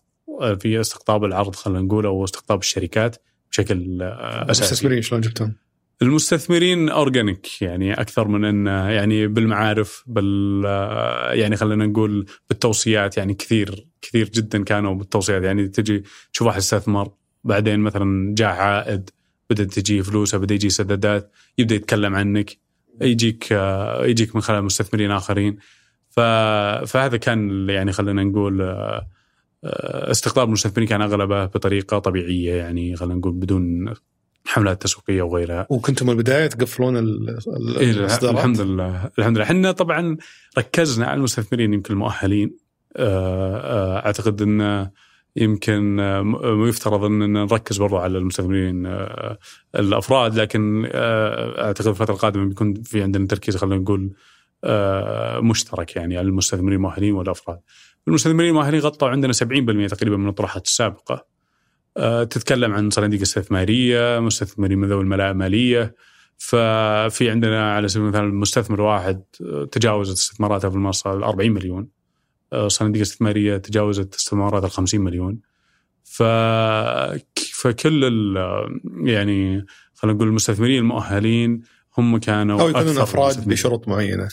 في 0.59 0.79
استقطاب 0.79 1.23
العرض 1.23 1.55
خلينا 1.55 1.81
نقول 1.81 2.05
أو 2.05 2.23
استقطاب 2.23 2.59
الشركات 2.59 3.15
بشكل 3.51 4.01
أساسي. 4.01 4.63
المستثمرين 4.63 5.01
شلون 5.01 5.21
جبتهم؟ 5.21 5.55
المستثمرين 6.01 6.89
أورجانيك 6.89 7.61
يعني 7.61 7.93
أكثر 7.93 8.27
من 8.27 8.45
إن 8.45 8.67
يعني 8.91 9.27
بالمعارف 9.27 10.03
بال 10.07 10.63
يعني 11.39 11.55
خلينا 11.55 11.85
نقول 11.85 12.25
بالتوصيات 12.49 13.17
يعني 13.17 13.33
كثير 13.33 13.87
كثير 14.01 14.29
جدا 14.29 14.63
كانوا 14.63 14.95
بالتوصيات 14.95 15.43
يعني 15.43 15.67
تجي 15.67 16.03
تشوف 16.33 16.47
واحد 16.47 16.57
استثمر 16.57 17.11
بعدين 17.43 17.79
مثلا 17.79 18.35
جاء 18.35 18.49
عائد 18.49 19.09
بدأت 19.49 19.73
تجي 19.73 20.03
فلوسه 20.03 20.37
بدأ 20.37 20.55
يجي 20.55 20.69
سدادات 20.69 21.31
يبدأ 21.57 21.75
يتكلم 21.75 22.15
عنك 22.15 22.57
يجيك 23.01 23.51
يجيك 24.01 24.35
من 24.35 24.41
خلال 24.41 24.63
مستثمرين 24.63 25.11
آخرين. 25.11 25.57
فهذا 26.09 27.17
كان 27.17 27.69
يعني 27.69 27.91
خلينا 27.91 28.23
نقول 28.23 28.61
استقطاب 29.63 30.47
المستثمرين 30.47 30.87
كان 30.87 31.01
أغلبه 31.01 31.45
بطريقة 31.45 31.99
طبيعية 31.99 32.53
يعني 32.53 32.95
خلينا 32.95 33.15
نقول 33.15 33.33
بدون 33.33 33.93
حملات 34.45 34.81
تسويقية 34.81 35.21
وغيرها 35.21 35.67
وكنتم 35.69 36.05
من 36.05 36.11
البداية 36.11 36.47
تقفلون 36.47 36.95
إيه 37.77 37.91
الحمد 38.23 38.61
لله 38.61 39.09
الحمد 39.19 39.37
لله. 39.37 39.43
إحنا 39.43 39.71
طبعا 39.71 40.17
ركزنا 40.57 41.05
على 41.05 41.17
المستثمرين 41.17 41.73
يمكن 41.73 41.93
المؤهلين. 41.93 42.57
آه، 42.97 43.57
آه، 43.57 44.05
أعتقد 44.05 44.41
إن 44.41 44.89
يمكن 45.37 45.99
يفترض 46.67 47.03
إن 47.03 47.33
نركز 47.33 47.77
برضو 47.77 47.97
على 47.97 48.17
المستثمرين 48.17 48.85
آه، 48.85 49.37
الأفراد 49.75 50.35
لكن 50.35 50.89
أعتقد 50.93 51.87
الفترة 51.87 52.13
القادمة 52.13 52.45
بيكون 52.45 52.73
في 52.73 53.03
عندنا 53.03 53.27
تركيز 53.27 53.57
خلينا 53.57 53.81
نقول 53.81 54.11
مشترك 55.43 55.95
يعني 55.95 56.17
على 56.17 56.27
المستثمرين 56.27 56.73
المؤهلين 56.73 57.13
والأفراد. 57.13 57.59
المستثمرين 58.07 58.49
المؤهلين 58.49 58.79
غطوا 58.79 59.09
عندنا 59.09 59.33
70% 59.33 59.87
تقريبا 59.87 60.17
من 60.17 60.29
الطروحات 60.29 60.65
السابقة. 60.65 61.25
آه، 61.97 62.23
تتكلم 62.23 62.73
عن 62.73 62.89
صناديق 62.89 63.21
استثماريه، 63.21 64.19
مستثمرين 64.19 64.77
من 64.77 64.89
ذوي 64.89 65.01
الملاءه 65.01 65.31
الماليه، 65.31 65.95
ففي 66.37 67.29
عندنا 67.29 67.73
على 67.73 67.87
سبيل 67.87 68.05
المثال 68.05 68.35
مستثمر 68.35 68.81
واحد 68.81 69.23
آه، 69.41 69.63
تجاوزت 69.71 70.17
استثماراته 70.17 70.69
في 70.69 70.75
المنصة 70.75 71.13
ال 71.13 71.23
40 71.23 71.51
مليون. 71.51 71.81
آه، 71.83 71.96
صناديق 72.67 73.01
استثمارية 73.01 73.57
تجاوزت 73.57 74.15
استثمارات 74.15 74.63
ال 74.63 74.71
50 74.71 75.01
مليون. 75.01 75.39
ف 76.03 76.23
فكل 77.53 78.03
يعني 79.03 79.65
خلينا 79.93 80.17
نقول 80.17 80.27
المستثمرين 80.27 80.79
المؤهلين 80.79 81.61
هم 81.97 82.17
كانوا 82.17 82.61
أو 82.61 82.69
يكونون 82.69 82.97
أفراد 82.97 83.49
بشروط 83.49 83.87
معينة. 83.87 84.27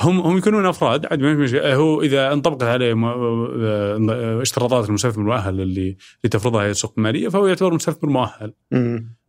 هم 0.00 0.20
هم 0.20 0.38
يكونون 0.38 0.66
أفراد 0.66 1.06
عاد 1.06 1.20
ما 1.22 1.74
هو 1.74 2.02
إذا 2.02 2.32
انطبقت 2.32 2.62
عليه 2.62 2.94
اشتراطات 4.42 4.88
المستثمر 4.88 5.22
المؤهل 5.22 5.60
اللي 5.60 5.62
اللي 5.90 6.30
تفرضها 6.30 6.62
هيئه 6.62 6.70
السوق 6.70 6.94
الماليه 6.98 7.28
فهو 7.28 7.46
يعتبر 7.46 7.74
مستثمر 7.74 8.10
مؤهل. 8.10 8.54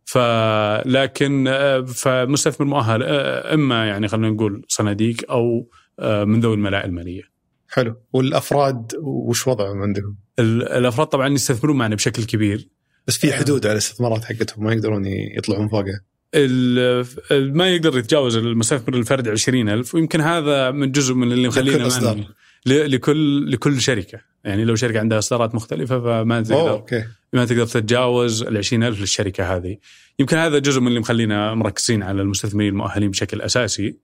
فلكن 0.04 1.54
فمستثمر 1.86 2.66
مؤهل 2.66 3.02
إما 3.02 3.86
يعني 3.86 4.08
خلينا 4.08 4.30
نقول 4.30 4.64
صناديق 4.68 5.30
أو 5.30 5.70
من 6.00 6.40
ذوي 6.40 6.54
الملاءه 6.54 6.86
المالية. 6.86 7.31
حلو. 7.72 7.96
والأفراد 8.12 8.92
وش 9.02 9.46
وضعهم 9.46 9.82
عندكم؟ 9.82 10.14
الأفراد 10.38 11.06
طبعا 11.06 11.28
يستثمرون 11.28 11.76
معنا 11.76 11.94
بشكل 11.94 12.24
كبير. 12.24 12.68
بس 13.06 13.16
في 13.16 13.32
حدود 13.32 13.66
على 13.66 13.72
الاستثمارات 13.72 14.24
حقتهم 14.24 14.64
ما 14.64 14.72
يقدرون 14.72 15.06
يطلعون 15.06 15.68
فوقها. 15.68 16.00
ما 17.32 17.68
يقدر 17.68 17.98
يتجاوز 17.98 18.36
المستثمر 18.36 18.96
الفردي 18.96 19.30
20000 19.30 19.94
ويمكن 19.94 20.20
هذا 20.20 20.70
من 20.70 20.92
جزء 20.92 21.14
من 21.14 21.32
اللي 21.32 21.48
مخلينا 21.48 21.88
لكل 22.66 23.52
لكل 23.52 23.80
شركة. 23.80 24.20
يعني 24.44 24.64
لو 24.64 24.74
شركة 24.74 25.00
عندها 25.00 25.18
إصدارات 25.18 25.54
مختلفة 25.54 26.00
فما 26.00 26.42
تقدر 26.42 26.70
أوكي. 26.70 27.04
ما 27.32 27.44
تقدر 27.44 27.66
تتجاوز 27.66 28.42
ال 28.42 28.56
20000 28.56 29.00
للشركة 29.00 29.56
هذه. 29.56 29.76
يمكن 30.18 30.36
هذا 30.36 30.58
جزء 30.58 30.80
من 30.80 30.88
اللي 30.88 31.00
مخلينا 31.00 31.54
مركزين 31.54 32.02
على 32.02 32.22
المستثمرين 32.22 32.68
المؤهلين 32.68 33.10
بشكل 33.10 33.40
أساسي. 33.40 33.96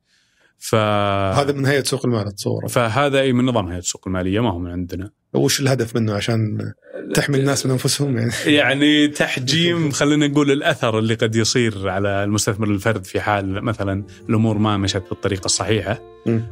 ف 0.58 0.74
هذا 0.74 1.52
من 1.52 1.66
هيئة 1.66 1.82
سوق 1.82 2.06
المال 2.06 2.26
اتصور 2.26 2.68
فهذا 2.68 3.20
أي 3.20 3.32
من 3.32 3.44
نظام 3.44 3.68
هيئة 3.68 3.78
السوق 3.78 4.08
المالية 4.08 4.40
ما 4.40 4.50
هو 4.50 4.58
من 4.58 4.70
عندنا. 4.70 5.10
وش 5.34 5.60
الهدف 5.60 5.96
منه؟ 5.96 6.14
عشان 6.14 6.72
تحمي 7.14 7.38
الناس 7.38 7.66
من 7.66 7.72
أنفسهم 7.72 8.18
يعني. 8.18 8.32
يعني 8.58 9.08
تحجيم 9.08 9.90
خلينا 9.90 10.26
نقول 10.26 10.50
الأثر 10.50 10.98
اللي 10.98 11.14
قد 11.14 11.36
يصير 11.36 11.88
على 11.88 12.24
المستثمر 12.24 12.68
الفرد 12.68 13.04
في 13.04 13.20
حال 13.20 13.64
مثلا 13.64 14.04
الأمور 14.28 14.58
ما 14.58 14.76
مشت 14.76 15.02
بالطريقة 15.10 15.44
الصحيحة. 15.44 16.02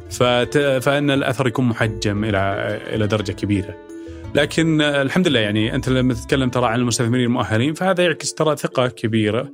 فت... 0.09 0.57
فإن 0.81 1.11
الأثر 1.11 1.47
يكون 1.47 1.65
محجم 1.65 2.23
إلى 2.23 2.39
إلى 2.93 3.07
درجة 3.07 3.31
كبيرة. 3.31 3.87
لكن 4.35 4.81
الحمد 4.81 5.27
لله 5.27 5.39
يعني 5.39 5.75
أنت 5.75 5.89
لما 5.89 6.13
تتكلم 6.13 6.49
ترى 6.49 6.65
عن 6.65 6.79
المستثمرين 6.79 7.25
المؤهلين 7.25 7.73
فهذا 7.73 8.03
يعكس 8.03 8.33
ترى 8.33 8.55
ثقة 8.55 8.87
كبيرة 8.87 9.51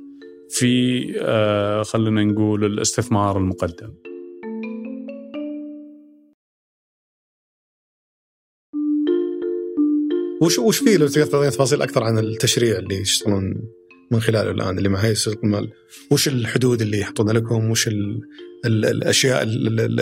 في 0.50 1.04
آه، 1.20 1.82
خلينا 1.82 2.24
نقول 2.24 2.64
الاستثمار 2.64 3.38
المقدم. 3.38 3.94
وش 10.44 10.58
وش 10.58 10.78
فيه 10.78 10.96
لو 10.96 11.06
تقدر 11.08 11.26
تعطينا 11.26 11.50
تفاصيل 11.50 11.82
أكثر 11.82 12.04
عن 12.04 12.18
التشريع 12.18 12.78
اللي 12.78 13.00
يشتغلون 13.00 13.54
من 14.10 14.20
خلاله 14.20 14.50
الآن 14.50 14.78
اللي 14.78 14.88
مع 14.88 14.98
هيئه 14.98 15.14
سوق 15.14 15.38
المال 15.44 15.70
وش 16.10 16.28
الحدود 16.28 16.82
اللي 16.82 17.00
يحطونها 17.00 17.32
لكم؟ 17.32 17.70
وش 17.70 17.88
ال 17.88 18.20
ال 18.66 18.84
الأشياء 18.86 19.42
ال 19.42 19.80
ال 19.80 20.00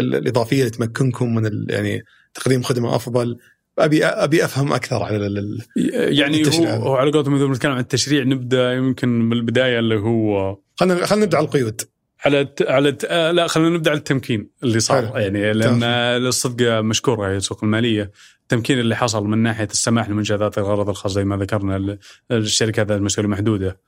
ال 0.00 0.14
الإضافية 0.14 0.58
اللي 0.58 0.70
تمكنكم 0.70 1.34
من 1.34 1.66
يعني 1.70 2.04
تقديم 2.34 2.62
خدمة 2.62 2.96
أفضل؟ 2.96 3.36
ابي 3.78 4.04
أبي 4.04 4.44
أفهم 4.44 4.72
أكثر 4.72 5.08
ال 5.10 5.58
يعني 5.94 6.46
هو, 6.46 6.64
هو 6.64 6.94
على 6.94 7.10
قولتهم 7.10 7.34
إذا 7.34 7.46
بنتكلم 7.46 7.72
عن 7.72 7.80
التشريع 7.80 8.24
نبدأ 8.24 8.72
يمكن 8.72 9.08
من 9.08 9.32
البداية 9.32 9.78
اللي 9.78 9.96
هو 9.96 10.56
خلينا 10.76 11.06
خلينا 11.06 11.24
نبدأ 11.24 11.38
على 11.38 11.46
القيود. 11.46 11.80
على 12.24 12.40
الت... 12.40 12.62
على 12.62 12.88
الت... 12.88 13.04
آه 13.04 13.30
لا 13.30 13.46
خلينا 13.46 13.70
نبدأ 13.70 13.90
على 13.90 13.98
التمكين 13.98 14.50
اللي 14.62 14.80
صار. 14.80 15.06
حلو. 15.06 15.16
يعني 15.16 15.52
لأن 15.52 15.82
الصدق 15.82 16.80
مشكوره 16.80 17.28
هي 17.28 17.36
السوق 17.36 17.64
المالية. 17.64 18.10
التمكين 18.52 18.80
اللي 18.80 18.96
حصل 18.96 19.26
من 19.26 19.38
ناحية 19.38 19.68
السماح 19.70 20.08
لمنشات 20.08 20.58
الغرض 20.58 20.88
الخاص 20.88 21.12
زي 21.12 21.24
ما 21.24 21.36
ذكرنا 21.36 21.98
الشركات 22.30 22.90
المسؤوليه 22.90 23.28
محدودة 23.30 23.80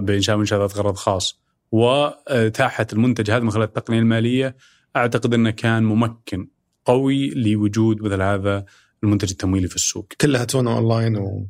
بإنشاء 0.00 0.36
منشات 0.36 0.76
غرض 0.76 0.94
خاص 0.94 1.42
واتاحه 1.72 2.86
المنتج 2.92 3.30
هذا 3.30 3.40
من 3.40 3.50
خلال 3.50 3.64
التقنية 3.64 3.98
المالية 3.98 4.56
أعتقد 4.96 5.34
إنه 5.34 5.50
كان 5.50 5.82
ممكن 5.82 6.48
قوي 6.84 7.30
لوجود 7.30 8.02
مثل 8.02 8.22
هذا 8.22 8.64
المنتج 9.02 9.30
التمويلي 9.30 9.68
في 9.68 9.76
السوق. 9.76 10.06
كلها 10.20 10.44
تونا 10.44 10.76
أونلاين 10.76 11.16
و 11.16 11.46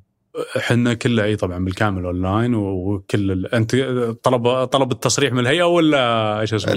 إحنا 0.57 0.95
كله 0.95 1.25
اي 1.25 1.37
طبعا 1.37 1.65
بالكامل 1.65 2.05
اونلاين 2.05 2.55
وكل 2.55 3.33
ال... 3.33 3.55
انت 3.55 3.77
طلب 4.23 4.65
طلب 4.65 4.93
التصريح 4.93 5.33
من 5.33 5.39
الهيئة 5.39 5.63
ولا 5.63 6.41
إيش 6.41 6.55
اسمه؟ 6.55 6.73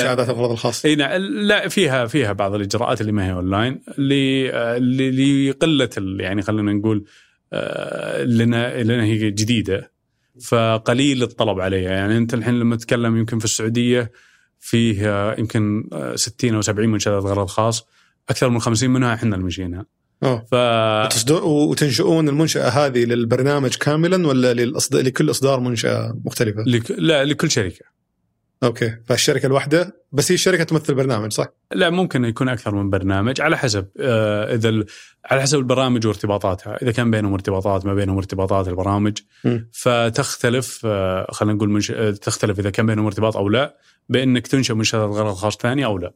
انشاء 0.00 0.14
ذات 0.16 0.28
الاغراض 0.30 0.50
الخاصه 0.50 0.88
إي 0.88 0.94
نعم 0.94 1.12
لا 1.20 1.68
فيها 1.68 2.06
فيها 2.06 2.32
بعض 2.32 2.54
الإجراءات 2.54 3.00
اللي 3.00 3.12
ما 3.12 3.26
هي 3.26 3.32
اونلاين 3.32 3.80
لقلة 4.78 5.90
ال- 5.98 6.20
يعني 6.20 6.42
خلينا 6.42 6.72
نقول 6.72 7.04
آه، 7.52 8.24
لنا 8.24 8.82
لنا 8.82 9.04
هي 9.04 9.30
جديدة 9.30 9.92
فقليل 10.44 11.22
الطلب 11.22 11.60
عليها. 11.60 11.90
يعني 11.90 12.16
أنت 12.16 12.34
الحين 12.34 12.58
لما 12.60 12.76
تتكلم 12.76 13.16
يمكن 13.16 13.38
في 13.38 13.44
السعودية 13.44 14.10
فيه 14.60 15.08
آه، 15.08 15.36
يمكن 15.40 15.88
آه، 15.92 16.16
60 16.16 16.54
أو 16.54 16.60
70 16.60 16.88
منشاه 16.88 17.12
ذات 17.12 17.22
غرض 17.24 17.46
خاص 17.46 17.86
أكثر 18.28 18.48
من 18.48 18.58
50 18.60 18.90
منها 18.90 19.14
إحنا 19.14 19.34
اللي 19.36 19.46
مشيناها 19.46 19.86
آه 20.22 20.44
ف 20.52 20.54
وتنشؤون 21.42 22.28
المنشأة 22.28 22.68
هذه 22.68 23.04
للبرنامج 23.04 23.74
كاملا 23.74 24.28
ولا 24.28 24.54
للأصد... 24.54 24.96
لكل 24.96 25.30
أصدار 25.30 25.60
منشأة 25.60 26.20
مختلفة؟ 26.24 26.62
لك... 26.66 26.90
لا 26.90 27.24
لكل 27.24 27.50
شركة 27.50 27.84
أوكي 28.62 28.96
فالشركة 29.06 29.46
الواحدة 29.46 29.96
بس 30.12 30.30
هي 30.32 30.34
الشركة 30.34 30.64
تمثل 30.64 30.94
برنامج 30.94 31.32
صح؟ 31.32 31.46
لا 31.72 31.90
ممكن 31.90 32.24
يكون 32.24 32.48
أكثر 32.48 32.74
من 32.74 32.90
برنامج 32.90 33.40
على 33.40 33.58
حسب 33.58 33.86
آه، 34.00 34.54
إذا 34.54 34.68
ال- 34.68 34.86
على 35.24 35.42
حسب 35.42 35.58
البرامج 35.58 36.06
وارتباطاتها، 36.06 36.82
إذا 36.82 36.90
كان 36.92 37.10
بينهم 37.10 37.32
ارتباطات 37.32 37.86
ما 37.86 37.94
بينهم 37.94 38.16
ارتباطات 38.16 38.68
البرامج 38.68 39.18
مم. 39.44 39.68
فتختلف 39.72 40.80
آه، 40.84 41.26
خلينا 41.32 41.54
نقول 41.54 41.70
منش... 41.70 41.90
آه، 41.90 42.10
تختلف 42.10 42.58
إذا 42.58 42.70
كان 42.70 42.86
بينهم 42.86 43.06
ارتباط 43.06 43.36
أو 43.36 43.48
لا 43.48 43.76
بأنك 44.08 44.46
تنشأ 44.46 44.72
منشأة 44.72 44.98
غرض 45.06 45.34
خاص 45.34 45.56
ثاني 45.56 45.84
أو 45.84 45.98
لا. 45.98 46.12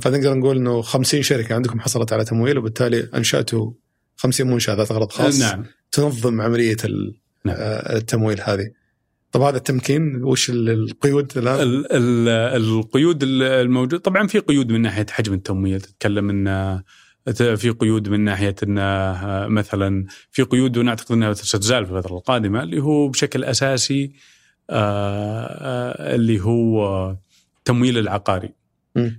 فنقدر 0.00 0.34
نقول 0.34 0.56
إنه 0.56 0.82
50 0.82 1.22
شركة 1.22 1.54
عندكم 1.54 1.80
حصلت 1.80 2.12
على 2.12 2.24
تمويل 2.24 2.58
وبالتالي 2.58 3.08
أنشأتوا 3.14 3.72
50 4.16 4.46
منشأة 4.46 4.74
ذات 4.74 4.92
غرض 4.92 5.10
خاص 5.12 5.40
نعم 5.40 5.64
تنظم 5.92 6.40
عملية 6.40 6.76
ال- 6.84 7.14
نعم. 7.44 7.56
آه، 7.58 7.96
التمويل 7.96 8.40
هذه. 8.40 8.70
طب 9.32 9.40
هذا 9.42 9.56
التمكين 9.56 10.24
وش 10.24 10.50
ال- 10.50 10.70
القيود 10.70 11.38
الآن؟ 11.38 11.60
ال- 11.60 11.92
ال- 11.92 12.28
القيود 12.62 13.22
ال- 13.22 13.42
الموجود 13.42 14.00
طبعا 14.00 14.26
في 14.26 14.38
قيود 14.38 14.72
من 14.72 14.80
ناحية 14.82 15.06
حجم 15.10 15.34
التمويل 15.34 15.80
تتكلم 15.80 16.30
إن 16.30 16.82
في 17.56 17.70
قيود 17.70 18.08
من 18.08 18.20
ناحية 18.20 18.54
إن 18.62 18.78
مثلا 19.52 20.06
في 20.30 20.42
قيود 20.42 20.76
ونعتقد 20.78 21.12
إنها 21.12 21.32
ستزال 21.32 21.86
في 21.86 21.92
الفترة 21.92 22.16
القادمة 22.16 22.62
اللي 22.62 22.80
هو 22.82 23.08
بشكل 23.08 23.44
أساسي 23.44 24.12
آه، 24.70 25.46
آه، 25.46 26.14
اللي 26.14 26.40
هو 26.40 27.16
تمويل 27.64 27.98
العقاري. 27.98 28.52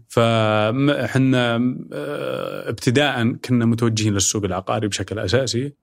فاحنا 0.07 1.55
آه، 1.93 2.69
ابتداء 2.69 3.32
كنا 3.32 3.65
متوجهين 3.65 4.13
للسوق 4.13 4.43
العقاري 4.43 4.88
بشكل 4.88 5.19
أساسي 5.19 5.74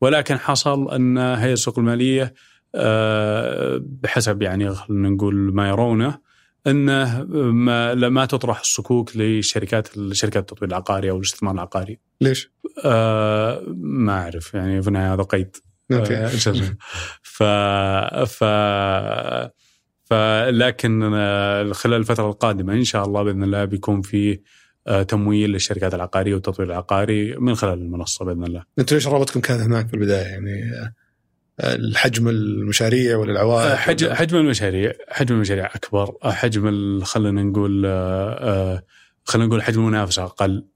ولكن 0.00 0.38
حصل 0.38 0.90
أن 0.90 1.18
هيئه 1.18 1.52
السوق 1.52 1.78
المالية 1.78 2.34
آه، 2.74 3.80
بحسب 3.82 4.42
يعني 4.42 4.74
خلينا 4.74 5.08
نقول 5.08 5.34
ما 5.34 5.68
يرونه 5.68 6.18
انه 6.66 7.24
ما 7.52 7.94
لما 7.94 8.26
تطرح 8.26 8.60
الصكوك 8.60 9.16
لشركات 9.16 9.88
شركات 10.12 10.42
التطوير 10.42 10.70
العقاري 10.70 11.10
أو 11.10 11.16
الاستثمار 11.16 11.54
العقاري 11.54 11.98
ليش؟ 12.20 12.52
آه، 12.84 13.62
ما 13.76 14.12
أعرف 14.12 14.54
يعني 14.54 14.82
في 14.82 14.88
النهاية 14.88 15.14
هذا 15.14 15.22
قيد 15.22 15.56
أوكي 15.92 16.16
آه،؟ 16.16 16.28
ف 17.22 17.42
ف 18.24 18.44
فلكن 20.12 21.10
آه، 21.14 21.72
خلال 21.72 22.00
الفترة 22.00 22.26
القادمة 22.26 22.72
إن 22.72 22.84
شاء 22.84 23.04
الله 23.04 23.22
بإذن 23.22 23.42
الله 23.42 23.64
بيكون 23.64 24.02
في 24.02 24.40
آه، 24.86 25.02
تمويل 25.02 25.50
للشركات 25.50 25.94
العقارية 25.94 26.34
والتطوير 26.34 26.68
العقاري 26.68 27.36
من 27.36 27.54
خلال 27.54 27.78
المنصة 27.78 28.24
بإذن 28.24 28.44
الله. 28.44 28.62
أنتم 28.78 28.96
ليش 28.96 29.06
رغبتكم 29.06 29.40
كانت 29.40 29.60
هناك 29.60 29.88
في 29.88 29.94
البداية 29.94 30.26
يعني 30.26 30.72
آه، 31.60 31.74
الحجم 31.74 32.28
المشاريع 32.28 33.16
ولا 33.16 33.32
العوائد؟ 33.32 33.74
حجم 33.74 34.12
حجم 34.12 34.36
المشاريع 34.36 34.92
حجم 35.08 35.34
المشاريع 35.34 35.66
أكبر 35.66 36.14
حجم 36.22 37.00
خلينا 37.04 37.42
نقول 37.42 37.82
خلينا 39.24 39.46
نقول 39.48 39.62
حجم 39.62 39.80
المنافسة 39.80 40.24
أقل 40.24 40.66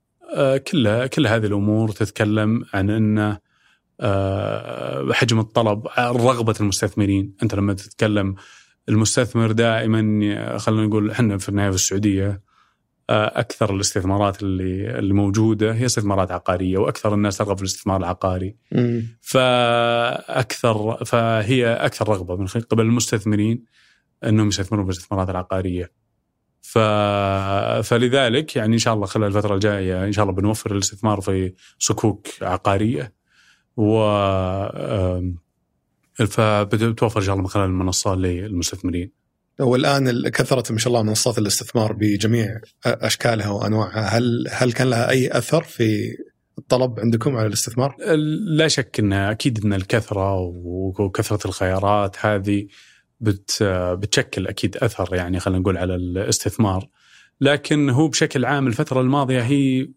كلها 0.71 1.07
كل 1.07 1.27
هذه 1.27 1.45
الأمور 1.45 1.91
تتكلم 1.91 2.65
عن 2.73 2.89
أن 2.89 3.37
آه، 3.99 5.13
حجم 5.13 5.39
الطلب 5.39 5.87
رغبة 5.99 6.55
المستثمرين 6.59 7.35
أنت 7.43 7.55
لما 7.55 7.73
تتكلم 7.73 8.35
المستثمر 8.89 9.51
دائما 9.51 10.57
خلينا 10.57 10.87
نقول 10.87 11.11
إحنا 11.11 11.37
في 11.37 11.49
النهاية 11.49 11.69
في 11.69 11.75
السعودية 11.75 12.41
آه، 13.09 13.39
أكثر 13.39 13.75
الاستثمارات 13.75 14.43
اللي 14.43 14.99
اللي 14.99 15.13
موجودة 15.13 15.73
هي 15.73 15.85
استثمارات 15.85 16.31
عقارية 16.31 16.77
وأكثر 16.77 17.13
الناس 17.13 17.37
ترغب 17.37 17.55
في 17.55 17.61
الاستثمار 17.61 17.97
العقاري 17.97 18.55
مم. 18.71 19.17
فأكثر 19.21 21.05
فهي 21.05 21.73
أكثر 21.73 22.09
رغبة 22.09 22.35
من 22.35 22.47
قبل 22.47 22.85
المستثمرين 22.85 23.65
إنهم 24.23 24.47
يستثمرون 24.47 24.85
في 24.85 24.91
الاستثمارات 24.91 25.29
العقارية. 25.29 25.91
ف... 26.61 26.77
فلذلك 27.87 28.55
يعني 28.55 28.73
إن 28.73 28.79
شاء 28.79 28.93
الله 28.93 29.05
خلال 29.05 29.27
الفترة 29.27 29.55
الجاية 29.55 30.05
إن 30.05 30.11
شاء 30.11 30.23
الله 30.23 30.35
بنوفر 30.35 30.71
الاستثمار 30.71 31.21
في 31.21 31.53
صكوك 31.79 32.27
عقارية 32.41 33.13
و 33.77 33.99
فبتوفر 36.25 37.19
إن 37.19 37.25
شاء 37.25 37.33
الله 37.33 37.43
من 37.43 37.49
خلال 37.49 37.65
المنصه 37.65 38.15
للمستثمرين. 38.15 39.11
والان 39.59 40.07
ال- 40.07 40.29
كثرت 40.29 40.71
ما 40.71 40.77
شاء 40.77 40.87
الله 40.87 41.03
منصات 41.03 41.37
الاستثمار 41.37 41.93
بجميع 41.93 42.59
أشكالها 42.85 43.49
وأنواعها، 43.49 44.17
هل 44.17 44.45
هل 44.51 44.71
كان 44.73 44.89
لها 44.89 45.09
أي 45.09 45.37
أثر 45.37 45.63
في 45.63 46.17
الطلب 46.57 46.99
عندكم 46.99 47.35
على 47.35 47.47
الاستثمار؟ 47.47 47.95
لا 48.47 48.67
شك 48.67 48.99
إن 48.99 49.13
أكيد 49.13 49.65
إن 49.65 49.73
الكثرة 49.73 50.35
وكثرة 50.99 51.47
الخيارات 51.47 52.15
هذه 52.25 52.67
بت 53.19 53.63
بتشكل 53.99 54.47
أكيد 54.47 54.77
أثر 54.77 55.15
يعني 55.15 55.39
خلينا 55.39 55.59
نقول 55.59 55.77
على 55.77 55.95
الاستثمار 55.95 56.87
لكن 57.41 57.89
هو 57.89 58.07
بشكل 58.07 58.45
عام 58.45 58.67
الفترة 58.67 59.01
الماضية 59.01 59.41
هي 59.41 59.89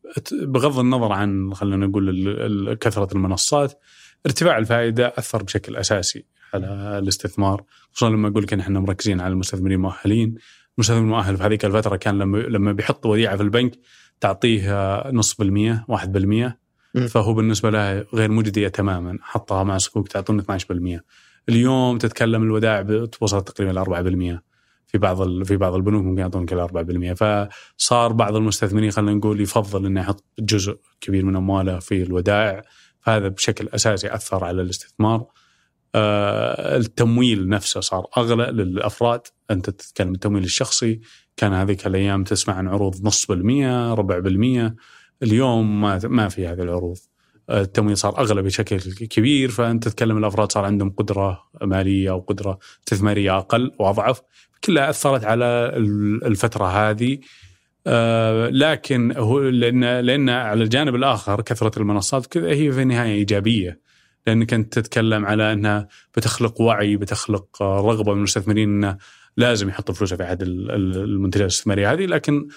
بغض 0.42 0.78
النظر 0.78 1.12
عن 1.12 1.54
خلينا 1.54 1.86
نقول 1.86 2.76
كثرة 2.80 3.08
المنصات 3.12 3.72
ارتفاع 4.26 4.58
الفائدة 4.58 5.12
أثر 5.18 5.42
بشكل 5.42 5.76
أساسي 5.76 6.24
على 6.54 6.98
الاستثمار 6.98 7.62
خصوصا 7.92 8.10
لما 8.12 8.28
أقول 8.28 8.42
لك 8.42 8.52
إن 8.52 8.60
إحنا 8.60 8.80
مركزين 8.80 9.20
على 9.20 9.32
المستثمرين 9.32 9.72
المؤهلين. 9.76 10.34
المستثمر 10.78 10.98
المؤهل 10.98 11.36
في 11.36 11.42
هذيك 11.42 11.64
الفترة 11.64 11.96
كان 11.96 12.18
لما 12.18 12.38
لما 12.38 12.72
بيحط 12.72 13.06
وديعة 13.06 13.36
في 13.36 13.42
البنك 13.42 13.72
تعطيه 14.20 15.02
نص 15.10 15.34
بالمية 15.34 15.84
واحد 15.88 16.12
بالمية. 16.12 16.58
فهو 17.08 17.34
بالنسبة 17.34 17.70
له 17.70 18.00
غير 18.14 18.30
مجدية 18.30 18.68
تماما 18.68 19.18
حطها 19.22 19.64
مع 19.64 19.78
صكوك 19.78 20.08
تعطون 20.08 20.40
12% 20.42 21.00
اليوم 21.48 21.98
تتكلم 21.98 22.42
الودائع 22.42 23.06
وصلت 23.20 23.48
تقريبا 23.50 23.72
ل 23.72 23.78
4% 23.78 24.40
في 24.86 24.98
بعض 24.98 25.20
ال- 25.20 25.44
في 25.44 25.56
بعض 25.56 25.74
البنوك 25.74 26.04
ممكن 26.04 26.20
يعطون 26.20 26.46
كل 26.46 26.60
4% 26.60 27.12
فصار 27.78 28.12
بعض 28.12 28.36
المستثمرين 28.36 28.90
خلينا 28.90 29.14
نقول 29.14 29.40
يفضل 29.40 29.86
إنه 29.86 30.00
يحط 30.00 30.24
جزء 30.38 30.78
كبير 31.00 31.24
من 31.24 31.36
أمواله 31.36 31.78
في 31.78 32.02
الودائع 32.02 32.62
فهذا 33.00 33.28
بشكل 33.28 33.68
أساسي 33.68 34.14
أثر 34.14 34.44
على 34.44 34.62
الاستثمار. 34.62 35.26
آه، 35.94 36.76
التمويل 36.76 37.48
نفسه 37.48 37.80
صار 37.80 38.06
أغلى 38.16 38.44
للأفراد. 38.44 39.20
أنت 39.50 39.70
تتكلم 39.70 40.12
التمويل 40.12 40.44
الشخصي 40.44 41.00
كان 41.36 41.52
هذيك 41.52 41.86
الأيام 41.86 42.24
تسمع 42.24 42.54
عن 42.54 42.68
عروض 42.68 43.06
نص 43.06 43.26
بالمية 43.26 43.94
ربع 43.94 44.18
بالمية. 44.18 44.74
اليوم 45.22 45.80
ما 45.80 46.00
ما 46.04 46.28
في 46.28 46.46
هذه 46.46 46.62
العروض. 46.62 46.96
آه، 47.50 47.62
التمويل 47.62 47.96
صار 47.96 48.18
أغلى 48.18 48.42
بشكل 48.42 48.80
كبير. 49.06 49.50
فأنت 49.50 49.88
تتكلم 49.88 50.18
الأفراد 50.18 50.52
صار 50.52 50.64
عندهم 50.64 50.90
قدرة 50.90 51.42
مالية 51.62 52.10
أو 52.10 52.20
قدرة 52.20 52.58
استثمارية 52.78 53.38
أقل 53.38 53.72
وأضعف. 53.78 54.22
كلها 54.64 54.90
أثرت 54.90 55.24
على 55.24 55.44
ال- 55.76 56.24
الفترة 56.24 56.64
هذه. 56.64 57.18
آه، 57.86 58.48
لكن 58.48 59.12
هو 59.16 59.40
لأن 59.40 60.00
لأن 60.00 60.28
على 60.28 60.62
الجانب 60.64 60.94
الآخر 60.94 61.40
كثرة 61.40 61.78
المنصات 61.78 62.26
كذا 62.26 62.48
هي 62.48 62.72
في 62.72 62.82
النهاية 62.82 63.12
إيجابية. 63.14 63.80
لأنك 64.26 64.54
أنت 64.54 64.78
تتكلم 64.78 65.26
على 65.26 65.52
أنها 65.52 65.88
بتخلق 66.16 66.60
وعي 66.60 66.96
بتخلق 66.96 67.62
رغبة 67.62 68.12
من 68.12 68.18
المستثمرين 68.18 68.68
إنه 68.68 68.96
لازم 69.36 69.68
يحطوا 69.68 69.94
فلوسه 69.94 70.16
في 70.16 70.22
احد 70.22 70.42
ال- 70.42 70.70
ال- 70.70 70.96
المنتجات 70.96 71.42
الاستثمارية 71.42 71.92
هذه. 71.92 72.06
لكن 72.06 72.48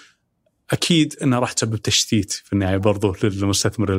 أكيد 0.70 1.14
أنها 1.22 1.38
راح 1.38 1.52
تسبب 1.52 1.76
تشتيت 1.76 2.32
في 2.32 2.52
النهاية 2.52 2.76
برضو 2.76 3.16
للمستثمر 3.22 3.90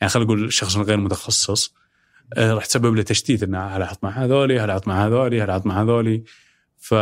يعني 0.00 0.08
خلينا 0.10 0.24
نقول 0.26 0.44
الشخص 0.44 0.76
الغير 0.76 0.96
متخصص. 0.96 1.74
آه، 2.36 2.52
راح 2.54 2.66
تسبب 2.66 2.94
له 2.96 3.02
تشتيت 3.02 3.42
إنه 3.42 3.66
هل 3.66 3.82
أحط 3.82 4.04
مع 4.04 4.10
هذولي؟ 4.10 4.60
هل 4.60 4.70
أحط 4.70 4.88
مع 4.88 5.06
هذولي؟ 5.06 5.42
هل 5.42 5.50
أحط 5.50 5.66
مع 5.66 5.82
هذولي؟ 5.82 6.22
ف 6.80 6.94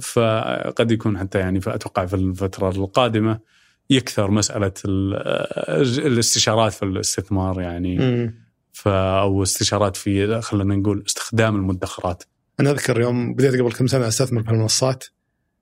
فقد 0.00 0.90
يكون 0.90 1.18
حتى 1.18 1.38
يعني 1.38 1.60
أتوقع 1.66 2.06
في 2.06 2.16
الفترة 2.16 2.70
القادمة 2.70 3.38
يكثر 3.90 4.30
مسألة 4.30 4.72
ال- 4.84 5.16
الاستشارات 6.06 6.72
في 6.72 6.82
الاستثمار 6.82 7.60
يعني. 7.60 7.98
ف 8.72 8.88
أو 8.88 9.42
استشارات 9.42 9.96
في 9.96 10.40
خلينا 10.40 10.76
نقول 10.76 11.04
استخدام 11.06 11.56
المدخرات. 11.56 12.22
أنا 12.60 12.70
أذكر 12.70 13.00
يوم 13.00 13.34
بديت 13.34 13.60
قبل 13.60 13.72
كم 13.72 13.86
سنة 13.86 14.08
أستثمر 14.08 14.42
في 14.42 14.50
المنصات 14.50 15.04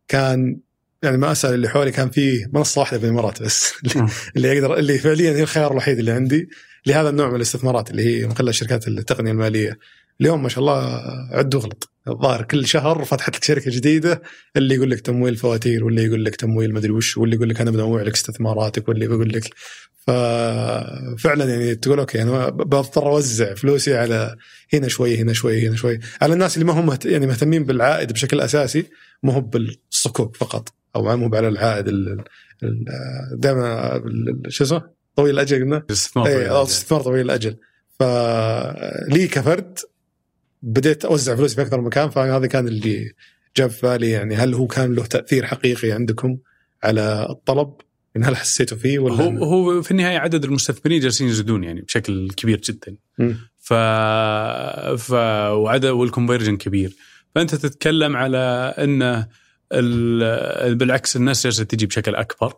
كان 0.09 0.61
يعني 1.03 1.17
ما 1.17 1.33
أسأل 1.33 1.55
اللي 1.55 1.69
حولي 1.69 1.91
كان 1.91 2.11
في 2.11 2.47
منصة 2.53 2.81
واحدة 2.81 2.99
في 2.99 3.05
الإمارات 3.05 3.43
بس 3.43 3.73
اللي- 3.85 4.09
اللي 4.37 4.53
أقدر 4.59 4.79
اللي 4.79 4.99
فعليا 4.99 5.31
هي 5.33 5.43
الخيار 5.43 5.71
الوحيد 5.71 5.99
اللي 5.99 6.11
عندي 6.13 6.49
لهذا 6.87 7.09
النوع 7.09 7.29
من 7.29 7.37
الاستثمارات 7.37 7.91
اللي 7.91 8.03
هي 8.23 8.27
من 8.27 8.35
خلال 8.35 8.55
شركات 8.55 8.89
التقنية 8.89 9.31
المالية. 9.33 9.79
اليوم 10.21 10.43
ما 10.43 10.49
شاء 10.49 10.61
الله 10.61 11.01
عد 11.33 11.55
واغلط 11.55 11.91
الظاهر 12.09 12.43
كل 12.43 12.67
شهر 12.67 13.05
فتحت 13.05 13.37
لك 13.37 13.45
شركة 13.45 13.71
جديدة 13.71 14.23
اللي 14.57 14.75
يقول 14.75 14.91
لك 14.91 15.01
تمويل 15.01 15.37
فواتير 15.37 15.85
واللي 15.85 16.05
يقول 16.05 16.25
لك 16.25 16.37
تمويل 16.37 16.75
مدري 16.75 16.91
وش 16.91 17.17
واللي 17.17 17.37
يقول 17.37 17.49
لك 17.49 17.61
أنا 17.61 17.71
بنوع 17.71 18.03
لك 18.03 18.15
استثماراتك 18.15 18.89
واللي 18.89 19.07
بيقول 19.09 19.33
لك. 19.33 19.55
ففعلا 20.07 21.45
يعني 21.45 21.75
تقول 21.75 21.99
okay 21.99 22.23
أنا 22.23 22.49
بضطر 22.49 23.07
أوزع 23.07 23.55
فلوسي 23.55 23.97
على 23.97 24.37
هنا 24.73 24.89
شوي 24.89 25.17
هنا 25.17 25.33
شوي 25.33 25.69
هنا 25.69 25.77
شوي. 25.77 25.99
على 26.23 26.33
الناس 26.33 26.57
اللي 26.57 26.67
ما 26.67 26.81
هم. 26.81 26.99
يعني 27.05 27.27
مهتمين 27.27 27.65
بالعائد 27.65 28.13
بشكل 28.13 28.41
أساسي 28.41 28.85
مو 29.23 29.33
هو 29.33 29.41
بالصكوك 29.41 30.37
فقط 30.37 30.69
أو 30.97 31.17
مو 31.17 31.37
على 31.37 31.49
العائد 31.49 31.87
دائما 33.33 34.03
شو 34.49 34.65
اسمه؟ 34.65 34.83
طويل 35.17 35.35
الأجل 35.35 35.61
قلنا؟ 35.61 35.85
استثمار 35.91 37.03
طويل 37.03 37.25
الأجل. 37.25 37.57
فلي 38.01 39.27
كفرد 39.27 39.79
بديت 40.63 41.05
أوزع 41.05 41.37
فلوسي 41.37 41.55
في 41.55 41.63
أكثر 41.63 41.81
مكان 41.81 42.11
فهذا 42.11 42.47
كان 42.47 42.69
اللي 42.69 43.13
جاب 43.57 43.71
في 43.71 43.87
بالي 43.87 44.11
يعني 44.11 44.35
هل 44.35 44.55
هو 44.55 44.67
كان 44.67 44.95
له 44.95 45.05
تأثير 45.05 45.47
حقيقي 45.47 45.93
عندكم 45.93 46.39
على 46.83 47.27
الطلب؟ 47.31 47.73
يعني 48.15 48.27
هل 48.27 48.37
حسيتوا 48.37 48.77
فيه 48.77 48.99
ولا 48.99 49.15
هو 49.15 49.45
هو 49.45 49.83
في 49.83 49.91
النهاية 49.91 50.19
عدد 50.19 50.45
المستثمرين 50.45 51.01
جالسين 51.01 51.29
يزيدون 51.29 51.65
يعني 51.65 51.81
بشكل 51.81 52.31
كبير 52.31 52.61
جدا. 52.61 52.97
م. 53.19 53.33
ف 53.59 53.73
ف 55.03 55.13
وعدد 55.53 55.87
وال 55.87 55.98
conversion 55.98 56.57
كبير. 56.57 56.97
فأنت 57.35 57.55
تتكلم 57.55 58.17
على 58.17 58.75
انه 58.79 59.29
ال... 59.73 60.75
بالعكس 60.75 61.17
الناس 61.17 61.45
جالسة 61.45 61.65
تجي 61.65 61.87
بشكل 61.87 62.15
أكبر. 62.15 62.53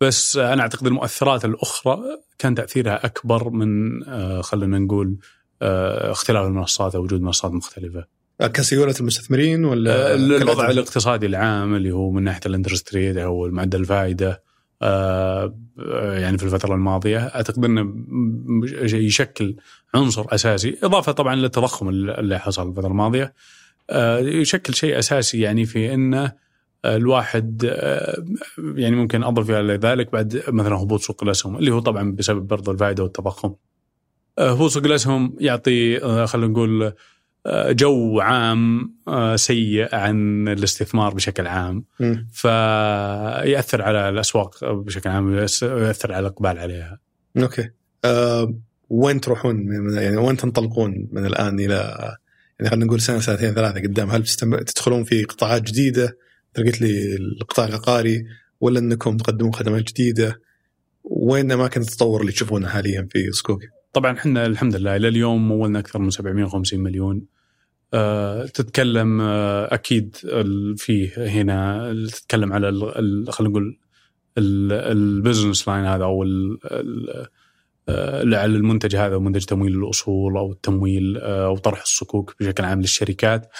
بس 0.00 0.36
أنا 0.36 0.62
أعتقد 0.62 0.86
المؤثرات 0.86 1.44
الأخرى 1.44 1.98
كان 2.38 2.54
تأثيرها 2.54 3.06
أكبر 3.06 3.50
من 3.50 4.02
آه، 4.04 4.40
خلينا 4.40 4.78
نقول 4.78 5.16
اختلاف 6.10 6.46
المنصات 6.46 6.94
أو 6.94 7.02
وجود 7.02 7.20
منصات 7.20 7.52
مختلفة. 7.52 8.04
كسيولة 8.40 8.94
المستثمرين 9.00 9.64
ولا 9.64 10.12
آه، 10.12 10.14
الوضع 10.14 10.70
الاقتصادي 10.70 11.26
العام 11.26 11.74
اللي 11.74 11.90
هو 11.90 12.10
من 12.10 12.22
ناحية 12.22 12.40
ال 12.46 12.51
interest 12.51 12.94
rate 12.94 13.16
أو 13.16 13.48
معدل 13.50 13.80
الفائده 13.80 14.42
آه، 14.82 15.54
يعني 16.18 16.38
في 16.38 16.44
الفترة 16.44 16.74
الماضية 16.74 17.18
أعتقد 17.18 17.64
إنه 17.64 17.94
يشكل 18.82 19.56
عنصر 19.94 20.26
أساسي 20.28 20.78
إضافة 20.82 21.12
طبعا 21.12 21.34
للتضخم 21.34 21.88
اللي 21.88 22.38
حصل 22.38 22.68
الفترة 22.68 22.88
الماضية 22.88 23.34
يشكل 24.20 24.74
شيء 24.74 24.98
أساسي 24.98 25.40
يعني 25.40 25.64
في 25.64 25.94
إنه 25.94 26.32
الواحد 26.84 27.62
يعني 28.58 28.96
ممكن 28.96 29.24
اضف 29.24 29.50
إلى 29.50 29.74
ذلك 29.74 30.12
بعد 30.12 30.42
مثلا 30.48 30.76
هبوط 30.76 31.00
سوق 31.00 31.24
الأسهم 31.24 31.56
اللي 31.56 31.70
هو 31.70 31.78
طبعا 31.78 32.12
بسبب 32.12 32.46
برضه 32.46 32.72
الفائده 32.72 33.02
والتضخم. 33.02 33.54
هو 34.38 34.68
سوق 34.68 34.84
الاسهم 34.84 35.36
يعطي 35.40 36.02
آه، 36.02 36.26
خلينا 36.26 36.48
نقول 36.52 36.92
آه، 37.46 37.72
جو 37.72 38.20
عام 38.20 38.94
آه، 39.08 39.36
سيء 39.36 39.94
عن 39.94 40.48
الاستثمار 40.48 41.14
بشكل 41.14 41.46
عام. 41.46 41.84
م. 42.00 42.14
فيأثر 42.32 43.82
على 43.82 44.08
الأسواق 44.08 44.64
بشكل 44.64 45.10
عام 45.10 45.34
يأثر 45.34 46.12
على 46.12 46.18
الإقبال 46.18 46.58
عليها. 46.58 46.98
okay. 47.36 47.70
أه 48.04 48.54
وين 48.90 49.20
تروحون 49.20 49.66
يعني 49.94 50.16
وين 50.16 50.36
تنطلقون 50.36 51.08
من 51.12 51.26
الآن 51.26 51.60
إلى 51.60 52.16
يعني 52.60 52.70
خلينا 52.70 52.84
نقول 52.84 53.00
سنة 53.00 53.18
سنتين 53.18 53.54
ثلاثة 53.54 53.80
قدام؟ 53.80 54.10
هل 54.10 54.24
تدخلون 54.66 55.04
في 55.04 55.24
قطاعات 55.24 55.62
جديدة؟ 55.62 56.18
قلت 56.56 56.80
لي 56.80 57.16
القطاع 57.16 57.66
العقاري 57.66 58.24
ولا 58.60 58.78
أنكم 58.78 59.16
تقدمون 59.16 59.54
خدمات 59.54 59.82
جديدة؟ 59.82 60.40
وين 61.04 61.52
أماكن 61.52 61.80
التطور 61.80 62.20
اللي 62.20 62.32
تشوفونها 62.32 62.70
حاليا 62.70 63.08
في 63.10 63.30
صكوك؟ 63.32 63.66
طبعا 63.92 64.18
إحنا 64.18 64.46
الحمد 64.46 64.76
لله 64.76 64.96
إلى 64.96 65.08
اليوم 65.08 65.48
مولنا 65.48 65.78
أكثر 65.78 65.98
من 65.98 66.10
750 66.10 66.80
مليون 66.80 67.26
أه 67.94 68.46
تتكلم 68.46 69.20
أه 69.20 69.74
أكيد 69.74 70.16
فيه 70.76 71.28
هنا 71.28 71.92
تتكلم 72.08 72.52
على 72.52 72.70
خلينا 73.30 73.52
نقول 73.52 73.78
ال 74.38 74.52
business 74.52 75.68
line 75.68 75.84
هذا 75.84 76.04
أو 76.04 76.24
آه، 77.88 78.36
على 78.36 78.56
المنتج 78.56 78.96
هذا 78.96 79.18
منتج 79.18 79.44
تمويل 79.44 79.74
الأصول 79.74 80.36
أو 80.36 80.52
التمويل 80.52 81.18
آه، 81.18 81.46
أو 81.46 81.56
طرح 81.56 81.82
الصكوك 81.82 82.34
بشكل 82.40 82.64
عام 82.64 82.80
للشركات 82.80 83.50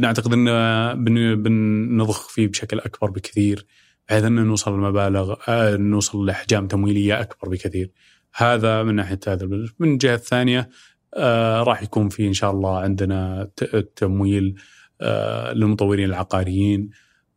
نعتقد 0.00 0.32
إن 0.32 1.42
بنضخ 1.42 2.28
فيه 2.28 2.48
بشكل 2.48 2.78
أكبر 2.78 3.10
بكثير 3.10 3.66
بحيث 4.08 4.24
إن 4.24 4.34
نوصل 4.34 4.74
لمبالغ 4.74 5.34
نوصل 5.76 6.26
لأحجام 6.26 6.66
تمويلية 6.66 7.20
أكبر 7.20 7.48
بكثير. 7.48 7.90
هذا 8.36 8.82
من 8.82 8.94
ناحية 8.94 9.20
هذا. 9.28 9.46
من 9.78 9.92
الجهه 9.92 10.14
الثانية 10.14 10.68
آه 11.14 11.62
راح 11.62 11.82
يكون 11.82 12.08
في 12.08 12.26
إن 12.26 12.32
شاء 12.32 12.50
الله 12.50 12.78
عندنا 12.78 13.50
تمويل 13.96 14.54
آه 15.00 15.52
للمطورين 15.52 16.04
العقاريين. 16.08 16.90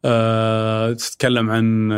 آه 0.05 0.93
تتكلم 0.93 1.49
عن 1.49 1.91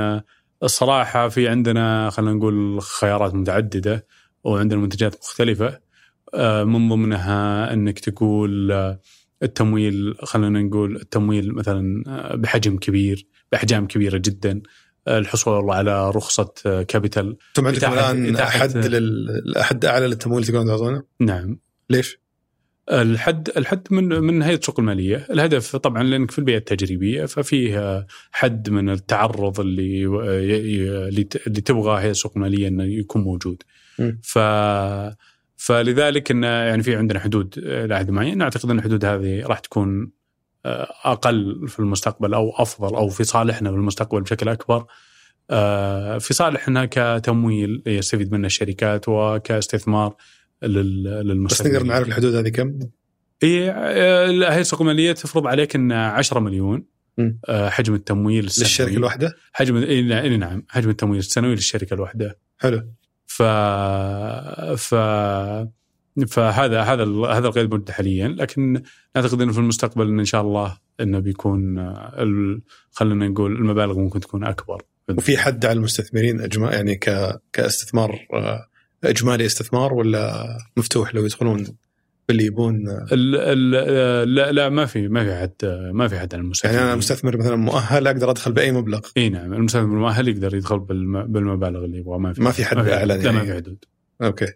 الصراحة 0.64 1.30
في 1.30 1.48
عندنا 1.48 2.10
خلينا 2.10 2.34
نقول 2.34 2.82
خيارات 2.82 3.36
متعددة 3.36 4.08
وعندنا 4.44 4.80
منتجات 4.80 5.16
مختلفة. 5.16 5.80
آه 6.34 6.64
من 6.64 6.90
ضمنها 6.90 7.74
إنك 7.74 8.00
تقول 8.00 8.72
آه 8.72 9.00
التمويل 9.44 10.16
خلينا 10.24 10.62
نقول 10.62 10.96
التمويل 10.96 11.56
مثلا 11.56 12.04
آه، 12.08 12.36
بحجم 12.36 12.78
كبير 12.78 13.28
بأحجام 13.52 13.88
كبيرة 13.88 14.18
جدا. 14.18 14.62
الحصول 15.08 15.70
على 15.72 16.10
رخصة 16.10 16.54
كابيتال 16.88 17.38
أنتم 17.48 17.68
عندكم 17.68 17.94
الآن 17.94 18.38
حد 18.38 18.86
الحد 19.58 19.86
أعلى 19.86 20.08
للتمويل 20.08 20.44
تقدرون 20.44 20.68
تعطونه؟ 20.68 21.04
نعم 21.20 21.60
ليش؟ 21.90 22.22
الحد 22.92 23.50
الحد 23.58 23.88
من 23.92 24.06
من 24.06 24.42
هيئه 24.42 24.58
السوق 24.58 24.80
المالية، 24.80 25.28
الهدف 25.30 25.76
طبعا 25.76 26.04
لأنك 26.04 26.32
في 26.32 26.40
البيئة 26.40 26.58
التجريبية 26.58 27.26
ففيه 27.26 28.06
حد 28.32 28.70
من 28.70 28.90
التعرض 28.90 29.60
اللي 29.60 30.06
اللي 31.48 31.62
تبغى 31.62 32.02
هيئه 32.02 32.12
السوق 32.12 32.32
المالية 32.36 32.68
إنه 32.68 32.84
يكون 32.84 33.22
موجود. 33.22 33.64
م. 34.00 34.12
ف 34.24 34.40
فلذلك 35.58 36.32
انه 36.32 36.48
يعني 36.48 36.84
في 36.84 36.96
عندنا 36.96 37.20
حدود 37.20 37.60
لحد 37.60 38.12
معين، 38.12 38.38
نعتقد 38.38 38.70
إن 38.70 38.80
الحدود 38.80 39.06
هذه 39.06 39.46
راح 39.46 39.60
تكون 39.60 40.12
أقل 40.66 41.68
في 41.68 41.80
المستقبل 41.80 42.34
أو 42.34 42.54
أفضل 42.56 42.96
أو 42.96 43.10
في 43.10 43.24
صالحنا 43.24 43.70
في 43.70 43.76
المستقبل 43.76 44.22
بشكل 44.22 44.50
أكبر 44.50 44.86
آه، 45.50 46.18
في 46.18 46.34
صالحنا 46.34 46.88
كتمويل 46.92 47.84
يستفيد 47.86 48.32
منه 48.32 48.46
الشركات 48.46 49.10
وكاستثمار 49.10 50.16
للمستثمرين. 50.64 51.46
بس 51.46 51.62
نقدر 51.62 51.84
نعرف 51.84 52.08
الحدود 52.08 52.36
هذه 52.36 52.50
كم؟ 52.50 52.80
هي 53.44 53.72
هيئه 54.50 54.60
السوق 54.60 54.82
الماليه 54.82 55.12
تفرض 55.12 55.48
عليك 55.48 55.76
إن 55.76 55.92
10 55.92 56.40
مليون 56.40 56.86
آه، 57.50 57.70
حجم 57.70 57.94
التمويل 57.94 58.46
السنوي 58.46 58.68
للشركة 58.68 58.98
الواحدة؟ 58.98 59.36
حجم 59.54 59.78
إي 59.78 60.38
نعم 60.38 60.66
حجم 60.70 60.90
التمويل 60.90 61.20
السنوي 61.20 61.56
للشركة 61.56 61.94
الواحدة. 61.94 62.40
حلو. 62.58 62.88
ف 63.26 63.44
ف 64.78 64.96
فهذا 66.28 66.82
هذا 66.82 67.04
هذا 67.26 67.48
القيد 67.48 67.64
الموجود 67.64 67.90
حاليا 67.90 68.28
لكن 68.28 68.84
نعتقد 69.16 69.42
إنه 69.42 69.54
في 69.54 69.60
المستقبل 69.60 70.08
إن, 70.08 70.20
ان 70.20 70.26
شاء 70.26 70.42
الله 70.42 70.78
إنه 71.00 71.20
بيكون 71.20 71.94
خلينا 72.92 73.28
نقول 73.28 73.56
المبالغ 73.56 74.00
ممكن 74.00 74.20
تكون 74.20 74.44
أكبر. 74.44 74.84
وفي 75.18 75.38
حد 75.38 75.66
على 75.66 75.78
المستثمرين 75.78 76.42
إجماع 76.42 76.74
يعني 76.74 76.96
ك 76.96 77.40
كاستثمار 77.54 78.28
آه، 78.34 78.68
إجمالي 79.04 79.46
استثمار 79.46 79.94
ولا 79.94 80.48
مفتوح 80.78 81.16
لو 81.16 81.26
يدخلون 81.26 81.68
باللي 82.28 82.46
يبون؟ 82.46 82.84
لا 83.12 84.52
لا 84.52 84.70
ما 84.70 84.86
في 84.86 85.08
ما 85.08 85.24
في 85.26 85.36
حد 85.36 85.92
ما 85.94 86.08
في 86.08 86.20
حد 86.20 86.34
على 86.34 86.42
المستثمر 86.42 86.74
يعني 86.74 86.86
أنا 86.86 86.96
مستثمر 86.96 87.38
مثلا 87.38 87.56
مؤهل 87.56 88.08
أقدر 88.08 88.32
أدخل 88.32 88.52
بأي 88.52 88.72
مبلغ؟ 88.72 89.00
إي 89.18 89.30
نعم 89.30 89.54
المستثمر 89.54 89.84
المؤهل 89.84 90.28
يقدر 90.28 90.56
يدخل 90.56 90.80
بالمبالغ 90.80 91.86
اللي 91.86 91.98
يبغى 91.98 92.18
ما 92.20 92.34
في 92.34 92.42
ما 92.42 92.52
في 92.52 92.66
حد 92.66 92.78
أعلى 92.78 93.14
يعني. 93.14 93.24
لا 93.24 93.32
ما 93.32 93.46
في 93.46 93.54
حدود. 93.54 93.86
okay. 94.22 94.54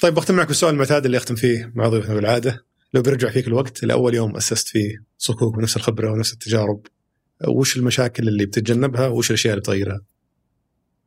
طيب 0.00 0.14
بختم 0.14 0.34
معك 0.34 0.46
بالسؤال 0.46 0.74
المعتاد 0.74 1.04
اللي 1.04 1.16
أختم 1.16 1.34
فيه 1.34 1.72
مع 1.74 1.88
ضيوفنا 1.88 2.14
بالعاده 2.14 2.64
لو 2.94 3.02
برجع 3.02 3.30
فيك 3.30 3.48
الوقت 3.48 3.84
لأول 3.84 4.14
يوم 4.14 4.36
أسست 4.36 4.68
فيه 4.68 5.04
صكوك 5.18 5.56
ونفس 5.56 5.76
الخبرة 5.76 6.12
ونفس 6.12 6.32
التجارب 6.32 6.86
وش 7.48 7.76
المشاكل 7.76 8.28
اللي 8.28 8.46
بتتجنبها 8.46 9.08
وش 9.08 9.30
الأشياء 9.30 9.52
اللي 9.54 9.60
بتغيرها؟ 9.60 10.00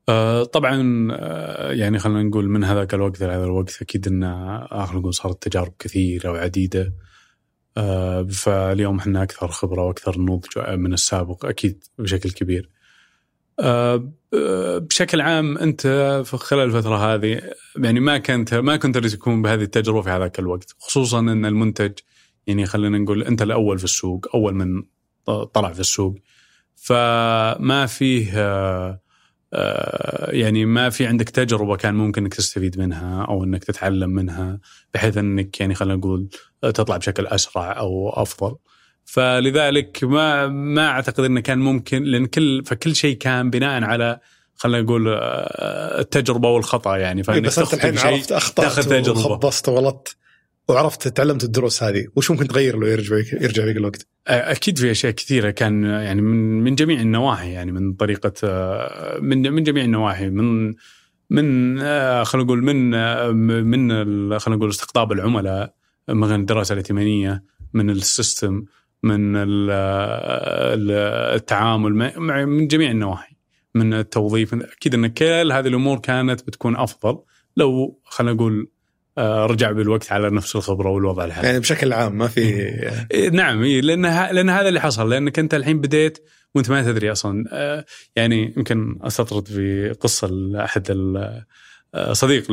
آه 0.09 0.43
طبعا 0.43 1.07
آه 1.11 1.71
يعني 1.71 1.99
خلينا 1.99 2.23
نقول 2.23 2.49
من 2.49 2.63
هذاك 2.63 2.93
الوقت 2.93 3.21
لهذا 3.21 3.43
الوقت 3.43 3.81
أكيد 3.81 4.07
إن 4.07 4.21
خلينا 4.85 4.99
نقول 4.99 5.13
صارت 5.13 5.47
تجارب 5.47 5.73
كثيرة 5.79 6.31
وعديدة 6.31 6.93
آه 7.77 8.23
فاليوم 8.23 8.97
إحنا 8.97 9.23
أكثر 9.23 9.47
خبرة 9.47 9.87
وأكثر 9.87 10.19
نضج 10.21 10.59
من 10.69 10.93
السابق 10.93 11.45
أكيد 11.45 11.83
بشكل 11.99 12.31
كبير. 12.31 12.69
آه، 13.59 14.11
بشكل 14.77 15.21
عام 15.21 15.57
انت 15.57 15.81
في 16.25 16.37
خلال 16.37 16.63
الفترة 16.63 17.13
هذه 17.13 17.41
يعني 17.77 17.99
ما 17.99 18.17
كنت 18.17 18.53
ما 18.53 18.75
كنت 18.77 18.97
تكون 18.97 19.41
بهذه 19.41 19.61
التجربة 19.61 20.01
في 20.01 20.09
هذاك 20.09 20.39
الوقت 20.39 20.75
خصوصا 20.79 21.19
إن 21.19 21.45
المنتج 21.45 21.91
يعني 22.47 22.65
خلينا 22.65 22.97
نقول 22.97 23.23
أنت 23.23 23.41
الأول 23.41 23.77
في 23.77 23.83
السوق 23.83 24.27
أول 24.35 24.53
من 24.53 24.83
طلع 25.53 25.73
في 25.73 25.79
السوق 25.79 26.15
فما 26.75 27.85
فيه 27.85 28.31
آه، 28.35 29.01
آه، 29.53 30.31
يعني 30.31 30.65
ما 30.65 30.89
في 30.89 31.07
عندك 31.07 31.29
تجربة 31.29 31.75
كان 31.75 31.95
ممكن 31.95 32.21
إنك 32.21 32.33
تستفيد 32.33 32.79
منها 32.79 33.25
أو 33.25 33.43
إنك 33.43 33.63
تتعلم 33.63 34.09
منها 34.09 34.59
بحيث 34.93 35.17
إنك 35.17 35.59
يعني 35.59 35.75
خلينا 35.75 35.95
نقول 35.95 36.29
تطلع 36.61 36.97
بشكل 36.97 37.27
أسرع 37.27 37.77
أو 37.77 38.09
أفضل. 38.09 38.55
فلذلك 39.12 40.03
ما 40.03 40.47
ما 40.47 40.88
أعتقد 40.88 41.24
إنه 41.24 41.41
كان 41.41 41.59
ممكن 41.59 42.03
لأن 42.03 42.26
كل 42.26 42.64
فكل 42.66 42.95
شيء 42.95 43.18
كان 43.18 43.49
بناء 43.49 43.84
على 43.84 44.20
خلينا 44.55 44.82
نقول 44.82 45.07
آه، 45.07 45.99
التجربة 45.99 46.49
والخطأ 46.49 46.97
يعني 46.97 47.24
فإنك 47.24 47.45
بس 47.45 47.59
انت 47.59 47.74
الحين 47.74 47.97
عرفت 47.97 48.32
أخطأت 48.32 49.09
وخبصت 49.09 49.70
وغلطت 49.70 50.16
وعرفت 50.68 51.07
تعلمت 51.07 51.43
الدروس 51.43 51.84
هذه 51.84 52.07
وش 52.16 52.32
ممكن 52.32 52.47
تغير 52.47 52.78
لو 52.78 52.88
يرجع 52.88 53.16
بيك 53.16 53.34
يرجع 53.34 53.66
بيك 53.66 53.78
الوقت؟ 53.78 54.07
أكيد 54.28 54.78
في 54.78 54.91
أشياء 54.91 55.12
كثيرة 55.12 55.49
كان 55.49 55.84
يعني 55.84 56.22
من 56.22 56.64
من 56.64 56.76
جميع 56.76 57.01
النواحي 57.01 57.51
يعني 57.51 57.72
من 57.72 57.93
طريقة 57.93 58.34
من 59.22 59.53
من 59.53 59.64
جميع 59.64 59.84
النواحي 59.84 60.30
من 60.30 60.74
من 61.30 61.80
خلينا 62.24 62.45
نقول 62.45 62.64
من 62.64 62.91
من 63.64 63.89
خلينا 64.39 64.57
نقول 64.57 64.70
استقطاب 64.70 65.12
العملاء 65.12 65.74
من 66.09 66.36
الدراسة 66.36 66.74
الائتمانية 66.74 67.43
من 67.74 67.89
السيستم 67.89 68.66
من 69.03 69.35
التعامل 71.35 71.93
من 72.45 72.67
جميع 72.67 72.91
النواحي 72.91 73.35
من 73.75 73.93
التوظيف. 73.93 74.53
أكيد 74.53 74.93
إن 74.93 75.07
كل 75.07 75.51
هذه 75.51 75.67
الأمور 75.67 75.99
كانت 75.99 76.47
بتكون 76.47 76.75
أفضل 76.75 77.19
لو 77.57 77.99
خلينا 78.03 78.33
نقول 78.33 78.71
آه، 79.17 79.45
رجع 79.45 79.71
بالوقت 79.71 80.11
على 80.11 80.29
نفس 80.29 80.55
الخبرة 80.55 80.89
والوضع 80.89 81.25
الحالي. 81.25 81.47
يعني 81.47 81.59
بشكل 81.59 81.93
عام 81.93 82.17
ما 82.17 82.27
في 82.27 82.41
إيه، 83.11 83.29
نعم 83.29 83.63
لأن 83.63 84.01
لأن 84.31 84.49
هذا 84.49 84.67
اللي 84.67 84.81
حصل 84.81 85.09
لانك 85.09 85.39
انت 85.39 85.53
الحين 85.53 85.81
بديت 85.81 86.17
وأنت 86.55 86.69
ما 86.69 86.83
تدري 86.83 87.11
أصلا. 87.11 87.45
آه، 87.51 87.85
يعني 88.15 88.53
يمكن 88.57 88.99
أستطرد 89.01 89.47
في 89.47 89.89
قصة 89.99 90.27
لاحد 90.27 90.91
آه، 91.95 92.13
صديق 92.13 92.51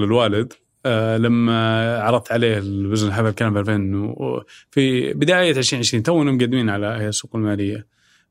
للوالد 0.88 1.26
لما 1.26 2.02
عرضت 2.02 2.32
عليه 2.32 2.58
البزنس 2.58 3.12
هذا 3.12 3.28
الكلام 3.28 3.52
في 3.52 3.60
2000 3.60 4.44
في 4.70 5.12
بداية 5.12 5.50
2020 5.50 6.02
تونا 6.02 6.32
مقدمين 6.32 6.70
على 6.70 7.08
السوق 7.08 7.36
المالية. 7.36 7.86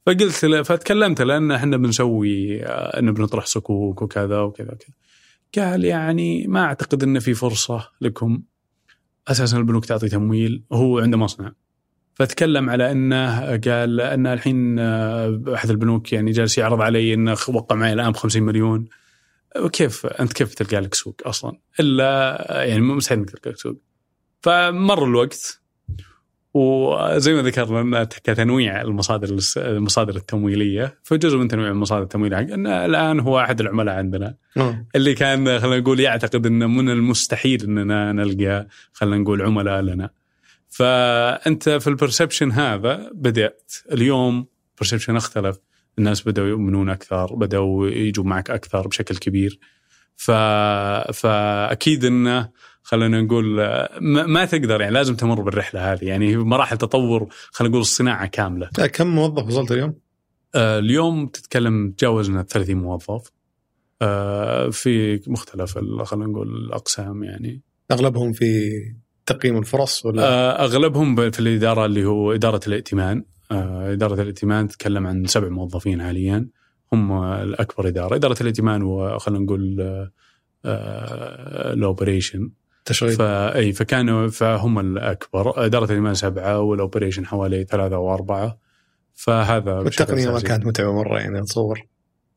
فقلت 0.06 0.46
له 0.46 0.64
فتكلمت 0.64 1.22
لأن 1.22 1.52
إحنا 1.52 1.78
بنسوي 1.78 2.64
انه 2.66 3.12
بنطرح 3.12 3.46
صكوك 3.46 4.02
وكذا 4.02 4.40
وكذا 4.40 4.72
وكذا. 4.72 4.96
قال 5.58 5.86
يعني 5.86 6.48
ما 6.48 6.64
أعتقد 6.64 7.04
إن 7.04 7.20
في 7.20 7.34
فرصة 7.34 7.90
لكم 8.02 8.42
أساسا 9.28 9.58
البنوك 9.58 9.86
تعطي 9.86 10.10
تمويل 10.10 10.64
هو 10.72 11.00
عنده 11.00 11.18
مصنع. 11.18 11.52
فتكلم 12.14 12.70
على 12.70 12.92
أنه 12.92 13.40
قال 13.50 14.02
أن 14.02 14.28
الحين 14.28 14.80
آه، 14.80 15.44
أحد 15.54 15.70
البنوك 15.70 16.14
يعني 16.14 16.32
جالس 16.32 16.58
يعرض 16.58 16.82
علي 16.82 17.14
إنه 17.14 17.32
وقع 17.48 17.76
معي 17.76 17.94
الآن 17.94 18.12
ب 18.12 18.16
50 18.16 18.44
مليون. 18.44 18.88
وكيف 19.60 20.06
أنت 20.06 20.34
كيف 20.34 20.54
تلقى 20.54 20.82
لك 20.82 20.94
سوق 20.94 21.16
أصلا؟ 21.26 21.58
إلا 21.80 22.38
يعني 22.50 22.82
مستحيل 22.82 23.20
إنك 23.20 23.30
تلقى 23.30 23.52
لك 23.52 23.58
سوق. 23.58 23.78
فمر 24.42 25.06
الوقت 25.06 25.62
وزي 26.54 27.34
ما 27.34 27.42
ذكرنا 27.42 28.04
كتنويع 28.04 28.82
المصادر 28.82 29.38
المصادر 29.58 30.16
التمويلية 30.16 31.00
فجزء 31.04 31.38
من 31.38 31.48
تنويع 31.48 31.70
المصادر 31.70 32.04
التمويلية 32.04 32.38
ان 32.38 32.68
الآن 32.68 33.20
هو 33.20 33.40
أحد 33.40 33.62
العملاء 33.62 33.96
عندنا 33.96 34.36
أوه. 34.58 34.86
اللي 34.96 35.14
كان 35.14 35.60
خلينا 35.60 35.80
نقول 35.80 36.00
يعتقد 36.00 36.46
إنه 36.46 36.68
من 36.68 36.90
المستحيل 36.90 37.64
إننا 37.64 38.12
نلقى 38.12 38.68
خلينا 38.94 39.18
نقول 39.18 39.42
عملاء 39.42 39.82
لنا 39.82 40.10
فأنت 40.70 41.70
في 41.70 41.88
ال 41.88 41.94
perception 41.94 42.52
هذا 42.52 43.10
بدأت 43.14 43.74
اليوم 43.92 44.48
perception 44.80 45.16
اختلف 45.16 45.60
الناس 46.00 46.28
بدأوا 46.28 46.48
يؤمنون 46.48 46.90
أكثر 46.90 47.36
بدأوا 47.36 47.88
يجوا 47.88 48.24
معك 48.24 48.50
أكثر 48.50 48.88
بشكل 48.88 49.18
كبير 49.18 49.60
ف... 50.16 50.32
فأكيد 51.12 52.06
إنه 52.06 52.50
خلينا 52.84 53.22
نقول 53.22 53.56
ما 54.02 54.46
تقدر 54.46 54.82
يعني 54.82 54.94
لازم 54.94 55.16
تمر 55.16 55.42
بالرحلة 55.42 55.94
هذه 55.94 56.06
يعني 56.06 56.38
مراحل 56.38 56.78
تطور 56.78 57.28
خلينا 57.52 57.70
نقول 57.70 57.82
الصناعه 57.82 58.28
كاملة. 58.28 58.68
كم 58.68 59.08
موظف 59.08 59.48
وصلت 59.48 59.72
اليوم؟ 59.72 59.94
آه 60.56 60.80
اليوم 60.80 61.28
تتكلم 61.28 61.92
تجاوزنا 61.92 62.44
30 62.44 62.76
موظف 62.76 63.32
آه 64.02 64.70
في 64.70 65.22
مختلف 65.28 65.78
خلينا 66.04 66.26
نقول 66.26 66.48
الأقسام 66.48 67.24
يعني. 67.24 67.62
أغلبهم 67.92 68.34
في 68.34 68.72
تقييم 69.26 69.58
الفرص 69.58 70.06
ولا؟ 70.06 70.24
آه 70.24 70.64
أغلبهم 70.64 71.32
في 71.32 71.40
الإدارة 71.40 71.86
اللي 71.86 72.06
هو 72.06 72.34
إدارة 72.34 72.62
الائتمان 72.68 73.24
آه 73.52 73.94
إدارة 73.94 74.22
الائتمان 74.22 74.68
تتكلم 74.68 75.08
عن 75.08 75.26
سبع 75.26 75.50
موظفين 75.50 76.02
حاليا. 76.02 76.48
هم 76.94 77.24
الأكبر 77.24 77.88
إدارة، 77.88 78.16
إدارة 78.16 78.38
الائتمان 78.42 78.84
وخلينا 78.84 79.44
نقول 79.44 79.80
آه 80.66 81.74
ال 81.74 81.81
operation. 81.81 82.50
تشغيل. 82.86 83.16
فاي 83.16 83.74
فكانوا 83.74 84.28
فهم 84.28 84.80
الأكبر. 84.80 85.66
إدارة 85.66 85.86
الائتمان 85.86 86.14
سبعة 86.14 86.60
وال 86.60 86.72
operation 86.72 87.26
حوالي 87.26 87.64
ثلاثة 87.64 87.96
أو 87.96 88.14
اربعه 88.14 88.58
فهذا 89.14 89.80
التقنيه 89.80 90.32
ما 90.32 90.40
كانت 90.40 90.66
متعبة 90.66 90.94
مرة 90.94 91.20
يعني 91.20 91.40
أتصور. 91.40 91.88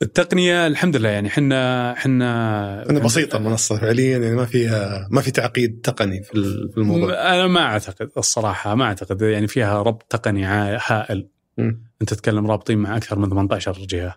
التقنية 0.02 0.66
الحمد 0.66 0.96
لله 0.96 1.08
يعني 1.08 1.28
إحنا 1.28 1.92
إحنا 1.92 3.00
بسيطة 3.04 3.36
المنصة 3.36 3.78
فعليا 3.78 4.18
يعني 4.18 4.36
ما 4.36 4.44
فيها 4.44 5.08
ما 5.10 5.20
في 5.20 5.30
تعقيد 5.30 5.80
تقني 5.80 6.22
في 6.22 6.34
الموضوع. 6.76 7.12
أنا 7.12 7.46
ما 7.46 7.60
أعتقد 7.60 8.10
الصراحة 8.18 8.74
ما 8.74 8.84
أعتقد 8.84 9.22
يعني 9.22 9.46
فيها 9.46 9.82
ربط 9.82 10.02
تقني 10.02 10.44
هائل. 10.44 11.28
م. 11.58 11.72
أنت 12.02 12.14
تتكلم 12.14 12.46
رابطين 12.46 12.78
مع 12.78 12.96
أكثر 12.96 13.18
من 13.18 13.28
18 13.28 13.72
جهة. 13.72 14.16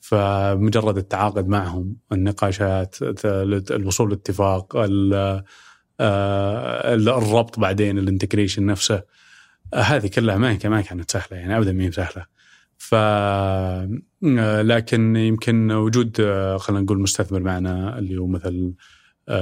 فمجرد 0.00 0.96
التعاقد 0.96 1.48
معهم 1.48 1.96
النقاشات 2.12 2.96
الوصول 3.70 4.10
لاتفاق 4.10 4.76
آه، 6.00 6.94
الربط 6.94 7.58
بعدين 7.58 7.98
الانتجريشن 7.98 8.66
نفسه 8.66 9.02
هذه 9.74 10.06
كلها 10.06 10.36
ما 10.36 10.58
ما 10.64 10.80
كانت 10.80 11.10
سهلة 11.10 11.36
يعني 11.38 11.56
ابدا 11.56 11.72
ما 11.72 11.84
هي 11.84 11.92
سهلة. 11.92 12.26
ف 12.78 12.94
آه، 12.94 13.90
لكن 14.62 15.16
يمكن 15.16 15.72
وجود 15.72 16.16
آه، 16.20 16.56
خلينا 16.56 16.82
نقول 16.82 17.00
مستثمر 17.00 17.40
معنا 17.40 17.98
اللي 17.98 18.18
هو 18.18 18.26
مثل 18.26 18.74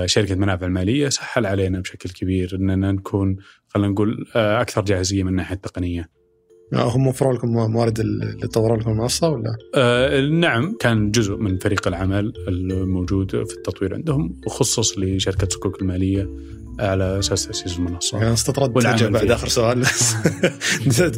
شركة 0.04 0.34
منافع 0.34 0.66
الماليه 0.66 1.08
سهل 1.08 1.46
علينا 1.46 1.80
بشكل 1.80 2.10
كبير 2.10 2.54
إننا 2.54 2.92
نكون 2.92 3.36
خلينا 3.68 3.88
نقول 3.88 4.26
أكثر 4.34 4.82
جاهزية 4.84 5.22
من 5.22 5.28
الناحية 5.28 5.54
التقنية. 5.54 6.08
هم 6.74 7.06
وفروا 7.06 7.32
لكم 7.32 7.48
موارد 7.48 8.00
اللي 8.00 8.48
طوروا 8.48 8.76
لكم 8.76 8.90
المنصة 8.90 9.28
ولا؟ 9.28 9.56
آه 9.74 10.20
نعم 10.20 10.76
كان 10.80 11.10
جزء 11.10 11.36
من 11.36 11.58
فريق 11.58 11.88
العمل 11.88 12.32
الموجود 12.48 13.30
في 13.30 13.54
التطوير 13.56 13.94
عندهم 13.94 14.40
وخصص 14.46 14.98
لشركة 14.98 15.48
سكوك 15.48 15.82
المالية 15.82 16.28
على 16.80 17.18
أساس 17.18 17.46
تأسيس 17.46 17.76
المنصة. 17.76 18.18
يعني 18.18 18.32
استطرد 18.32 18.78
فجأة 18.78 19.08
بعد 19.08 19.30
آخر 19.30 19.48
سؤال 19.48 19.80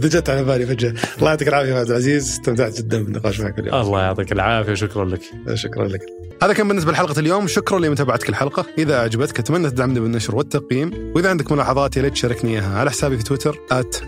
جت 0.03 0.31
على 0.31 0.45
بالي 0.45 0.67
فجأة. 0.67 0.95
الله 1.19 1.31
يعطيك 1.31 1.49
العافية 1.49 1.75
عبد 1.75 1.91
العزيز 1.91 2.29
استمتعت 2.29 2.79
جدا 2.79 3.05
بالنقاش 3.05 3.41
معك 3.41 3.59
اليوم. 3.59 3.81
الله 3.81 4.01
يعطيك 4.01 4.33
العافية 4.33 4.75
شكرا 4.75 5.05
لك. 5.05 5.21
شكرا 5.55 5.89
لك. 5.89 6.01
هذا 6.43 6.53
كان 6.53 6.69
بالنسبة 6.69 6.93
لحلقة 6.93 7.21
اليوم 7.21 7.47
شكرا 7.47 7.79
لمتابعتك 7.79 8.29
الحلقة 8.29 8.67
إذا 8.79 8.97
أعجبتك 8.97 9.39
أتمنى 9.39 9.71
تدعمني 9.71 10.01
بالنشر 10.01 10.37
والتقييم 10.37 11.13
وإذا 11.15 11.31
عندك 11.31 11.53
ملاحظات 11.53 11.97
يا 11.97 12.03
ريت 12.03 12.13
تشاركني 12.13 12.51
اياها 12.51 12.79
على 12.79 12.91
حسابي 12.91 13.17
في 13.17 13.25
تويتر 13.25 13.59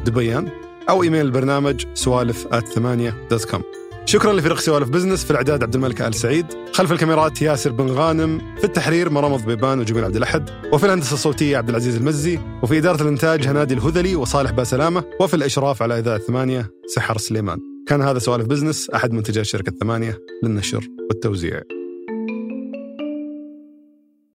@دبيان 0.04 0.48
أو 0.88 1.02
إيميل 1.02 1.26
البرنامج 1.26 1.84
سوالف 1.94 2.46
at 2.52 2.68
ثمانية 2.68 3.14
dot 3.30 3.44
com 3.44 3.62
شكرا 4.06 4.32
لفريق 4.32 4.58
سوالف 4.58 4.88
بزنس 4.88 5.24
في 5.24 5.30
الإعداد 5.30 5.62
عبد 5.62 5.74
الملك 5.74 6.02
آل 6.02 6.14
سعيد 6.14 6.46
خلف 6.72 6.92
الكاميرات 6.92 7.42
ياسر 7.42 7.72
بن 7.72 7.86
غانم 7.86 8.56
في 8.58 8.64
التحرير 8.64 9.10
مرمض 9.10 9.44
بيبان 9.46 9.80
وجميل 9.80 10.04
عبد 10.04 10.16
الأحد 10.16 10.50
وفي 10.72 10.86
الهندسة 10.86 11.14
الصوتية 11.14 11.56
عبد 11.56 11.68
العزيز 11.68 11.96
المزي 11.96 12.38
وفي 12.62 12.78
إدارة 12.78 13.02
الإنتاج 13.02 13.46
هنادي 13.46 13.74
الهذلي 13.74 14.16
وصالح 14.16 14.50
باسلامة 14.50 15.04
وفي 15.20 15.34
الإشراف 15.34 15.82
على 15.82 15.98
إذاعة 15.98 16.18
ثمانية 16.18 16.70
سحر 16.86 17.18
سليمان. 17.18 17.58
كان 17.88 18.02
هذا 18.02 18.18
سوالف 18.18 18.46
بزنس 18.46 18.90
أحد 18.90 19.12
منتجات 19.12 19.44
شركة 19.44 19.72
ثمانية 19.80 20.18
للنشر 20.44 20.88
والتوزيع. 21.10 21.62